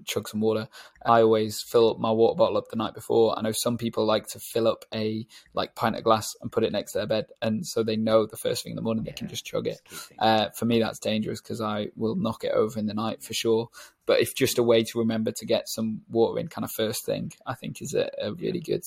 chug 0.10 0.28
some 0.28 0.42
water. 0.42 0.68
I 1.06 1.22
always 1.22 1.62
fill 1.62 1.92
up 1.92 2.00
my 2.00 2.12
water 2.12 2.38
bottle 2.38 2.58
up 2.58 2.70
the 2.70 2.76
night 2.76 2.94
before. 2.94 3.38
I 3.38 3.42
know 3.42 3.52
some 3.52 3.78
people 3.78 4.06
like 4.06 4.28
to 4.28 4.40
fill 4.40 4.68
up 4.68 4.86
a 4.94 5.26
like 5.54 5.76
pint 5.76 5.96
of 5.96 6.04
glass 6.04 6.36
and 6.42 6.52
put 6.52 6.64
it 6.64 6.72
next 6.72 6.94
to 6.94 7.00
their 7.00 7.08
bed, 7.08 7.28
and 7.42 7.66
so 7.66 7.84
they 7.84 7.96
know 7.96 8.26
the 8.26 8.38
first 8.38 8.64
thing 8.64 8.72
in 8.72 8.76
the 8.76 8.82
morning 8.82 9.04
they 9.04 9.12
can 9.12 9.28
just 9.28 9.46
chug 9.46 9.68
it. 9.68 9.80
Uh, 10.18 10.50
for 10.50 10.66
me, 10.66 10.80
that's 10.80 11.00
dangerous 11.00 11.42
because 11.42 11.62
I 11.62 11.88
will 11.96 12.16
knock 12.16 12.44
it 12.44 12.52
over 12.52 12.80
in 12.80 12.88
the 12.88 12.94
night 12.94 13.24
for 13.24 13.34
sure. 13.34 13.70
But 14.06 14.22
if 14.22 14.36
just 14.36 14.58
a 14.58 14.64
way 14.64 14.84
to 14.84 15.00
remember 15.00 15.32
to 15.32 15.46
get 15.46 15.70
some 15.70 16.02
water 16.10 16.40
in, 16.40 16.48
kind 16.48 16.66
of 16.66 16.72
first 16.72 17.06
thing, 17.06 17.32
I 17.46 17.54
think 17.54 17.82
is 17.82 17.94
a, 17.94 18.10
a 18.20 18.34
really 18.34 18.60
good, 18.60 18.84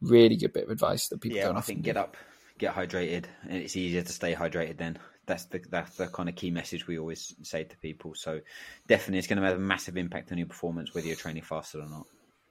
really 0.00 0.36
good 0.36 0.52
bit 0.52 0.64
of 0.64 0.70
advice 0.70 1.08
that 1.08 1.20
people 1.20 1.38
yeah, 1.38 1.46
don't 1.46 1.56
I 1.56 1.58
often 1.58 1.74
think 1.74 1.84
do. 1.84 1.88
get 1.88 1.96
up, 1.96 2.16
get 2.58 2.74
hydrated, 2.74 3.24
and 3.48 3.60
it's 3.60 3.76
easier 3.76 4.02
to 4.02 4.12
stay 4.12 4.34
hydrated 4.34 4.76
then. 4.76 4.98
That's 5.26 5.44
the 5.44 5.60
that's 5.70 5.96
the 5.96 6.08
kind 6.08 6.28
of 6.28 6.34
key 6.34 6.50
message 6.50 6.86
we 6.86 6.98
always 6.98 7.34
say 7.42 7.64
to 7.64 7.76
people. 7.76 8.14
So 8.14 8.40
definitely, 8.88 9.18
it's 9.18 9.28
going 9.28 9.40
to 9.40 9.46
have 9.46 9.56
a 9.56 9.60
massive 9.60 9.96
impact 9.96 10.32
on 10.32 10.38
your 10.38 10.48
performance 10.48 10.94
whether 10.94 11.06
you're 11.06 11.16
training 11.16 11.42
fasted 11.42 11.80
or 11.80 11.88
not. 11.88 12.06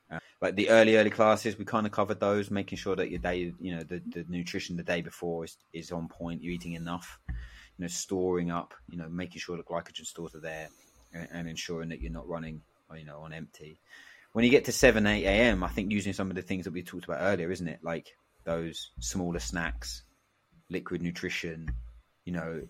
Uh, 0.09 0.19
like 0.41 0.55
the 0.55 0.69
early 0.69 0.95
early 0.95 1.09
classes, 1.09 1.57
we 1.57 1.65
kind 1.65 1.85
of 1.85 1.91
covered 1.91 2.19
those, 2.19 2.49
making 2.49 2.77
sure 2.77 2.95
that 2.95 3.09
your 3.09 3.19
day, 3.19 3.53
you 3.59 3.75
know, 3.75 3.83
the, 3.83 4.01
the 4.13 4.25
nutrition 4.29 4.77
the 4.77 4.83
day 4.83 5.01
before 5.01 5.45
is, 5.45 5.57
is 5.73 5.91
on 5.91 6.07
point. 6.07 6.43
You're 6.43 6.53
eating 6.53 6.73
enough, 6.73 7.19
you 7.27 7.35
know, 7.79 7.87
storing 7.87 8.51
up, 8.51 8.73
you 8.89 8.97
know, 8.97 9.09
making 9.09 9.39
sure 9.39 9.57
the 9.57 9.63
glycogen 9.63 10.05
stores 10.05 10.33
are 10.35 10.39
there, 10.41 10.69
and, 11.13 11.27
and 11.31 11.49
ensuring 11.49 11.89
that 11.89 12.01
you're 12.01 12.11
not 12.11 12.27
running, 12.27 12.61
you 12.97 13.05
know, 13.05 13.19
on 13.19 13.33
empty. 13.33 13.79
When 14.33 14.45
you 14.45 14.51
get 14.51 14.65
to 14.65 14.71
seven 14.71 15.07
eight 15.07 15.25
a.m., 15.25 15.61
I 15.61 15.67
think 15.67 15.91
using 15.91 16.13
some 16.13 16.29
of 16.29 16.35
the 16.35 16.41
things 16.41 16.63
that 16.65 16.73
we 16.73 16.83
talked 16.83 17.05
about 17.05 17.19
earlier, 17.19 17.51
isn't 17.51 17.67
it? 17.67 17.79
Like 17.83 18.15
those 18.45 18.91
smaller 18.99 19.39
snacks, 19.39 20.03
liquid 20.69 21.01
nutrition, 21.01 21.69
you 22.25 22.33
know, 22.33 22.61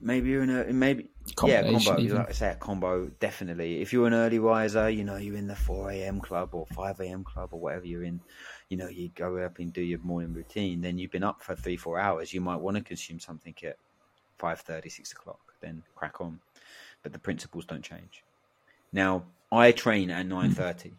maybe 0.00 0.30
you're 0.30 0.42
in 0.42 0.50
a 0.50 0.72
maybe 0.72 1.10
yeah 1.44 1.62
combo. 1.62 1.98
even. 1.98 2.16
Like 2.16 2.28
I 2.28 2.32
say, 2.32 2.50
a 2.50 2.54
combo 2.54 3.06
definitely. 3.20 3.80
If 3.80 3.92
you're 3.92 4.06
an 4.06 4.14
early 4.14 4.38
riser, 4.38 4.88
you 4.90 5.04
know 5.04 5.16
you're 5.16 5.36
in 5.36 5.46
the 5.46 5.56
four 5.56 5.90
a.m. 5.90 6.20
club 6.20 6.50
or 6.52 6.66
five 6.74 7.00
a.m. 7.00 7.24
club 7.24 7.50
or 7.52 7.60
whatever 7.60 7.86
you're 7.86 8.04
in. 8.04 8.20
You 8.68 8.76
know 8.76 8.88
you 8.88 9.10
go 9.14 9.38
up 9.38 9.58
and 9.58 9.72
do 9.72 9.82
your 9.82 10.00
morning 10.00 10.32
routine. 10.32 10.80
Then 10.80 10.98
you've 10.98 11.10
been 11.10 11.24
up 11.24 11.42
for 11.42 11.54
three 11.54 11.76
four 11.76 11.98
hours. 11.98 12.32
You 12.32 12.40
might 12.40 12.60
want 12.60 12.76
to 12.76 12.82
consume 12.82 13.20
something 13.20 13.54
at 13.64 13.76
five 14.38 14.60
thirty 14.60 14.88
six 14.88 15.12
o'clock. 15.12 15.40
Then 15.60 15.82
crack 15.94 16.20
on. 16.20 16.40
But 17.02 17.12
the 17.12 17.18
principles 17.18 17.64
don't 17.64 17.82
change. 17.82 18.24
Now 18.92 19.24
I 19.52 19.72
train 19.72 20.10
at 20.10 20.26
nine 20.26 20.52
thirty. 20.52 20.92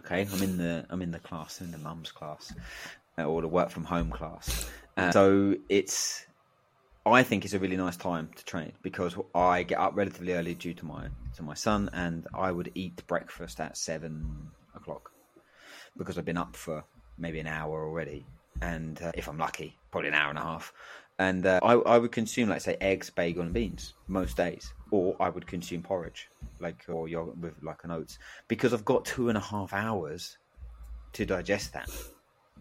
Okay, 0.00 0.26
I'm 0.30 0.42
in 0.42 0.58
the 0.58 0.84
I'm 0.90 1.00
in 1.02 1.10
the 1.10 1.18
class, 1.18 1.60
I'm 1.60 1.66
in 1.66 1.72
the 1.72 1.78
mum's 1.78 2.12
class, 2.12 2.52
uh, 3.18 3.24
or 3.24 3.40
the 3.40 3.48
work 3.48 3.70
from 3.70 3.84
home 3.84 4.10
class. 4.10 4.68
Uh, 4.96 5.10
so 5.12 5.56
it's 5.68 6.26
I 7.06 7.22
think 7.22 7.44
it's 7.44 7.52
a 7.52 7.58
really 7.58 7.76
nice 7.76 7.98
time 7.98 8.30
to 8.34 8.44
train 8.44 8.72
because 8.82 9.14
I 9.34 9.62
get 9.62 9.78
up 9.78 9.94
relatively 9.94 10.32
early 10.32 10.54
due 10.54 10.72
to 10.74 10.86
my 10.86 11.08
to 11.36 11.42
my 11.42 11.54
son, 11.54 11.90
and 11.92 12.26
I 12.32 12.50
would 12.50 12.70
eat 12.74 13.06
breakfast 13.06 13.60
at 13.60 13.76
seven 13.76 14.50
o'clock 14.74 15.10
because 15.98 16.16
I've 16.16 16.24
been 16.24 16.38
up 16.38 16.56
for 16.56 16.82
maybe 17.18 17.40
an 17.40 17.46
hour 17.46 17.84
already, 17.84 18.24
and 18.62 19.00
uh, 19.02 19.12
if 19.14 19.28
I'm 19.28 19.38
lucky, 19.38 19.76
probably 19.90 20.08
an 20.08 20.14
hour 20.14 20.30
and 20.30 20.38
a 20.38 20.42
half. 20.42 20.72
And 21.18 21.46
uh, 21.46 21.60
I, 21.62 21.74
I 21.74 21.98
would 21.98 22.10
consume, 22.10 22.48
like 22.48 22.60
say, 22.60 22.76
eggs, 22.80 23.08
bagel, 23.08 23.42
and 23.42 23.52
beans 23.52 23.94
most 24.08 24.36
days, 24.36 24.72
or 24.90 25.14
I 25.20 25.28
would 25.28 25.46
consume 25.46 25.82
porridge, 25.82 26.28
like 26.58 26.84
or 26.88 27.06
yogurt 27.06 27.38
with 27.38 27.62
like 27.62 27.84
an 27.84 27.90
oats, 27.90 28.18
because 28.48 28.72
I've 28.72 28.84
got 28.84 29.04
two 29.04 29.28
and 29.28 29.38
a 29.38 29.42
half 29.42 29.72
hours 29.72 30.38
to 31.12 31.26
digest 31.26 31.74
that. 31.74 31.88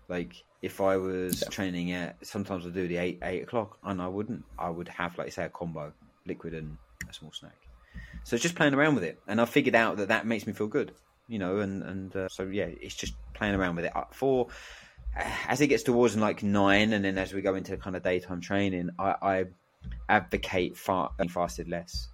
Like 0.07 0.43
if 0.61 0.81
I 0.81 0.97
was 0.97 1.43
training 1.49 1.91
at 1.91 2.25
sometimes 2.25 2.65
I 2.65 2.69
do 2.69 2.87
the 2.87 2.97
eight 2.97 3.19
eight 3.23 3.43
o'clock 3.43 3.77
and 3.83 4.01
I 4.01 4.07
wouldn't. 4.07 4.43
I 4.57 4.69
would 4.69 4.87
have 4.89 5.17
like 5.17 5.31
say 5.31 5.45
a 5.45 5.49
combo, 5.49 5.93
liquid 6.25 6.53
and 6.53 6.77
a 7.09 7.13
small 7.13 7.31
snack. 7.31 7.57
So 8.23 8.35
it's 8.35 8.43
just 8.43 8.55
playing 8.55 8.73
around 8.73 8.95
with 8.95 9.03
it, 9.03 9.19
and 9.27 9.39
I 9.39 9.45
figured 9.45 9.75
out 9.75 9.97
that 9.97 10.07
that 10.07 10.25
makes 10.25 10.47
me 10.47 10.53
feel 10.53 10.67
good, 10.67 10.93
you 11.27 11.39
know. 11.39 11.59
And 11.59 11.83
and 11.83 12.15
uh, 12.15 12.29
so 12.29 12.43
yeah, 12.43 12.69
it's 12.81 12.95
just 12.95 13.13
playing 13.33 13.55
around 13.55 13.75
with 13.75 13.85
it. 13.85 13.93
For 14.11 14.47
as 15.15 15.61
it 15.61 15.67
gets 15.67 15.83
towards 15.83 16.15
like 16.17 16.43
nine, 16.43 16.93
and 16.93 17.03
then 17.03 17.17
as 17.17 17.33
we 17.33 17.41
go 17.41 17.55
into 17.55 17.77
kind 17.77 17.95
of 17.95 18.03
daytime 18.03 18.41
training, 18.41 18.89
I, 18.97 19.15
I 19.21 19.45
advocate 20.09 20.77
far, 20.77 21.11
fasted 21.29 21.69
less, 21.69 22.09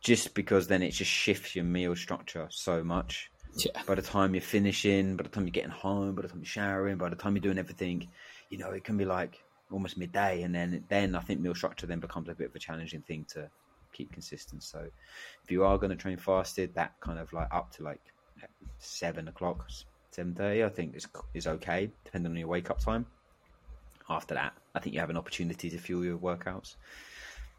just 0.00 0.34
because 0.34 0.66
then 0.66 0.82
it 0.82 0.90
just 0.90 1.10
shifts 1.10 1.54
your 1.54 1.64
meal 1.64 1.94
structure 1.94 2.46
so 2.50 2.82
much 2.82 3.30
Yeah, 3.56 3.82
by 3.86 3.94
the 3.94 4.02
time 4.02 4.34
you're 4.34 4.42
finishing, 4.42 5.16
by 5.16 5.22
the 5.22 5.28
time 5.28 5.44
you're 5.44 5.52
getting 5.52 5.70
home, 5.70 6.14
by 6.16 6.22
the 6.22 6.28
time 6.28 6.38
you're 6.38 6.46
showering, 6.46 6.96
by 6.96 7.08
the 7.08 7.16
time 7.16 7.36
you're 7.36 7.42
doing 7.42 7.58
everything, 7.58 8.08
you 8.50 8.58
know, 8.58 8.70
it 8.70 8.82
can 8.82 8.96
be 8.96 9.04
like 9.04 9.44
almost 9.70 9.96
midday, 9.96 10.42
and 10.42 10.54
then 10.54 10.84
then 10.88 11.14
I 11.14 11.20
think 11.20 11.40
meal 11.40 11.54
structure 11.54 11.86
then 11.86 12.00
becomes 12.00 12.28
a 12.28 12.34
bit 12.34 12.48
of 12.48 12.54
a 12.54 12.58
challenging 12.58 13.02
thing 13.02 13.24
to 13.30 13.48
keep 13.92 14.12
consistent. 14.12 14.64
So 14.64 14.88
if 15.44 15.50
you 15.50 15.64
are 15.64 15.78
going 15.78 15.90
to 15.90 15.96
train 15.96 16.16
fasted, 16.16 16.74
that 16.74 16.94
kind 17.00 17.18
of 17.18 17.32
like 17.32 17.48
up 17.52 17.70
to 17.72 17.84
like 17.84 18.00
seven 18.78 19.28
o'clock, 19.28 19.68
seven 20.10 20.34
thirty, 20.34 20.64
I 20.64 20.68
think 20.68 20.96
is 20.96 21.06
is 21.34 21.46
okay, 21.46 21.90
depending 22.04 22.32
on 22.32 22.38
your 22.38 22.48
wake 22.48 22.70
up 22.70 22.80
time. 22.80 23.06
After 24.10 24.34
that, 24.34 24.52
I 24.74 24.80
think 24.80 24.94
you 24.94 25.00
have 25.00 25.10
an 25.10 25.16
opportunity 25.16 25.70
to 25.70 25.78
fuel 25.78 26.04
your 26.04 26.18
workouts 26.18 26.74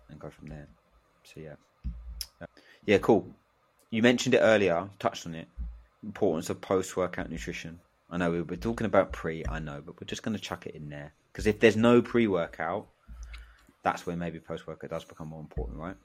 and 0.10 0.19
go 0.19 0.29
from 0.29 0.47
there. 0.47 0.67
So 1.23 1.39
yeah, 1.39 1.55
yeah, 2.86 2.97
cool. 2.97 3.25
You 3.91 4.01
mentioned 4.01 4.36
it 4.36 4.39
earlier, 4.39 4.89
touched 4.99 5.25
on 5.25 5.36
it 5.36 5.47
importance 6.06 6.50
of 6.50 6.62
post 6.62 6.96
workout 6.96 7.30
nutrition. 7.30 7.80
I 8.10 8.18
know 8.18 8.32
we 8.32 8.41
were 8.41 8.56
talking 8.56 8.86
about 8.86 9.12
pre, 9.12 9.44
I 9.50 9.60
know, 9.60 9.82
but 9.84 10.00
we're 10.00 10.08
just 10.08 10.24
going 10.24 10.38
to 10.38 10.41
chuck 10.41 10.68
it 10.68 10.76
in 10.76 10.89
there 10.89 11.13
because 11.32 11.48
if 11.48 11.60
there's 11.60 11.76
no 11.76 12.02
pre 12.02 12.28
workout, 12.28 12.88
that's 13.84 14.06
where 14.06 14.15
maybe 14.15 14.39
post 14.39 14.68
workout 14.68 14.89
does 14.89 15.04
become 15.04 15.30
more 15.30 15.41
important, 15.41 15.78
right? 15.80 15.96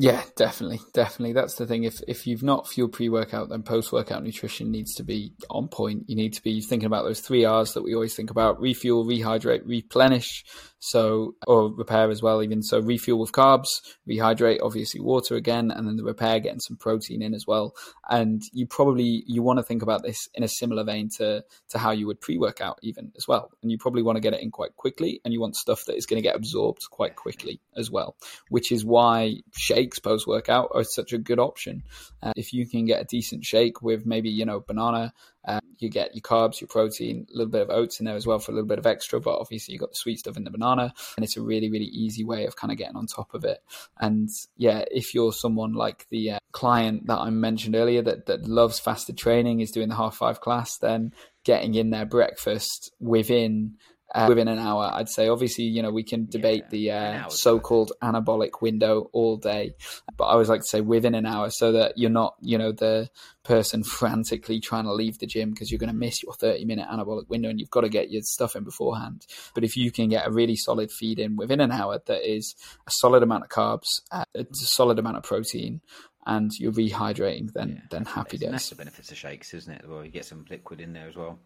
yeah, 0.00 0.22
definitely, 0.36 0.78
definitely. 0.94 1.32
That's 1.32 1.56
the 1.56 1.66
thing. 1.66 1.82
If 1.82 2.00
if 2.06 2.24
you've 2.24 2.44
not 2.44 2.68
fueled 2.68 2.92
pre 2.92 3.08
workout, 3.08 3.48
then 3.48 3.64
post 3.64 3.90
workout 3.90 4.22
nutrition 4.22 4.70
needs 4.70 4.94
to 4.94 5.02
be 5.02 5.32
on 5.50 5.66
point. 5.66 6.04
You 6.06 6.14
need 6.14 6.34
to 6.34 6.42
be 6.42 6.60
thinking 6.60 6.86
about 6.86 7.02
those 7.02 7.18
three 7.18 7.44
R's 7.44 7.74
that 7.74 7.82
we 7.82 7.94
always 7.94 8.14
think 8.14 8.30
about: 8.30 8.60
refuel, 8.60 9.04
rehydrate, 9.04 9.62
replenish. 9.66 10.44
So, 10.80 11.34
or 11.46 11.72
repair 11.72 12.10
as 12.10 12.22
well. 12.22 12.42
Even 12.42 12.62
so, 12.62 12.78
refuel 12.78 13.18
with 13.18 13.32
carbs, 13.32 13.66
rehydrate, 14.08 14.60
obviously 14.62 15.00
water 15.00 15.34
again, 15.34 15.70
and 15.70 15.86
then 15.86 15.96
the 15.96 16.04
repair, 16.04 16.38
getting 16.40 16.60
some 16.60 16.76
protein 16.76 17.22
in 17.22 17.34
as 17.34 17.46
well. 17.46 17.74
And 18.08 18.42
you 18.52 18.66
probably 18.66 19.24
you 19.26 19.42
want 19.42 19.58
to 19.58 19.64
think 19.64 19.82
about 19.82 20.02
this 20.02 20.28
in 20.34 20.42
a 20.42 20.48
similar 20.48 20.84
vein 20.84 21.08
to 21.16 21.44
to 21.70 21.78
how 21.78 21.90
you 21.90 22.06
would 22.06 22.20
pre 22.20 22.38
workout 22.38 22.78
even 22.82 23.12
as 23.16 23.26
well. 23.26 23.50
And 23.62 23.70
you 23.72 23.78
probably 23.78 24.02
want 24.02 24.16
to 24.16 24.20
get 24.20 24.34
it 24.34 24.42
in 24.42 24.50
quite 24.50 24.76
quickly, 24.76 25.20
and 25.24 25.32
you 25.34 25.40
want 25.40 25.56
stuff 25.56 25.84
that 25.86 25.96
is 25.96 26.06
going 26.06 26.22
to 26.22 26.26
get 26.26 26.36
absorbed 26.36 26.88
quite 26.90 27.16
quickly 27.16 27.60
as 27.76 27.90
well. 27.90 28.16
Which 28.48 28.70
is 28.70 28.84
why 28.84 29.36
shakes 29.56 29.98
post 29.98 30.26
workout 30.26 30.70
are 30.74 30.84
such 30.84 31.12
a 31.12 31.18
good 31.18 31.38
option. 31.38 31.82
Uh, 32.22 32.32
if 32.36 32.52
you 32.52 32.66
can 32.66 32.84
get 32.84 33.00
a 33.00 33.04
decent 33.04 33.44
shake 33.44 33.82
with 33.82 34.06
maybe 34.06 34.30
you 34.30 34.44
know 34.44 34.60
banana. 34.60 35.12
Uh, 35.46 35.60
you 35.82 35.88
get 35.88 36.14
your 36.14 36.22
carbs, 36.22 36.60
your 36.60 36.68
protein, 36.68 37.26
a 37.32 37.36
little 37.36 37.50
bit 37.50 37.62
of 37.62 37.70
oats 37.70 38.00
in 38.00 38.06
there 38.06 38.16
as 38.16 38.26
well 38.26 38.38
for 38.38 38.52
a 38.52 38.54
little 38.54 38.68
bit 38.68 38.78
of 38.78 38.86
extra, 38.86 39.20
but 39.20 39.38
obviously 39.38 39.72
you 39.72 39.78
got 39.78 39.90
the 39.90 39.96
sweet 39.96 40.18
stuff 40.18 40.36
in 40.36 40.44
the 40.44 40.50
banana, 40.50 40.92
and 41.16 41.24
it's 41.24 41.36
a 41.36 41.42
really, 41.42 41.70
really 41.70 41.86
easy 41.86 42.24
way 42.24 42.46
of 42.46 42.56
kind 42.56 42.72
of 42.72 42.78
getting 42.78 42.96
on 42.96 43.06
top 43.06 43.34
of 43.34 43.44
it. 43.44 43.62
And 43.98 44.28
yeah, 44.56 44.84
if 44.90 45.14
you're 45.14 45.32
someone 45.32 45.72
like 45.72 46.06
the 46.10 46.32
uh, 46.32 46.38
client 46.52 47.06
that 47.06 47.18
I 47.18 47.30
mentioned 47.30 47.76
earlier 47.76 48.02
that 48.02 48.26
that 48.26 48.46
loves 48.46 48.78
fasted 48.78 49.18
training, 49.18 49.60
is 49.60 49.70
doing 49.70 49.88
the 49.88 49.96
half 49.96 50.16
five 50.16 50.40
class, 50.40 50.78
then 50.78 51.12
getting 51.44 51.74
in 51.74 51.90
their 51.90 52.06
breakfast 52.06 52.92
within 53.00 53.76
uh, 54.14 54.26
within 54.28 54.48
an 54.48 54.58
hour. 54.58 54.90
I'd 54.92 55.08
say 55.08 55.28
obviously 55.28 55.64
you 55.64 55.82
know 55.82 55.90
we 55.90 56.02
can 56.02 56.26
debate 56.26 56.64
Yeah, 56.70 56.70
the 56.70 57.26
uh, 57.26 57.28
so-called 57.28 57.92
anabolic 58.02 58.60
window 58.60 59.10
all 59.12 59.36
day, 59.36 59.74
but 60.16 60.24
I 60.24 60.32
always 60.32 60.48
like 60.48 60.60
to 60.60 60.66
say 60.66 60.80
within 60.80 61.14
an 61.14 61.26
hour 61.26 61.50
so 61.50 61.72
that 61.72 61.96
you're 61.96 62.10
not 62.10 62.34
you 62.40 62.58
know 62.58 62.72
the 62.72 63.08
person 63.48 63.82
frantically 63.98 64.60
trying 64.60 64.84
to 64.84 64.92
leave 64.92 65.18
the 65.18 65.26
gym 65.26 65.50
because 65.50 65.70
you're 65.70 65.78
going 65.78 65.88
to 65.88 65.96
miss 65.96 66.22
your 66.22 66.34
30 66.34 66.64
minute 66.64 66.86
anabolic 66.88 67.28
window 67.28 67.48
and 67.48 67.58
you've 67.58 67.70
got 67.70 67.80
to 67.80 67.88
get 67.88 68.10
your 68.10 68.22
stuff 68.22 68.54
in 68.54 68.62
beforehand. 68.62 69.26
But 69.54 69.64
if 69.64 69.76
you 69.76 69.90
can 69.90 70.08
get 70.08 70.26
a 70.26 70.30
really 70.30 70.56
solid 70.56 70.90
feed 70.90 71.18
in 71.18 71.36
within 71.36 71.60
an 71.60 71.72
hour 71.72 72.00
that 72.06 72.30
is 72.30 72.54
a 72.86 72.90
solid 72.90 73.22
amount 73.22 73.44
of 73.44 73.50
carbs, 73.50 73.86
uh, 74.12 74.24
a 74.34 74.44
solid 74.52 74.98
amount 74.98 75.16
of 75.16 75.22
protein, 75.22 75.80
and 76.28 76.52
you're 76.60 76.72
rehydrating, 76.72 77.50
then 77.54 77.68
Yeah, 77.70 77.80
then 77.90 78.04
happy 78.04 78.36
days. 78.36 78.50
that's 78.50 78.68
the 78.68 78.76
benefits 78.76 79.10
of 79.10 79.16
shakes, 79.16 79.54
isn't 79.54 79.72
it? 79.72 79.88
Well, 79.88 80.04
you 80.04 80.10
get 80.10 80.26
some 80.26 80.44
liquid 80.50 80.80
in 80.80 80.92
there 80.92 81.08
as 81.08 81.16
well. 81.16 81.38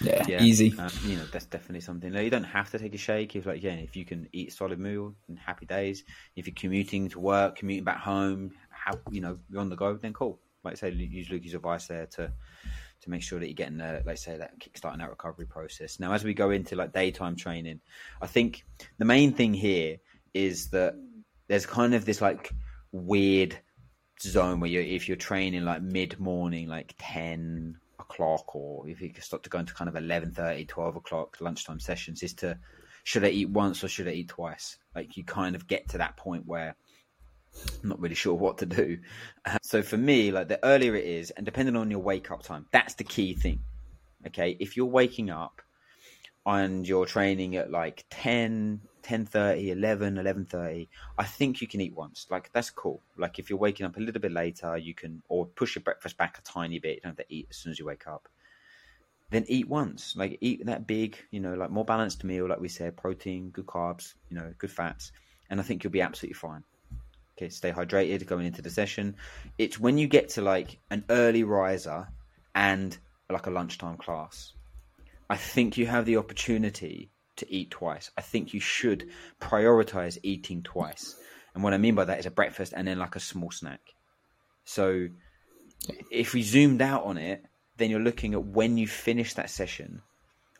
Yeah, 0.00 0.24
Yeah, 0.28 0.42
easy. 0.42 0.72
Um, 0.78 0.88
you 1.04 1.16
know, 1.16 1.26
that's 1.32 1.44
definitely 1.46 1.80
something. 1.80 2.12
Like, 2.12 2.22
you 2.22 2.30
don't 2.30 2.44
have 2.44 2.70
to 2.70 2.78
take 2.78 2.94
a 2.94 2.98
shake 2.98 3.34
if, 3.34 3.46
like, 3.46 3.62
yeah, 3.62 3.72
if 3.72 3.96
you 3.96 4.04
can 4.04 4.28
eat 4.32 4.52
solid 4.52 4.78
meal 4.78 5.14
and 5.28 5.38
happy 5.38 5.66
days. 5.66 6.04
If 6.36 6.46
you're 6.46 6.54
commuting 6.54 7.08
to 7.10 7.18
work, 7.18 7.56
commuting 7.56 7.84
back 7.84 7.98
home, 7.98 8.52
how 8.70 8.92
you 9.10 9.20
know 9.20 9.38
you're 9.50 9.60
on 9.60 9.68
the 9.68 9.76
go, 9.76 9.94
then 9.96 10.12
cool. 10.12 10.38
Like 10.62 10.74
I 10.74 10.76
say, 10.76 10.90
use 10.92 11.28
Lukey's 11.28 11.54
advice 11.54 11.88
there 11.88 12.06
to 12.06 12.32
to 13.00 13.10
make 13.10 13.22
sure 13.22 13.38
that 13.40 13.46
you're 13.46 13.54
getting, 13.54 13.80
uh, 13.80 14.02
like 14.06 14.18
say, 14.18 14.36
that 14.38 14.58
kickstarting 14.60 14.98
that 14.98 15.10
recovery 15.10 15.46
process. 15.46 15.98
Now, 16.00 16.12
as 16.12 16.24
we 16.24 16.34
go 16.34 16.50
into 16.50 16.74
like 16.76 16.92
daytime 16.92 17.36
training, 17.36 17.80
I 18.22 18.26
think 18.28 18.64
the 18.98 19.04
main 19.04 19.32
thing 19.32 19.52
here 19.54 19.98
is 20.34 20.70
that 20.70 20.94
there's 21.48 21.66
kind 21.66 21.94
of 21.94 22.04
this 22.04 22.20
like 22.20 22.52
weird 22.92 23.58
zone 24.20 24.60
where 24.60 24.70
you 24.70 24.80
if 24.80 25.08
you're 25.08 25.16
training 25.16 25.64
like 25.64 25.82
mid 25.82 26.18
morning, 26.18 26.68
like 26.68 26.94
ten 26.98 27.78
o'clock, 27.98 28.54
or 28.54 28.88
if 28.88 29.00
you 29.00 29.12
start 29.20 29.42
to 29.44 29.50
go 29.50 29.58
into 29.58 29.74
kind 29.74 29.88
of 29.88 29.96
11, 29.96 30.66
12 30.66 30.96
o'clock 30.96 31.36
lunchtime 31.40 31.80
sessions, 31.80 32.22
is 32.22 32.34
to 32.34 32.58
should 33.04 33.24
I 33.24 33.28
eat 33.28 33.48
once 33.48 33.82
or 33.82 33.88
should 33.88 34.08
I 34.08 34.12
eat 34.12 34.28
twice? 34.28 34.76
Like 34.94 35.16
you 35.16 35.24
kind 35.24 35.56
of 35.56 35.66
get 35.66 35.88
to 35.90 35.98
that 35.98 36.16
point 36.16 36.46
where 36.46 36.76
I'm 37.82 37.88
not 37.88 38.00
really 38.00 38.14
sure 38.14 38.34
what 38.34 38.58
to 38.58 38.66
do. 38.66 38.98
Uh, 39.44 39.58
so 39.62 39.82
for 39.82 39.96
me, 39.96 40.30
like 40.30 40.48
the 40.48 40.62
earlier 40.64 40.94
it 40.94 41.04
is, 41.04 41.30
and 41.30 41.46
depending 41.46 41.76
on 41.76 41.90
your 41.90 42.00
wake 42.00 42.30
up 42.30 42.42
time, 42.42 42.66
that's 42.70 42.94
the 42.94 43.04
key 43.04 43.34
thing. 43.34 43.60
Okay, 44.26 44.56
if 44.60 44.76
you're 44.76 44.86
waking 44.86 45.30
up 45.30 45.62
and 46.44 46.86
you're 46.86 47.06
training 47.06 47.56
at 47.56 47.70
like 47.70 48.04
10 48.10 48.80
10.30 49.08 49.70
11 49.70 50.16
11.30 50.16 50.86
i 51.16 51.24
think 51.24 51.62
you 51.62 51.66
can 51.66 51.80
eat 51.80 51.94
once. 51.94 52.26
Like 52.30 52.52
that's 52.52 52.68
cool. 52.68 53.00
Like 53.16 53.38
if 53.38 53.48
you're 53.48 53.58
waking 53.58 53.86
up 53.86 53.96
a 53.96 54.00
little 54.00 54.20
bit 54.20 54.32
later 54.32 54.76
you 54.76 54.94
can 54.94 55.22
or 55.28 55.46
push 55.46 55.76
your 55.76 55.82
breakfast 55.82 56.18
back 56.18 56.38
a 56.38 56.42
tiny 56.42 56.78
bit. 56.78 56.96
You 56.96 57.00
don't 57.02 57.16
have 57.18 57.26
to 57.26 57.34
eat 57.34 57.46
as 57.50 57.56
soon 57.56 57.72
as 57.72 57.78
you 57.78 57.86
wake 57.86 58.06
up. 58.06 58.28
Then 59.30 59.46
eat 59.48 59.66
once. 59.68 60.14
Like 60.14 60.36
eat 60.42 60.66
that 60.66 60.86
big 60.86 61.16
you 61.30 61.40
know 61.40 61.54
like 61.54 61.70
more 61.70 61.86
balanced 61.86 62.22
meal 62.22 62.48
like 62.48 62.60
we 62.60 62.68
said 62.68 62.98
protein 62.98 63.48
good 63.50 63.66
carbs 63.66 64.14
you 64.30 64.36
know 64.36 64.52
good 64.58 64.70
fats. 64.70 65.12
And 65.50 65.58
i 65.58 65.62
think 65.62 65.82
you'll 65.82 65.90
be 65.90 66.02
absolutely 66.02 66.34
fine. 66.34 66.62
Okay 67.36 67.48
stay 67.48 67.72
hydrated 67.72 68.26
going 68.26 68.46
into 68.46 68.60
the 68.60 68.70
session. 68.70 69.16
It's 69.56 69.80
when 69.80 69.96
you 69.96 70.06
get 70.06 70.28
to 70.30 70.42
like 70.42 70.78
an 70.90 71.02
early 71.08 71.44
riser 71.44 72.08
and 72.54 72.98
like 73.30 73.46
a 73.46 73.50
lunchtime 73.50 73.96
class. 73.96 74.52
I 75.30 75.36
think 75.36 75.78
you 75.78 75.86
have 75.86 76.04
the 76.04 76.18
opportunity 76.18 77.10
to 77.38 77.52
eat 77.52 77.70
twice. 77.70 78.10
I 78.16 78.20
think 78.20 78.54
you 78.54 78.60
should 78.60 79.08
prioritize 79.40 80.18
eating 80.22 80.62
twice. 80.62 81.16
And 81.54 81.64
what 81.64 81.74
I 81.74 81.78
mean 81.78 81.94
by 81.94 82.04
that 82.04 82.18
is 82.18 82.26
a 82.26 82.30
breakfast 82.30 82.72
and 82.76 82.86
then 82.86 82.98
like 82.98 83.16
a 83.16 83.20
small 83.20 83.50
snack. 83.50 83.80
So 84.64 85.08
if 86.10 86.34
we 86.34 86.42
zoomed 86.42 86.82
out 86.82 87.04
on 87.04 87.18
it, 87.18 87.44
then 87.76 87.90
you're 87.90 88.00
looking 88.00 88.34
at 88.34 88.44
when 88.44 88.76
you 88.76 88.86
finish 88.86 89.34
that 89.34 89.50
session. 89.50 90.02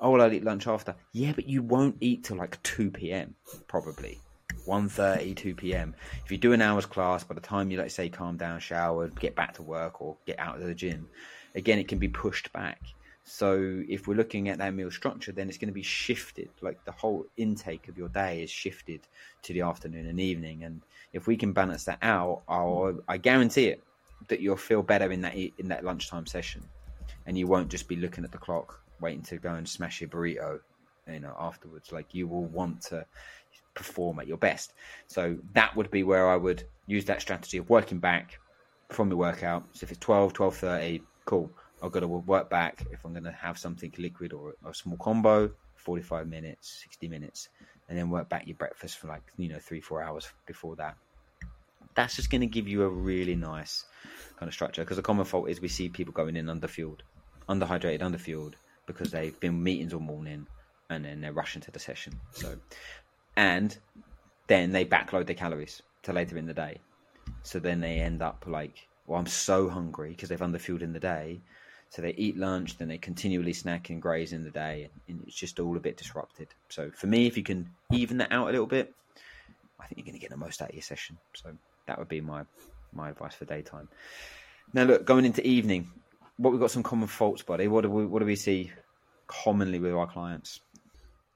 Oh, 0.01 0.11
well, 0.11 0.23
I'll 0.23 0.33
eat 0.33 0.45
lunch 0.45 0.67
after. 0.67 0.95
Yeah, 1.13 1.33
but 1.35 1.49
you 1.49 1.63
won't 1.63 1.97
eat 2.01 2.25
till 2.25 2.37
like 2.37 2.63
2 2.63 2.91
p.m. 2.91 3.35
probably. 3.67 4.21
1.30, 4.67 5.35
2 5.35 5.55
p.m. 5.55 5.95
If 6.25 6.31
you 6.31 6.39
do 6.39 6.53
an 6.53 6.63
hour's 6.63 6.87
class, 6.87 7.25
by 7.25 7.35
the 7.35 7.41
time 7.41 7.71
you, 7.71 7.79
like 7.79 7.91
say, 7.91 8.09
calm 8.09 8.37
down, 8.37 8.61
shower, 8.61 9.09
get 9.09 9.35
back 9.35 9.55
to 9.55 9.63
work 9.63 10.01
or 10.01 10.17
get 10.27 10.39
out 10.39 10.57
of 10.57 10.67
the 10.67 10.75
gym, 10.75 11.09
again, 11.55 11.79
it 11.79 11.89
can 11.89 11.99
be 11.99 12.09
pushed 12.09 12.53
back. 12.53 12.81
So 13.29 13.83
if 13.89 14.09
we're 14.09 14.15
looking 14.15 14.49
at 14.49 14.59
that 14.59 14.73
meal 14.73 14.91
structure, 14.91 15.33
then 15.33 15.49
it's 15.49 15.59
going 15.59 15.69
to 15.69 15.75
be 15.75 15.83
shifted. 15.83 16.49
Like 16.63 16.83
the 16.87 16.93
whole 16.93 17.27
intake 17.37 17.89
of 17.89 17.99
your 17.99 18.09
day 18.09 18.43
is 18.43 18.51
shifted 18.51 19.03
to 19.43 19.53
the 19.53 19.61
afternoon 19.61 20.07
and 20.07 20.19
evening. 20.19 20.65
And 20.65 20.81
if 21.13 21.27
we 21.27 21.37
can 21.37 21.53
balance 21.53 21.85
that 21.85 21.99
out, 22.01 22.43
I'll, 22.49 22.99
I 23.07 23.19
guarantee 23.19 23.67
it 23.67 23.85
that 24.29 24.41
you'll 24.41 24.57
feel 24.57 24.83
better 24.83 25.13
in 25.13 25.21
that 25.21 25.37
in 25.37 25.69
that 25.69 25.85
lunchtime 25.85 26.27
session, 26.27 26.63
and 27.27 27.39
you 27.39 27.47
won't 27.47 27.69
just 27.69 27.87
be 27.87 27.97
looking 27.97 28.25
at 28.25 28.33
the 28.33 28.39
clock 28.39 28.81
waiting 29.01 29.23
to 29.23 29.37
go 29.37 29.55
and 29.55 29.69
smash 29.69 30.01
your 30.01 30.11
burrito, 30.11 30.59
you 31.07 31.21
know, 31.21 31.37
afterwards. 31.39 31.93
Like 31.93 32.15
you 32.15 32.27
will 32.27 32.47
want 32.47 32.81
to 32.83 33.05
perform 33.75 34.19
at 34.21 34.27
your 34.27 34.39
best. 34.39 34.73
So 35.07 35.37
that 35.53 35.77
would 35.77 35.91
be 35.91 36.03
where 36.03 36.29
I 36.29 36.37
would 36.37 36.65
use 36.87 37.05
that 37.05 37.21
strategy 37.21 37.59
of 37.59 37.69
working 37.69 37.99
back 37.99 38.39
from 38.89 39.09
the 39.11 39.17
workout. 39.17 39.65
So 39.73 39.85
if 39.85 39.91
it's 39.91 40.01
12, 40.01 40.33
12.30, 40.33 41.03
cool. 41.27 41.51
I've 41.83 41.93
got 41.93 42.01
to 42.01 42.09
work 42.09 42.51
back 42.51 42.85
if 42.91 43.05
I'm 43.05 43.13
going 43.13 43.25
to 43.25 43.33
have 43.33 43.59
something 43.59 43.93
liquid 43.99 44.33
or 44.33 44.55
a 44.69 44.75
small 44.75 44.97
combo, 44.97 45.51
45 45.77 46.27
minutes, 46.27 46.81
60 46.83 47.09
minutes, 47.09 47.49
and 47.89 47.97
then 47.97 48.11
work 48.11 48.29
back 48.29 48.47
your 48.47 48.57
breakfast 48.57 48.99
for 48.99 49.07
like, 49.09 49.23
you 49.37 49.49
know, 49.49 49.59
three, 49.59 49.81
four 49.81 50.03
hours 50.03 50.29
before 50.47 50.77
that. 50.77 50.97
That's 51.95 52.17
just 52.17 52.31
going 52.31 52.43
to 52.43 52.47
give 52.47 52.69
you 52.69 52.83
a 52.83 52.89
really 52.89 53.35
nice 53.35 53.85
kind 54.37 54.49
of 54.49 54.55
structure 54.55 54.83
because 54.83 54.97
the 54.97 55.03
common 55.03 55.25
fault 55.25 55.49
is 55.49 55.61
we 55.61 55.69
see 55.69 55.89
people 55.89 56.13
going 56.13 56.37
in 56.37 56.47
underfueled, 56.47 57.01
underhydrated, 57.49 58.01
underfueled 58.01 58.55
because 58.87 59.11
they've 59.11 59.39
been 59.41 59.63
meetings 59.63 59.93
all 59.93 60.01
morning 60.01 60.47
and 60.91 61.05
then 61.05 61.21
they're 61.21 61.33
rushing 61.33 61.63
to 61.63 61.71
the 61.71 61.79
session. 61.79 62.19
So, 62.33 62.57
and 63.37 63.77
then 64.47 64.73
they 64.73 64.85
backload 64.85 65.27
their 65.27 65.35
calories 65.35 65.83
to 66.03 66.13
later 66.13 66.39
in 66.39 66.47
the 66.47 66.55
day. 66.55 66.81
So 67.43 67.59
then 67.59 67.81
they 67.81 67.99
end 67.99 68.23
up 68.23 68.45
like, 68.47 68.89
well, 69.07 69.19
I'm 69.19 69.27
so 69.27 69.69
hungry 69.69 70.11
because 70.11 70.29
they've 70.29 70.39
underfueled 70.39 70.83
in 70.83 70.93
the 70.93 71.01
day. 71.01 71.41
So 71.91 72.03
they 72.03 72.15
eat 72.15 72.37
lunch, 72.37 72.77
then 72.77 72.89
they 72.89 72.99
continually 72.99 73.55
snack 73.55 73.89
and 73.89 74.01
graze 74.03 74.33
in 74.33 74.45
the 74.45 74.51
day, 74.51 74.91
and 75.09 75.23
it's 75.27 75.35
just 75.35 75.59
all 75.59 75.77
a 75.77 75.81
bit 75.81 75.97
disrupted. 75.97 76.49
So 76.69 76.91
for 76.91 77.07
me, 77.07 77.27
if 77.27 77.37
you 77.37 77.43
can 77.43 77.71
even 77.93 78.19
that 78.19 78.31
out 78.31 78.49
a 78.49 78.53
little 78.53 78.67
bit, 78.67 78.95
I 79.81 79.87
think 79.87 79.99
you're 79.99 80.05
going 80.05 80.15
to 80.15 80.21
get 80.21 80.31
the 80.31 80.37
most 80.37 80.61
out 80.61 80.69
of 80.69 80.75
your 80.75 80.83
session. 80.83 81.17
So 81.35 81.51
that 81.87 81.99
would 81.99 82.09
be 82.09 82.21
my 82.21 82.45
my 82.93 83.11
advice 83.11 83.35
for 83.35 83.45
daytime. 83.45 83.89
Now, 84.73 84.85
look, 84.85 85.05
going 85.05 85.25
into 85.25 85.47
evening, 85.47 85.91
what 86.37 86.51
we've 86.51 86.61
got 86.61 86.71
some 86.71 86.83
common 86.83 87.09
faults, 87.09 87.43
buddy. 87.43 87.69
What 87.69 87.83
do 87.83 87.91
we 87.91 88.07
what 88.07 88.21
do 88.21 88.27
we 88.27 88.37
see 88.37 88.71
commonly 89.27 89.79
with 89.79 89.93
our 89.93 90.07
clients? 90.07 90.61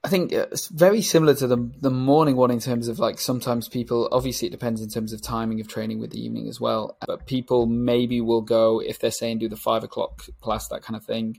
I 0.03 0.09
think 0.09 0.33
uh, 0.33 0.47
it's 0.51 0.67
very 0.67 1.01
similar 1.01 1.33
to 1.35 1.47
the 1.47 1.71
the 1.79 1.89
morning 1.89 2.35
one 2.35 2.51
in 2.51 2.59
terms 2.59 2.87
of 2.89 2.99
like 2.99 3.19
sometimes 3.19 3.69
people 3.69 4.09
obviously 4.11 4.49
it 4.49 4.51
depends 4.51 4.81
in 4.81 4.89
terms 4.89 5.13
of 5.13 5.21
timing 5.21 5.61
of 5.61 5.67
training 5.67 5.99
with 5.99 6.11
the 6.11 6.23
evening 6.23 6.49
as 6.49 6.59
well. 6.59 6.97
But 7.07 7.25
people 7.25 7.67
maybe 7.67 8.19
will 8.19 8.41
go 8.41 8.81
if 8.81 8.99
they're 8.99 9.11
saying 9.11 9.39
do 9.39 9.47
the 9.47 9.55
five 9.55 9.83
o'clock 9.83 10.23
class 10.41 10.67
that 10.67 10.81
kind 10.81 10.97
of 10.97 11.05
thing, 11.05 11.37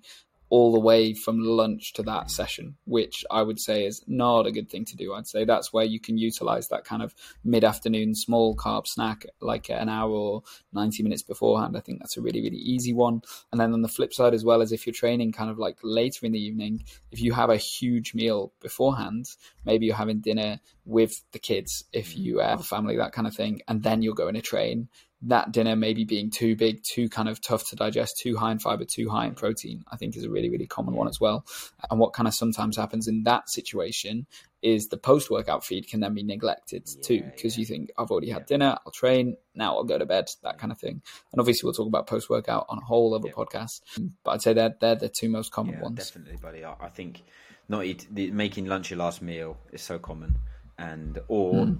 all 0.55 0.71
the 0.71 0.79
way 0.79 1.13
from 1.13 1.41
lunch 1.41 1.95
to 1.95 2.01
that 2.05 2.31
session, 2.31 2.77
which 2.85 3.25
I 3.29 3.43
would 3.43 3.59
say 3.59 3.87
is 3.87 4.05
not 4.07 4.47
a 4.47 4.53
good 4.53 4.71
thing 4.71 4.85
to 4.85 4.97
do. 4.97 5.13
I'd 5.13 5.27
say 5.27 5.45
that's 5.45 5.73
where 5.73 5.85
you 5.85 5.99
can 5.99 6.17
utilize 6.17 6.69
that 6.69 6.85
kind 6.85 7.03
of 7.03 7.13
mid 7.43 7.65
afternoon 7.65 8.15
small 8.15 8.55
carb 8.55 8.87
snack 8.87 9.27
like 9.41 9.69
an 9.69 9.89
hour 9.89 10.13
or 10.13 10.45
90 10.73 11.03
minutes 11.03 11.23
beforehand. 11.23 11.77
I 11.77 11.81
think 11.81 11.99
that's 11.99 12.17
a 12.17 12.21
really, 12.21 12.41
really 12.41 12.59
easy 12.59 12.93
one. 12.93 13.23
And 13.51 13.61
then 13.61 13.73
on 13.73 13.83
the 13.83 13.89
flip 13.89 14.15
side, 14.15 14.33
as 14.33 14.45
well 14.45 14.63
as 14.63 14.71
if 14.71 14.87
you're 14.87 14.95
training 14.95 15.33
kind 15.33 15.51
of 15.51 15.59
like 15.59 15.79
later 15.83 16.25
in 16.25 16.31
the 16.31 16.39
evening, 16.41 16.85
if 17.11 17.21
you 17.21 17.33
have 17.33 17.51
a 17.51 17.57
huge 17.57 18.15
meal 18.15 18.53
beforehand, 18.61 19.27
maybe 19.65 19.87
you're 19.87 19.97
having 19.97 20.21
dinner 20.21 20.61
with 20.85 21.21
the 21.33 21.41
kids, 21.41 21.83
if 21.93 22.11
mm-hmm. 22.11 22.23
you 22.23 22.39
have 22.39 22.61
a 22.61 22.63
family, 22.63 22.97
that 22.97 23.13
kind 23.13 23.27
of 23.27 23.35
thing, 23.35 23.61
and 23.67 23.83
then 23.83 24.03
you're 24.03 24.15
going 24.15 24.35
to 24.35 24.41
train 24.41 24.89
that 25.27 25.53
dinner 25.53 25.77
maybe 25.77 26.05
being 26.05 26.31
too 26.31 26.57
big, 26.57 26.83
too 26.83 27.09
kind 27.09 27.29
of 27.29 27.41
tough 27.41 27.69
to 27.71 27.77
digest, 27.77 28.19
too 28.19 28.37
high 28.37 28.53
in 28.53 28.59
fiber, 28.59 28.85
too 28.85 29.09
high 29.09 29.27
in 29.27 29.35
protein, 29.35 29.85
I 29.91 29.97
think 29.97 30.17
is 30.17 30.25
a 30.25 30.31
really, 30.31 30.51
really 30.51 30.67
common 30.67 30.95
one 30.95 31.09
as 31.09 31.21
well. 31.21 31.45
And 31.91 31.99
what 31.99 32.13
kind 32.13 32.29
of 32.29 32.35
sometimes 32.35 32.77
happens 32.77 33.09
in 33.09 33.25
that 33.25 33.49
situation 33.49 34.27
is 34.63 34.89
the 34.89 34.97
post 34.97 35.31
workout 35.31 35.65
feed 35.65 35.89
can 35.89 36.01
then 36.01 36.15
be 36.15 36.23
neglected 36.23 36.89
too, 37.03 37.23
because 37.23 37.59
you 37.59 37.65
think, 37.65 37.91
I've 37.99 38.11
already 38.11 38.31
had 38.31 38.47
dinner, 38.47 38.77
I'll 38.85 38.93
train, 38.93 39.37
now 39.55 39.77
I'll 39.77 39.85
go 39.85 39.99
to 39.99 40.07
bed, 40.07 40.27
that 40.43 40.59
kind 40.59 40.73
of 40.73 40.79
thing. 40.79 41.03
And 41.33 41.41
obviously, 41.41 41.67
we'll 41.67 41.75
talk 41.75 41.87
about 41.87 42.07
post 42.07 42.31
workout 42.31 42.67
on 42.69 42.79
a 42.79 42.85
whole 42.85 43.15
other 43.15 43.29
podcast. 43.29 43.83
But 44.25 44.31
I'd 44.31 44.43
say 44.43 44.53
they're, 44.53 44.75
they're 44.81 44.95
the 44.95 45.09
two 45.09 45.29
most 45.29 45.53
common 45.53 45.75
Yeah, 45.75 45.83
ones. 45.83 45.99
definitely, 45.99 46.37
buddy. 46.37 46.65
I, 46.65 46.75
I 46.81 46.89
think 46.89 47.23
not 47.69 47.85
eat, 47.85 48.07
the, 48.11 48.31
making 48.31 48.67
lunch 48.67 48.91
your 48.91 48.99
last 48.99 49.23
meal 49.23 49.59
is 49.73 49.83
so 49.83 49.99
common, 49.99 50.37
and 50.79 51.19
or 51.29 51.67
hmm. 51.67 51.75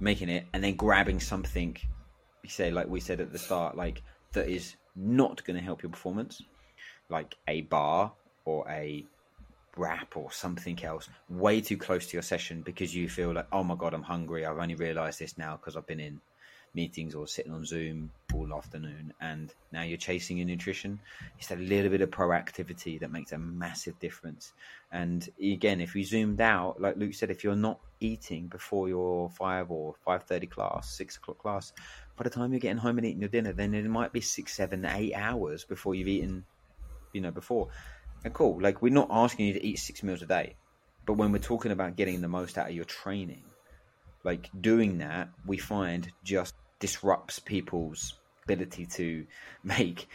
making 0.00 0.28
it 0.28 0.46
and 0.52 0.64
then 0.64 0.76
grabbing 0.76 1.20
something. 1.20 1.76
You 2.44 2.50
say 2.50 2.70
like 2.70 2.88
we 2.88 3.00
said 3.00 3.20
at 3.20 3.32
the 3.32 3.38
start, 3.38 3.76
like 3.76 4.02
that 4.32 4.48
is 4.48 4.76
not 4.94 5.42
going 5.44 5.56
to 5.56 5.64
help 5.64 5.82
your 5.82 5.90
performance, 5.90 6.40
like 7.08 7.36
a 7.48 7.62
bar 7.62 8.12
or 8.44 8.68
a 8.70 9.04
wrap 9.76 10.16
or 10.16 10.30
something 10.30 10.82
else, 10.84 11.08
way 11.28 11.60
too 11.60 11.76
close 11.76 12.06
to 12.06 12.12
your 12.12 12.22
session 12.22 12.62
because 12.62 12.94
you 12.94 13.08
feel 13.08 13.32
like, 13.32 13.46
oh 13.50 13.64
my 13.64 13.74
god, 13.74 13.94
I'm 13.94 14.02
hungry. 14.02 14.46
I've 14.46 14.58
only 14.58 14.76
realised 14.76 15.18
this 15.18 15.36
now 15.36 15.56
because 15.56 15.76
I've 15.76 15.86
been 15.86 16.00
in 16.00 16.20
meetings 16.74 17.14
or 17.14 17.26
sitting 17.26 17.52
on 17.52 17.64
Zoom 17.64 18.10
all 18.34 18.52
afternoon, 18.52 19.12
and 19.20 19.54
now 19.72 19.82
you're 19.82 19.96
chasing 19.96 20.38
your 20.38 20.46
nutrition. 20.46 20.98
It's 21.38 21.52
a 21.52 21.56
little 21.56 21.90
bit 21.90 22.00
of 22.00 22.10
proactivity 22.10 22.98
that 23.00 23.12
makes 23.12 23.32
a 23.32 23.38
massive 23.38 23.98
difference. 24.00 24.52
And 24.90 25.28
again, 25.40 25.80
if 25.80 25.94
we 25.94 26.02
zoomed 26.02 26.40
out, 26.40 26.80
like 26.80 26.96
Luke 26.96 27.14
said, 27.14 27.30
if 27.30 27.44
you're 27.44 27.56
not 27.56 27.78
eating 28.00 28.48
before 28.48 28.88
your 28.88 29.30
five 29.30 29.70
or 29.70 29.94
five 30.04 30.24
thirty 30.24 30.46
class, 30.46 30.90
six 30.90 31.16
o'clock 31.16 31.38
class, 31.38 31.72
by 32.16 32.24
the 32.24 32.30
time 32.30 32.52
you're 32.52 32.60
getting 32.60 32.78
home 32.78 32.98
and 32.98 33.06
eating 33.06 33.20
your 33.20 33.28
dinner, 33.28 33.52
then 33.52 33.74
it 33.74 33.84
might 33.84 34.12
be 34.12 34.20
six, 34.20 34.54
seven, 34.54 34.84
eight 34.84 35.14
hours 35.14 35.64
before 35.64 35.94
you've 35.94 36.08
eaten, 36.08 36.44
you 37.12 37.20
know, 37.20 37.30
before. 37.30 37.68
And 38.24 38.32
cool, 38.32 38.60
like 38.60 38.82
we're 38.82 38.92
not 38.92 39.08
asking 39.10 39.46
you 39.46 39.52
to 39.54 39.66
eat 39.66 39.78
six 39.78 40.02
meals 40.02 40.22
a 40.22 40.26
day, 40.26 40.54
but 41.06 41.14
when 41.14 41.32
we're 41.32 41.38
talking 41.38 41.72
about 41.72 41.96
getting 41.96 42.20
the 42.20 42.28
most 42.28 42.56
out 42.56 42.68
of 42.68 42.74
your 42.74 42.84
training, 42.84 43.42
like 44.22 44.48
doing 44.60 44.98
that, 44.98 45.28
we 45.44 45.58
find 45.58 46.10
just 46.22 46.54
disrupts 46.78 47.38
people's 47.38 48.14
ability 48.44 48.86
to 48.86 49.26
make 49.64 50.08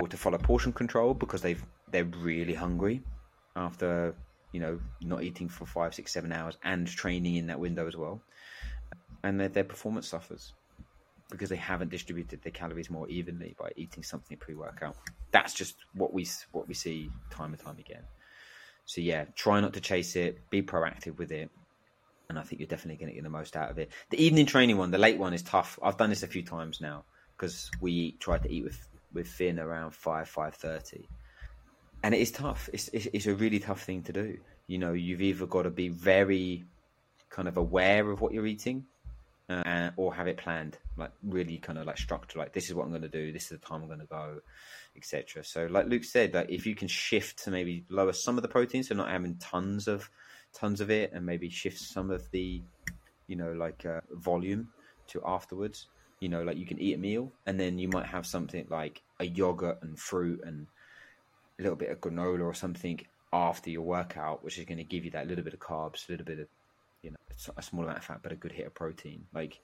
or 0.00 0.06
to 0.08 0.16
follow 0.16 0.38
portion 0.38 0.72
control 0.72 1.14
because 1.14 1.40
they've 1.40 1.64
they're 1.90 2.04
really 2.04 2.52
hungry 2.52 3.00
after 3.54 4.14
you 4.52 4.60
know 4.60 4.78
not 5.00 5.22
eating 5.22 5.48
for 5.48 5.64
five, 5.64 5.94
six, 5.94 6.12
seven 6.12 6.32
hours 6.32 6.58
and 6.62 6.86
training 6.86 7.36
in 7.36 7.46
that 7.46 7.58
window 7.58 7.86
as 7.86 7.96
well, 7.96 8.20
and 9.24 9.40
their, 9.40 9.48
their 9.48 9.64
performance 9.64 10.06
suffers 10.06 10.52
because 11.30 11.48
they 11.48 11.56
haven't 11.56 11.90
distributed 11.90 12.42
their 12.42 12.52
calories 12.52 12.90
more 12.90 13.08
evenly 13.08 13.56
by 13.58 13.70
eating 13.76 14.02
something 14.02 14.36
pre-workout. 14.36 14.96
That's 15.32 15.54
just 15.54 15.76
what 15.94 16.12
we 16.12 16.26
what 16.52 16.68
we 16.68 16.74
see 16.74 17.10
time 17.30 17.52
and 17.52 17.62
time 17.62 17.78
again. 17.78 18.02
So 18.84 19.00
yeah, 19.00 19.24
try 19.34 19.60
not 19.60 19.72
to 19.74 19.80
chase 19.80 20.14
it. 20.16 20.38
Be 20.50 20.62
proactive 20.62 21.18
with 21.18 21.32
it, 21.32 21.50
and 22.28 22.38
I 22.38 22.42
think 22.42 22.60
you're 22.60 22.68
definitely 22.68 22.98
going 22.98 23.08
to 23.10 23.14
get 23.14 23.24
the 23.24 23.30
most 23.30 23.56
out 23.56 23.70
of 23.70 23.78
it. 23.78 23.90
The 24.10 24.22
evening 24.22 24.46
training 24.46 24.76
one, 24.76 24.90
the 24.90 24.98
late 24.98 25.18
one, 25.18 25.34
is 25.34 25.42
tough. 25.42 25.78
I've 25.82 25.96
done 25.96 26.10
this 26.10 26.22
a 26.22 26.28
few 26.28 26.42
times 26.42 26.80
now 26.80 27.04
because 27.36 27.70
we 27.80 28.12
try 28.12 28.38
to 28.38 28.50
eat 28.50 28.64
with 28.64 28.88
with 29.12 29.26
Finn 29.26 29.58
around 29.58 29.92
five 29.92 30.28
five 30.28 30.54
thirty, 30.54 31.08
and 32.02 32.14
it 32.14 32.20
is 32.20 32.30
tough. 32.30 32.70
It's, 32.72 32.88
it's 32.88 33.08
it's 33.12 33.26
a 33.26 33.34
really 33.34 33.58
tough 33.58 33.82
thing 33.82 34.02
to 34.04 34.12
do. 34.12 34.38
You 34.68 34.78
know, 34.78 34.92
you've 34.92 35.22
either 35.22 35.46
got 35.46 35.62
to 35.62 35.70
be 35.70 35.88
very 35.88 36.64
kind 37.30 37.48
of 37.48 37.56
aware 37.56 38.10
of 38.10 38.20
what 38.20 38.32
you're 38.32 38.46
eating, 38.46 38.86
uh, 39.48 39.90
or 39.96 40.14
have 40.14 40.26
it 40.26 40.36
planned, 40.36 40.78
like 40.96 41.12
really 41.22 41.58
kind 41.58 41.78
of 41.78 41.86
like 41.86 41.98
structure. 41.98 42.38
Like 42.38 42.52
this 42.52 42.68
is 42.68 42.74
what 42.74 42.84
I'm 42.84 42.90
going 42.90 43.02
to 43.02 43.08
do. 43.08 43.32
This 43.32 43.44
is 43.44 43.48
the 43.50 43.58
time 43.58 43.82
I'm 43.82 43.86
going 43.86 44.00
to 44.00 44.06
go, 44.06 44.40
etc. 44.96 45.44
So, 45.44 45.66
like 45.66 45.86
Luke 45.86 46.04
said, 46.04 46.34
like 46.34 46.50
if 46.50 46.66
you 46.66 46.74
can 46.74 46.88
shift 46.88 47.44
to 47.44 47.50
maybe 47.50 47.84
lower 47.88 48.12
some 48.12 48.36
of 48.36 48.42
the 48.42 48.48
protein, 48.48 48.82
so 48.82 48.94
not 48.94 49.08
having 49.08 49.36
tons 49.36 49.88
of 49.88 50.10
tons 50.52 50.80
of 50.80 50.90
it, 50.90 51.12
and 51.12 51.24
maybe 51.24 51.48
shift 51.48 51.78
some 51.78 52.10
of 52.10 52.28
the, 52.30 52.62
you 53.26 53.36
know, 53.36 53.52
like 53.52 53.86
uh, 53.86 54.00
volume 54.12 54.68
to 55.08 55.22
afterwards. 55.24 55.86
You 56.20 56.30
know, 56.30 56.42
like 56.42 56.56
you 56.56 56.66
can 56.66 56.80
eat 56.80 56.94
a 56.94 56.98
meal, 56.98 57.30
and 57.46 57.60
then 57.60 57.78
you 57.78 57.88
might 57.88 58.06
have 58.06 58.26
something 58.26 58.66
like 58.70 59.02
a 59.20 59.26
yogurt 59.26 59.78
and 59.82 59.98
fruit 59.98 60.40
and 60.44 60.66
a 61.58 61.62
little 61.62 61.76
bit 61.76 61.90
of 61.90 62.00
granola 62.00 62.44
or 62.44 62.54
something 62.54 63.00
after 63.32 63.70
your 63.70 63.82
workout, 63.82 64.42
which 64.42 64.58
is 64.58 64.64
going 64.64 64.78
to 64.78 64.84
give 64.84 65.04
you 65.04 65.10
that 65.10 65.28
little 65.28 65.44
bit 65.44 65.54
of 65.54 65.60
carbs, 65.60 66.08
a 66.08 66.12
little 66.12 66.26
bit 66.26 66.38
of 66.38 66.48
you 67.06 67.12
know 67.12 67.52
a 67.56 67.62
small 67.62 67.84
amount 67.84 67.98
of 67.98 68.04
fat, 68.04 68.20
but 68.22 68.32
a 68.32 68.36
good 68.36 68.52
hit 68.52 68.66
of 68.66 68.74
protein. 68.74 69.24
Like, 69.32 69.58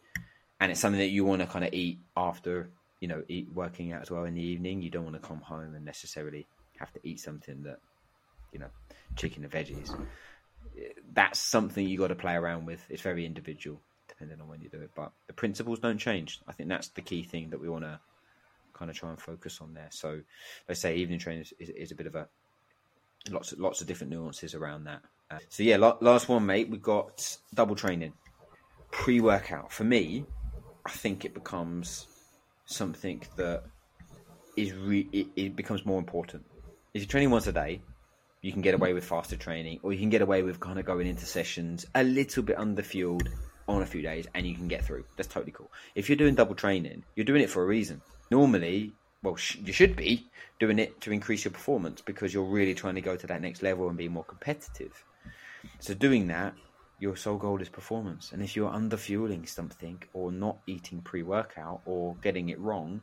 and 0.61 0.73
it's 0.73 0.81
something 0.81 1.01
that 1.01 1.09
you 1.09 1.25
want 1.25 1.43
to 1.43 1.47
kind 1.47 1.65
of 1.65 1.75
eat 1.75 1.99
after 2.17 2.71
you 3.01 3.09
know 3.09 3.23
eat 3.29 3.49
working 3.53 3.93
out 3.93 4.03
as 4.03 4.11
well 4.11 4.25
in 4.25 4.35
the 4.35 4.43
evening. 4.43 4.81
You 4.81 4.91
don't 4.91 5.05
want 5.05 5.21
to 5.21 5.29
come 5.29 5.41
home 5.41 5.75
and 5.75 5.85
necessarily 5.85 6.47
have 6.79 6.93
to 6.95 7.01
eat 7.03 7.21
something 7.21 7.63
that 7.65 7.79
you 8.53 8.59
know 8.59 8.71
chicken 9.17 9.45
and 9.45 9.53
veggies 9.53 9.95
that's 11.13 11.39
something 11.39 11.87
you 11.87 11.99
got 11.99 12.09
to 12.09 12.15
play 12.15 12.35
around 12.35 12.67
with. 12.67 12.85
It's 12.89 13.03
very 13.03 13.27
individual 13.27 13.81
depending 14.09 14.41
on 14.41 14.49
when 14.49 14.61
you 14.61 14.69
do 14.69 14.81
it, 14.81 14.91
but 14.95 15.11
the 15.27 15.33
principles 15.33 15.79
don't 15.79 15.99
change. 15.99 16.41
I 16.47 16.53
think 16.53 16.69
that's 16.69 16.89
the 16.89 17.01
key 17.01 17.23
thing 17.23 17.51
that 17.51 17.61
we 17.61 17.69
want 17.69 17.85
to 17.85 17.99
kind 18.75 18.91
of 18.91 18.97
try 18.97 19.11
and 19.11 19.21
focus 19.21 19.61
on 19.61 19.75
there. 19.75 19.89
So, 19.91 20.21
let's 20.69 20.81
say 20.81 20.97
evening 20.97 21.19
training 21.19 21.43
is, 21.43 21.55
is, 21.59 21.69
is 21.71 21.93
a 21.93 21.95
bit 21.95 22.07
of 22.07 22.15
a 22.15 22.29
lots 23.31 23.53
of 23.53 23.59
lots 23.59 23.81
of 23.81 23.87
different 23.87 24.13
nuances 24.13 24.55
around 24.55 24.85
that. 24.85 25.03
So 25.49 25.63
yeah, 25.63 25.77
last 25.77 26.29
one, 26.29 26.47
mate. 26.47 26.69
We've 26.69 26.83
got 26.83 27.37
double 27.55 27.75
training, 27.75 28.13
pre 28.91 29.21
workout. 29.21 29.73
For 29.73 29.85
me, 29.85 30.25
I 30.87 30.91
think 30.91 31.25
it 31.25 31.35
becomes 31.35 32.07
something 32.67 33.23
that 33.37 33.65
is 34.57 34.73
re- 34.73 35.09
it, 35.13 35.27
it 35.37 35.57
becomes 35.57 35.85
more 35.85 35.99
important. 35.99 36.45
If 36.95 37.03
you're 37.03 37.09
training 37.09 37.31
once 37.31 37.47
a 37.47 37.53
day, 37.53 37.81
you 38.43 38.53
can 38.53 38.61
get 38.61 38.75
away 38.75 38.93
with 38.93 39.05
fasted 39.05 39.41
training, 39.41 39.81
or 39.83 39.93
you 39.93 39.99
can 39.99 40.11
get 40.11 40.23
away 40.23 40.43
with 40.43 40.61
kind 40.61 40.79
of 40.79 40.85
going 40.85 41.07
into 41.07 41.27
sessions 41.27 41.87
a 41.95 42.03
little 42.03 42.43
bit 42.43 42.59
under 42.59 42.83
fueled 42.83 43.29
on 43.69 43.83
a 43.83 43.87
few 43.87 44.03
days, 44.03 44.27
and 44.35 44.47
you 44.47 44.55
can 44.55 44.69
get 44.69 44.85
through. 44.85 45.05
That's 45.17 45.29
totally 45.29 45.53
cool. 45.53 45.71
If 45.95 46.09
you're 46.09 46.17
doing 46.17 46.35
double 46.35 46.55
training, 46.55 47.05
you're 47.15 47.25
doing 47.25 47.43
it 47.43 47.51
for 47.51 47.63
a 47.63 47.67
reason. 47.67 48.03
Normally, 48.31 48.93
well, 49.23 49.37
sh- 49.37 49.59
you 49.65 49.73
should 49.73 49.95
be 49.95 50.27
doing 50.59 50.79
it 50.79 51.01
to 51.03 51.13
increase 51.13 51.45
your 51.45 51.53
performance 51.53 52.01
because 52.01 52.35
you're 52.35 52.45
really 52.45 52.75
trying 52.75 52.97
to 52.97 53.01
go 53.01 53.17
to 53.17 53.27
that 53.29 53.41
next 53.41 53.63
level 53.63 53.89
and 53.89 53.97
be 53.97 54.09
more 54.09 54.25
competitive. 54.25 55.05
So, 55.79 55.95
doing 55.95 56.29
that, 56.29 56.55
your 56.99 57.17
sole 57.17 57.37
goal 57.37 57.61
is 57.61 57.69
performance. 57.69 58.31
And 58.33 58.43
if 58.43 58.55
you're 58.55 58.71
under 58.71 58.97
fueling 58.97 59.45
something 59.47 60.03
or 60.13 60.31
not 60.31 60.59
eating 60.67 61.01
pre 61.01 61.23
workout 61.23 61.83
or 61.85 62.15
getting 62.23 62.51
it 62.51 62.61
wrong, 62.61 63.01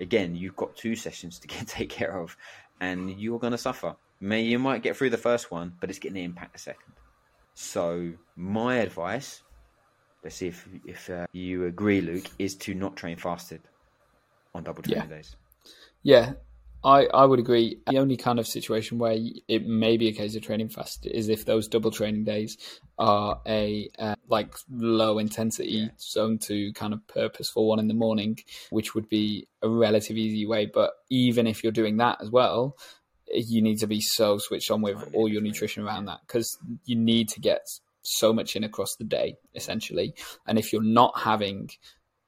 again, 0.00 0.34
you've 0.34 0.56
got 0.56 0.76
two 0.76 0.94
sessions 0.94 1.38
to 1.38 1.48
get 1.52 1.66
take 1.66 1.88
care 1.88 2.20
of, 2.20 2.36
and 2.80 3.10
you're 3.18 3.38
going 3.38 3.52
to 3.52 3.58
suffer. 3.58 3.96
May 4.20 4.42
you 4.42 4.58
might 4.58 4.82
get 4.82 4.96
through 4.96 5.10
the 5.10 5.16
first 5.16 5.50
one, 5.50 5.72
but 5.80 5.90
it's 5.90 5.98
getting 5.98 6.16
to 6.16 6.22
impact 6.22 6.52
the 6.52 6.58
second. 6.58 6.92
So 7.54 8.12
my 8.36 8.76
advice, 8.76 9.42
let's 10.22 10.36
see 10.36 10.48
if 10.48 10.68
if 10.84 11.10
uh, 11.10 11.26
you 11.32 11.66
agree, 11.66 12.00
Luke, 12.00 12.30
is 12.38 12.54
to 12.56 12.74
not 12.74 12.96
train 12.96 13.16
fasted 13.16 13.62
on 14.54 14.62
double 14.62 14.82
training 14.82 15.08
yeah. 15.08 15.16
days. 15.16 15.36
Yeah, 16.02 16.32
I, 16.84 17.06
I 17.06 17.24
would 17.24 17.38
agree. 17.38 17.78
The 17.86 17.98
only 17.98 18.16
kind 18.16 18.38
of 18.38 18.46
situation 18.46 18.98
where 18.98 19.16
it 19.48 19.66
may 19.66 19.96
be 19.96 20.08
a 20.08 20.12
case 20.12 20.34
of 20.34 20.42
training 20.42 20.68
fast 20.68 21.06
is 21.06 21.28
if 21.28 21.44
those 21.44 21.68
double 21.68 21.90
training 21.90 22.24
days 22.24 22.56
are 22.98 23.40
a 23.46 23.88
uh, 23.98 24.16
like 24.28 24.54
low 24.70 25.18
intensity 25.18 25.70
yeah. 25.70 25.88
zone 26.00 26.38
to 26.38 26.72
kind 26.72 26.92
of 26.92 27.06
purposeful 27.06 27.68
one 27.68 27.78
in 27.78 27.88
the 27.88 27.94
morning, 27.94 28.38
which 28.70 28.94
would 28.94 29.08
be 29.08 29.46
a 29.62 29.68
relative 29.68 30.16
easy 30.16 30.44
way. 30.46 30.66
But 30.66 30.92
even 31.08 31.46
if 31.46 31.62
you're 31.62 31.72
doing 31.72 31.98
that 31.98 32.20
as 32.20 32.30
well, 32.30 32.76
you 33.32 33.62
need 33.62 33.78
to 33.78 33.86
be 33.86 34.00
so 34.00 34.38
switched 34.38 34.70
on 34.70 34.82
with 34.82 34.98
all 35.14 35.28
your 35.28 35.42
nutrition 35.42 35.84
around 35.84 36.06
that 36.06 36.20
because 36.26 36.58
you 36.84 36.96
need 36.96 37.28
to 37.28 37.40
get 37.40 37.66
so 38.02 38.32
much 38.32 38.56
in 38.56 38.64
across 38.64 38.96
the 38.96 39.04
day 39.04 39.36
essentially 39.54 40.12
and 40.48 40.58
if 40.58 40.72
you're 40.72 40.82
not 40.82 41.16
having 41.20 41.70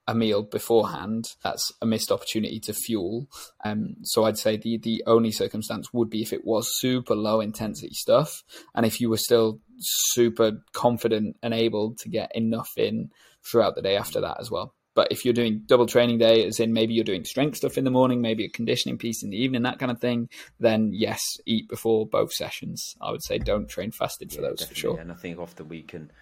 a 0.06 0.14
meal 0.14 0.42
beforehand 0.42 1.34
that's 1.42 1.72
a 1.80 1.86
missed 1.86 2.12
opportunity 2.12 2.60
to 2.60 2.72
fuel 2.72 3.26
um, 3.64 3.94
so 4.02 4.24
i'd 4.24 4.38
say 4.38 4.56
the 4.56 4.78
the 4.78 5.02
only 5.06 5.30
circumstance 5.30 5.92
would 5.92 6.10
be 6.10 6.22
if 6.22 6.32
it 6.32 6.44
was 6.44 6.78
super 6.78 7.14
low 7.14 7.40
intensity 7.40 7.94
stuff 7.94 8.42
and 8.74 8.84
if 8.84 9.00
you 9.00 9.08
were 9.08 9.16
still 9.16 9.60
super 9.78 10.62
confident 10.72 11.36
and 11.42 11.54
able 11.54 11.94
to 11.94 12.08
get 12.08 12.30
enough 12.34 12.72
in 12.76 13.10
throughout 13.42 13.74
the 13.74 13.82
day 13.82 13.96
after 13.96 14.20
that 14.20 14.38
as 14.40 14.50
well 14.50 14.74
but 14.94 15.10
if 15.10 15.24
you're 15.24 15.34
doing 15.34 15.62
double 15.66 15.86
training 15.86 16.18
day, 16.18 16.46
as 16.46 16.60
in 16.60 16.72
maybe 16.72 16.94
you're 16.94 17.04
doing 17.04 17.24
strength 17.24 17.56
stuff 17.56 17.76
in 17.76 17.84
the 17.84 17.90
morning, 17.90 18.20
maybe 18.20 18.44
a 18.44 18.48
conditioning 18.48 18.96
piece 18.96 19.22
in 19.22 19.30
the 19.30 19.36
evening, 19.36 19.62
that 19.62 19.80
kind 19.80 19.90
of 19.90 20.00
thing, 20.00 20.28
then 20.60 20.90
yes, 20.92 21.20
eat 21.46 21.68
before 21.68 22.06
both 22.06 22.32
sessions. 22.32 22.94
I 23.00 23.10
would 23.10 23.22
say 23.22 23.38
don't 23.38 23.68
train 23.68 23.90
fasted 23.90 24.30
for 24.30 24.40
yeah, 24.40 24.48
those 24.48 24.60
definitely. 24.60 24.74
for 24.74 24.80
sure. 24.80 24.98
And 25.00 25.10
I 25.10 25.16
think 25.16 25.38
often 25.38 25.68
we 25.68 25.82
can 25.82 26.12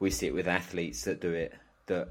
we 0.00 0.10
see 0.10 0.26
it 0.26 0.34
with 0.34 0.48
athletes 0.48 1.04
that 1.04 1.20
do 1.20 1.32
it 1.32 1.54
that 1.86 2.08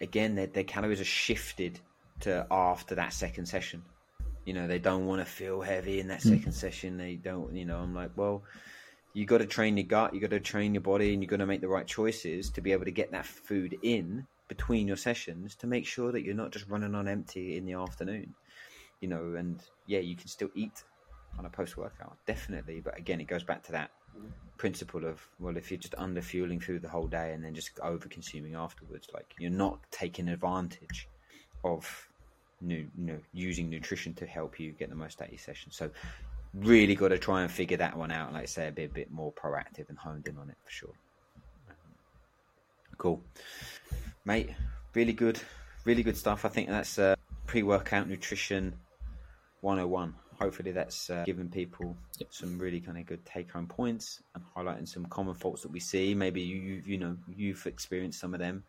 again 0.00 0.34
their, 0.34 0.46
their 0.46 0.64
calories 0.64 1.00
are 1.00 1.04
shifted 1.04 1.80
to 2.20 2.46
after 2.50 2.96
that 2.96 3.12
second 3.12 3.46
session. 3.46 3.82
You 4.44 4.52
know, 4.52 4.66
they 4.66 4.78
don't 4.78 5.06
want 5.06 5.20
to 5.20 5.24
feel 5.24 5.62
heavy 5.62 6.00
in 6.00 6.08
that 6.08 6.20
mm. 6.20 6.36
second 6.36 6.52
session. 6.52 6.98
They 6.98 7.14
don't, 7.14 7.54
you 7.56 7.64
know, 7.64 7.78
I'm 7.78 7.94
like, 7.94 8.10
well, 8.14 8.42
you 9.14 9.24
got 9.24 9.38
to 9.38 9.46
train 9.46 9.76
your 9.76 9.86
gut, 9.86 10.14
you 10.14 10.20
got 10.20 10.30
to 10.30 10.40
train 10.40 10.74
your 10.74 10.82
body, 10.82 11.14
and 11.14 11.22
you 11.22 11.28
got 11.28 11.38
to 11.38 11.46
make 11.46 11.60
the 11.60 11.68
right 11.68 11.86
choices 11.86 12.50
to 12.50 12.60
be 12.60 12.72
able 12.72 12.84
to 12.84 12.90
get 12.90 13.12
that 13.12 13.24
food 13.24 13.76
in 13.82 14.26
between 14.48 14.86
your 14.86 14.96
sessions 14.96 15.54
to 15.56 15.66
make 15.66 15.86
sure 15.86 16.12
that 16.12 16.22
you're 16.22 16.34
not 16.34 16.50
just 16.50 16.68
running 16.68 16.94
on 16.94 17.08
empty 17.08 17.56
in 17.56 17.64
the 17.64 17.74
afternoon. 17.74 18.34
You 19.00 19.08
know, 19.08 19.34
and 19.36 19.62
yeah, 19.86 20.00
you 20.00 20.16
can 20.16 20.28
still 20.28 20.50
eat 20.54 20.82
on 21.38 21.46
a 21.46 21.50
post 21.50 21.76
workout, 21.76 22.16
definitely. 22.26 22.80
But 22.80 22.98
again, 22.98 23.20
it 23.20 23.28
goes 23.28 23.44
back 23.44 23.62
to 23.64 23.72
that 23.72 23.90
principle 24.56 25.04
of 25.04 25.20
well, 25.40 25.56
if 25.56 25.70
you're 25.70 25.78
just 25.78 25.94
under 25.98 26.22
fueling 26.22 26.60
through 26.60 26.78
the 26.78 26.88
whole 26.88 27.06
day 27.06 27.32
and 27.32 27.44
then 27.44 27.54
just 27.54 27.78
over 27.80 28.08
consuming 28.08 28.54
afterwards, 28.54 29.08
like 29.12 29.34
you're 29.38 29.50
not 29.50 29.78
taking 29.90 30.28
advantage 30.28 31.08
of 31.64 32.08
new, 32.60 32.86
you 32.96 33.06
know, 33.06 33.18
using 33.32 33.68
nutrition 33.68 34.14
to 34.14 34.26
help 34.26 34.58
you 34.60 34.72
get 34.72 34.90
the 34.90 34.96
most 34.96 35.20
out 35.20 35.28
of 35.28 35.32
your 35.32 35.38
session. 35.38 35.70
So 35.72 35.90
really 36.54 36.94
got 36.94 37.08
to 37.08 37.18
try 37.18 37.42
and 37.42 37.50
figure 37.50 37.76
that 37.78 37.96
one 37.96 38.10
out. 38.10 38.32
Like 38.32 38.42
I 38.42 38.46
say, 38.46 38.68
a 38.68 38.72
bit 38.72 39.10
more 39.10 39.32
proactive 39.32 39.88
and 39.88 39.98
honed 39.98 40.28
in 40.28 40.38
on 40.38 40.50
it 40.50 40.56
for 40.64 40.70
sure. 40.70 40.94
Cool 42.96 43.20
mate. 44.24 44.50
Really 44.94 45.12
good, 45.12 45.40
really 45.84 46.02
good 46.02 46.16
stuff. 46.16 46.44
I 46.44 46.48
think 46.48 46.68
that's 46.68 46.98
uh, 46.98 47.14
pre-workout 47.46 48.08
nutrition 48.08 48.74
101. 49.60 50.14
Hopefully, 50.38 50.72
that's 50.72 51.10
uh, 51.10 51.22
giving 51.24 51.48
people 51.48 51.96
yep. 52.18 52.28
some 52.32 52.58
really 52.58 52.80
kind 52.80 52.98
of 52.98 53.06
good 53.06 53.24
take-home 53.24 53.66
points 53.66 54.22
and 54.34 54.44
highlighting 54.56 54.88
some 54.88 55.06
common 55.06 55.34
faults 55.34 55.62
that 55.62 55.70
we 55.70 55.80
see. 55.80 56.14
Maybe 56.14 56.40
you, 56.40 56.82
you 56.84 56.98
know, 56.98 57.16
you've 57.34 57.66
experienced 57.66 58.20
some 58.20 58.34
of 58.34 58.40
them, 58.40 58.64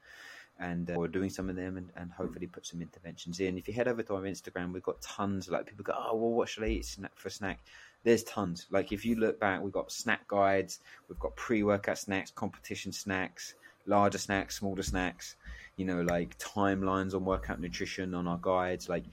and 0.59 0.89
uh, 0.89 0.93
we're 0.95 1.07
doing 1.07 1.29
some 1.29 1.49
of 1.49 1.55
them 1.55 1.77
and, 1.77 1.91
and 1.95 2.11
hopefully 2.11 2.47
put 2.47 2.65
some 2.65 2.81
interventions 2.81 3.39
in. 3.39 3.57
If 3.57 3.67
you 3.67 3.73
head 3.73 3.87
over 3.87 4.03
to 4.03 4.15
our 4.15 4.21
Instagram, 4.21 4.73
we've 4.73 4.83
got 4.83 5.01
tons. 5.01 5.49
Like 5.49 5.65
people 5.65 5.83
go, 5.83 5.93
oh 5.97 6.15
well, 6.15 6.31
what 6.31 6.49
should 6.49 6.63
I 6.63 6.67
eat 6.67 6.85
snack 6.85 7.11
for 7.15 7.29
snack? 7.29 7.59
There's 8.03 8.23
tons. 8.23 8.67
Like 8.69 8.91
if 8.91 9.05
you 9.05 9.15
look 9.15 9.39
back, 9.39 9.61
we've 9.61 9.73
got 9.73 9.91
snack 9.91 10.27
guides, 10.27 10.79
we've 11.09 11.19
got 11.19 11.35
pre-workout 11.35 11.97
snacks, 11.97 12.31
competition 12.31 12.91
snacks, 12.91 13.55
larger 13.85 14.17
snacks, 14.19 14.59
smaller 14.59 14.83
snacks. 14.83 15.35
You 15.75 15.85
know, 15.85 16.03
like 16.03 16.37
timelines 16.37 17.13
on 17.13 17.25
workout 17.25 17.59
nutrition 17.59 18.13
on 18.13 18.27
our 18.27 18.39
guides. 18.41 18.87
Like 18.87 19.03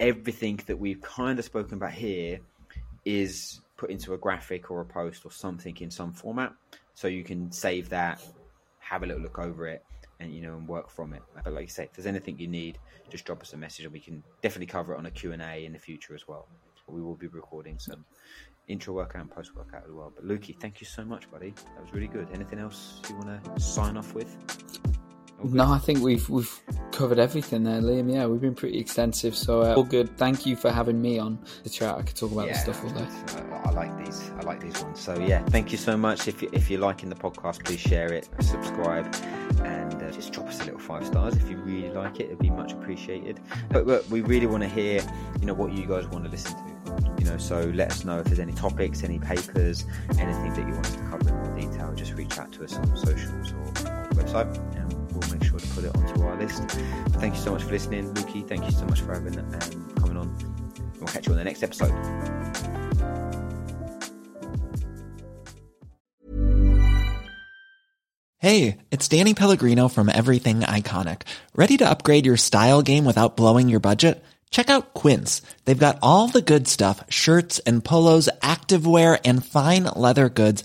everything 0.00 0.58
that 0.66 0.78
we've 0.78 1.00
kind 1.02 1.38
of 1.38 1.44
spoken 1.44 1.74
about 1.74 1.92
here 1.92 2.40
is 3.04 3.60
put 3.76 3.90
into 3.90 4.14
a 4.14 4.18
graphic 4.18 4.70
or 4.70 4.80
a 4.80 4.84
post 4.84 5.24
or 5.24 5.30
something 5.30 5.76
in 5.80 5.90
some 5.90 6.12
format, 6.12 6.52
so 6.94 7.06
you 7.06 7.22
can 7.22 7.52
save 7.52 7.88
that, 7.90 8.20
have 8.78 9.02
a 9.02 9.06
little 9.06 9.22
look 9.22 9.38
over 9.38 9.68
it, 9.68 9.84
and 10.18 10.34
you 10.34 10.42
know 10.42 10.56
and 10.56 10.66
work 10.66 10.90
from 10.90 11.12
it. 11.12 11.22
But 11.44 11.52
like 11.52 11.64
I 11.64 11.66
say, 11.66 11.84
if 11.84 11.92
there's 11.92 12.06
anything 12.06 12.38
you 12.38 12.48
need, 12.48 12.78
just 13.10 13.24
drop 13.24 13.42
us 13.42 13.52
a 13.52 13.56
message 13.56 13.84
and 13.84 13.92
we 13.92 14.00
can 14.00 14.22
definitely 14.42 14.66
cover 14.66 14.94
it 14.94 14.98
on 14.98 15.06
a 15.06 15.10
Q&A 15.10 15.64
in 15.64 15.72
the 15.72 15.78
future 15.78 16.14
as 16.14 16.26
well. 16.26 16.48
We 16.86 17.02
will 17.02 17.14
be 17.14 17.28
recording 17.28 17.78
some 17.78 18.04
intra 18.68 18.92
workout 18.92 19.22
and 19.22 19.30
post 19.30 19.54
workout 19.54 19.84
as 19.86 19.92
well. 19.92 20.12
But 20.14 20.26
Lukey, 20.26 20.58
thank 20.58 20.80
you 20.80 20.86
so 20.86 21.04
much, 21.04 21.30
buddy. 21.30 21.50
That 21.50 21.82
was 21.82 21.92
really 21.92 22.08
good. 22.08 22.28
Anything 22.34 22.58
else 22.58 23.00
you 23.08 23.16
want 23.16 23.44
to 23.44 23.60
sign 23.60 23.96
off 23.96 24.14
with? 24.14 24.89
No, 25.44 25.64
I 25.64 25.78
think 25.78 26.00
we've 26.00 26.28
we've 26.28 26.60
covered 26.92 27.18
everything 27.18 27.64
there, 27.64 27.80
Liam. 27.80 28.12
Yeah, 28.12 28.26
we've 28.26 28.40
been 28.40 28.54
pretty 28.54 28.78
extensive, 28.78 29.34
so 29.34 29.62
uh, 29.62 29.74
all 29.74 29.84
good. 29.84 30.16
Thank 30.16 30.44
you 30.44 30.56
for 30.56 30.70
having 30.70 31.00
me 31.00 31.18
on 31.18 31.38
the 31.64 31.70
chat. 31.70 31.96
I 31.96 32.02
could 32.02 32.16
talk 32.16 32.32
about 32.32 32.46
yeah, 32.46 32.52
this 32.52 32.62
stuff 32.62 32.84
all 32.84 32.90
day. 32.90 33.06
I, 33.52 33.68
I 33.68 33.70
like 33.72 34.04
these. 34.04 34.30
I 34.38 34.42
like 34.42 34.60
these 34.60 34.82
ones. 34.82 35.00
So 35.00 35.18
yeah, 35.18 35.42
thank 35.46 35.72
you 35.72 35.78
so 35.78 35.96
much. 35.96 36.28
If 36.28 36.42
you, 36.42 36.50
if 36.52 36.70
you're 36.70 36.80
liking 36.80 37.08
the 37.08 37.14
podcast, 37.16 37.64
please 37.64 37.80
share 37.80 38.12
it, 38.12 38.28
subscribe, 38.40 39.06
and 39.64 39.94
uh, 39.94 40.10
just 40.10 40.32
drop 40.32 40.48
us 40.48 40.60
a 40.60 40.64
little 40.64 40.80
five 40.80 41.06
stars 41.06 41.36
if 41.36 41.48
you 41.48 41.56
really 41.58 41.90
like 41.90 42.20
it. 42.20 42.26
It'd 42.26 42.38
be 42.38 42.50
much 42.50 42.72
appreciated. 42.72 43.40
But, 43.70 43.86
but 43.86 44.06
we 44.08 44.20
really 44.20 44.46
want 44.46 44.62
to 44.62 44.68
hear, 44.68 45.00
you 45.40 45.46
know, 45.46 45.54
what 45.54 45.72
you 45.72 45.86
guys 45.86 46.06
want 46.08 46.24
to 46.24 46.30
listen 46.30 46.52
to. 46.52 46.70
You 47.18 47.26
know, 47.26 47.38
so 47.38 47.60
let 47.74 47.90
us 47.90 48.04
know 48.04 48.18
if 48.18 48.26
there's 48.26 48.40
any 48.40 48.52
topics, 48.52 49.04
any 49.04 49.18
papers, 49.18 49.84
anything 50.18 50.54
that 50.54 50.66
you 50.66 50.72
want 50.72 50.86
us 50.86 50.96
to 50.96 51.02
cover 51.02 51.28
in 51.28 51.36
more 51.36 51.56
detail. 51.58 51.92
Just 51.94 52.14
reach 52.14 52.38
out 52.38 52.52
to 52.52 52.64
us 52.64 52.74
on 52.74 52.96
socials 52.96 53.52
or, 53.52 53.58
or 53.58 54.08
website, 54.14 54.89
we'll 55.20 55.38
make 55.38 55.44
sure 55.44 55.58
to 55.58 55.66
put 55.68 55.84
it 55.84 55.96
onto 55.96 56.22
our 56.22 56.36
list. 56.36 56.62
Thank 57.20 57.34
you 57.34 57.40
so 57.40 57.52
much 57.52 57.62
for 57.62 57.70
listening, 57.70 58.12
Lukey. 58.14 58.46
Thank 58.46 58.64
you 58.64 58.72
so 58.72 58.84
much 58.86 59.00
for 59.00 59.14
having 59.14 59.38
um, 59.38 59.94
coming 59.96 60.16
on. 60.16 60.36
We'll 60.98 61.08
catch 61.08 61.26
you 61.26 61.32
on 61.32 61.38
the 61.38 61.44
next 61.44 61.62
episode. 61.62 61.92
Hey, 68.38 68.78
it's 68.90 69.06
Danny 69.06 69.34
Pellegrino 69.34 69.88
from 69.88 70.08
Everything 70.08 70.60
Iconic. 70.60 71.22
Ready 71.54 71.76
to 71.76 71.90
upgrade 71.90 72.24
your 72.24 72.38
style 72.38 72.80
game 72.80 73.04
without 73.04 73.36
blowing 73.36 73.68
your 73.68 73.80
budget? 73.80 74.24
Check 74.50 74.70
out 74.70 74.94
Quince. 74.94 75.42
They've 75.64 75.78
got 75.78 75.98
all 76.02 76.26
the 76.26 76.40
good 76.40 76.66
stuff 76.66 77.04
shirts 77.10 77.58
and 77.60 77.84
polos, 77.84 78.30
activewear, 78.40 79.20
and 79.26 79.44
fine 79.44 79.84
leather 79.84 80.30
goods, 80.30 80.64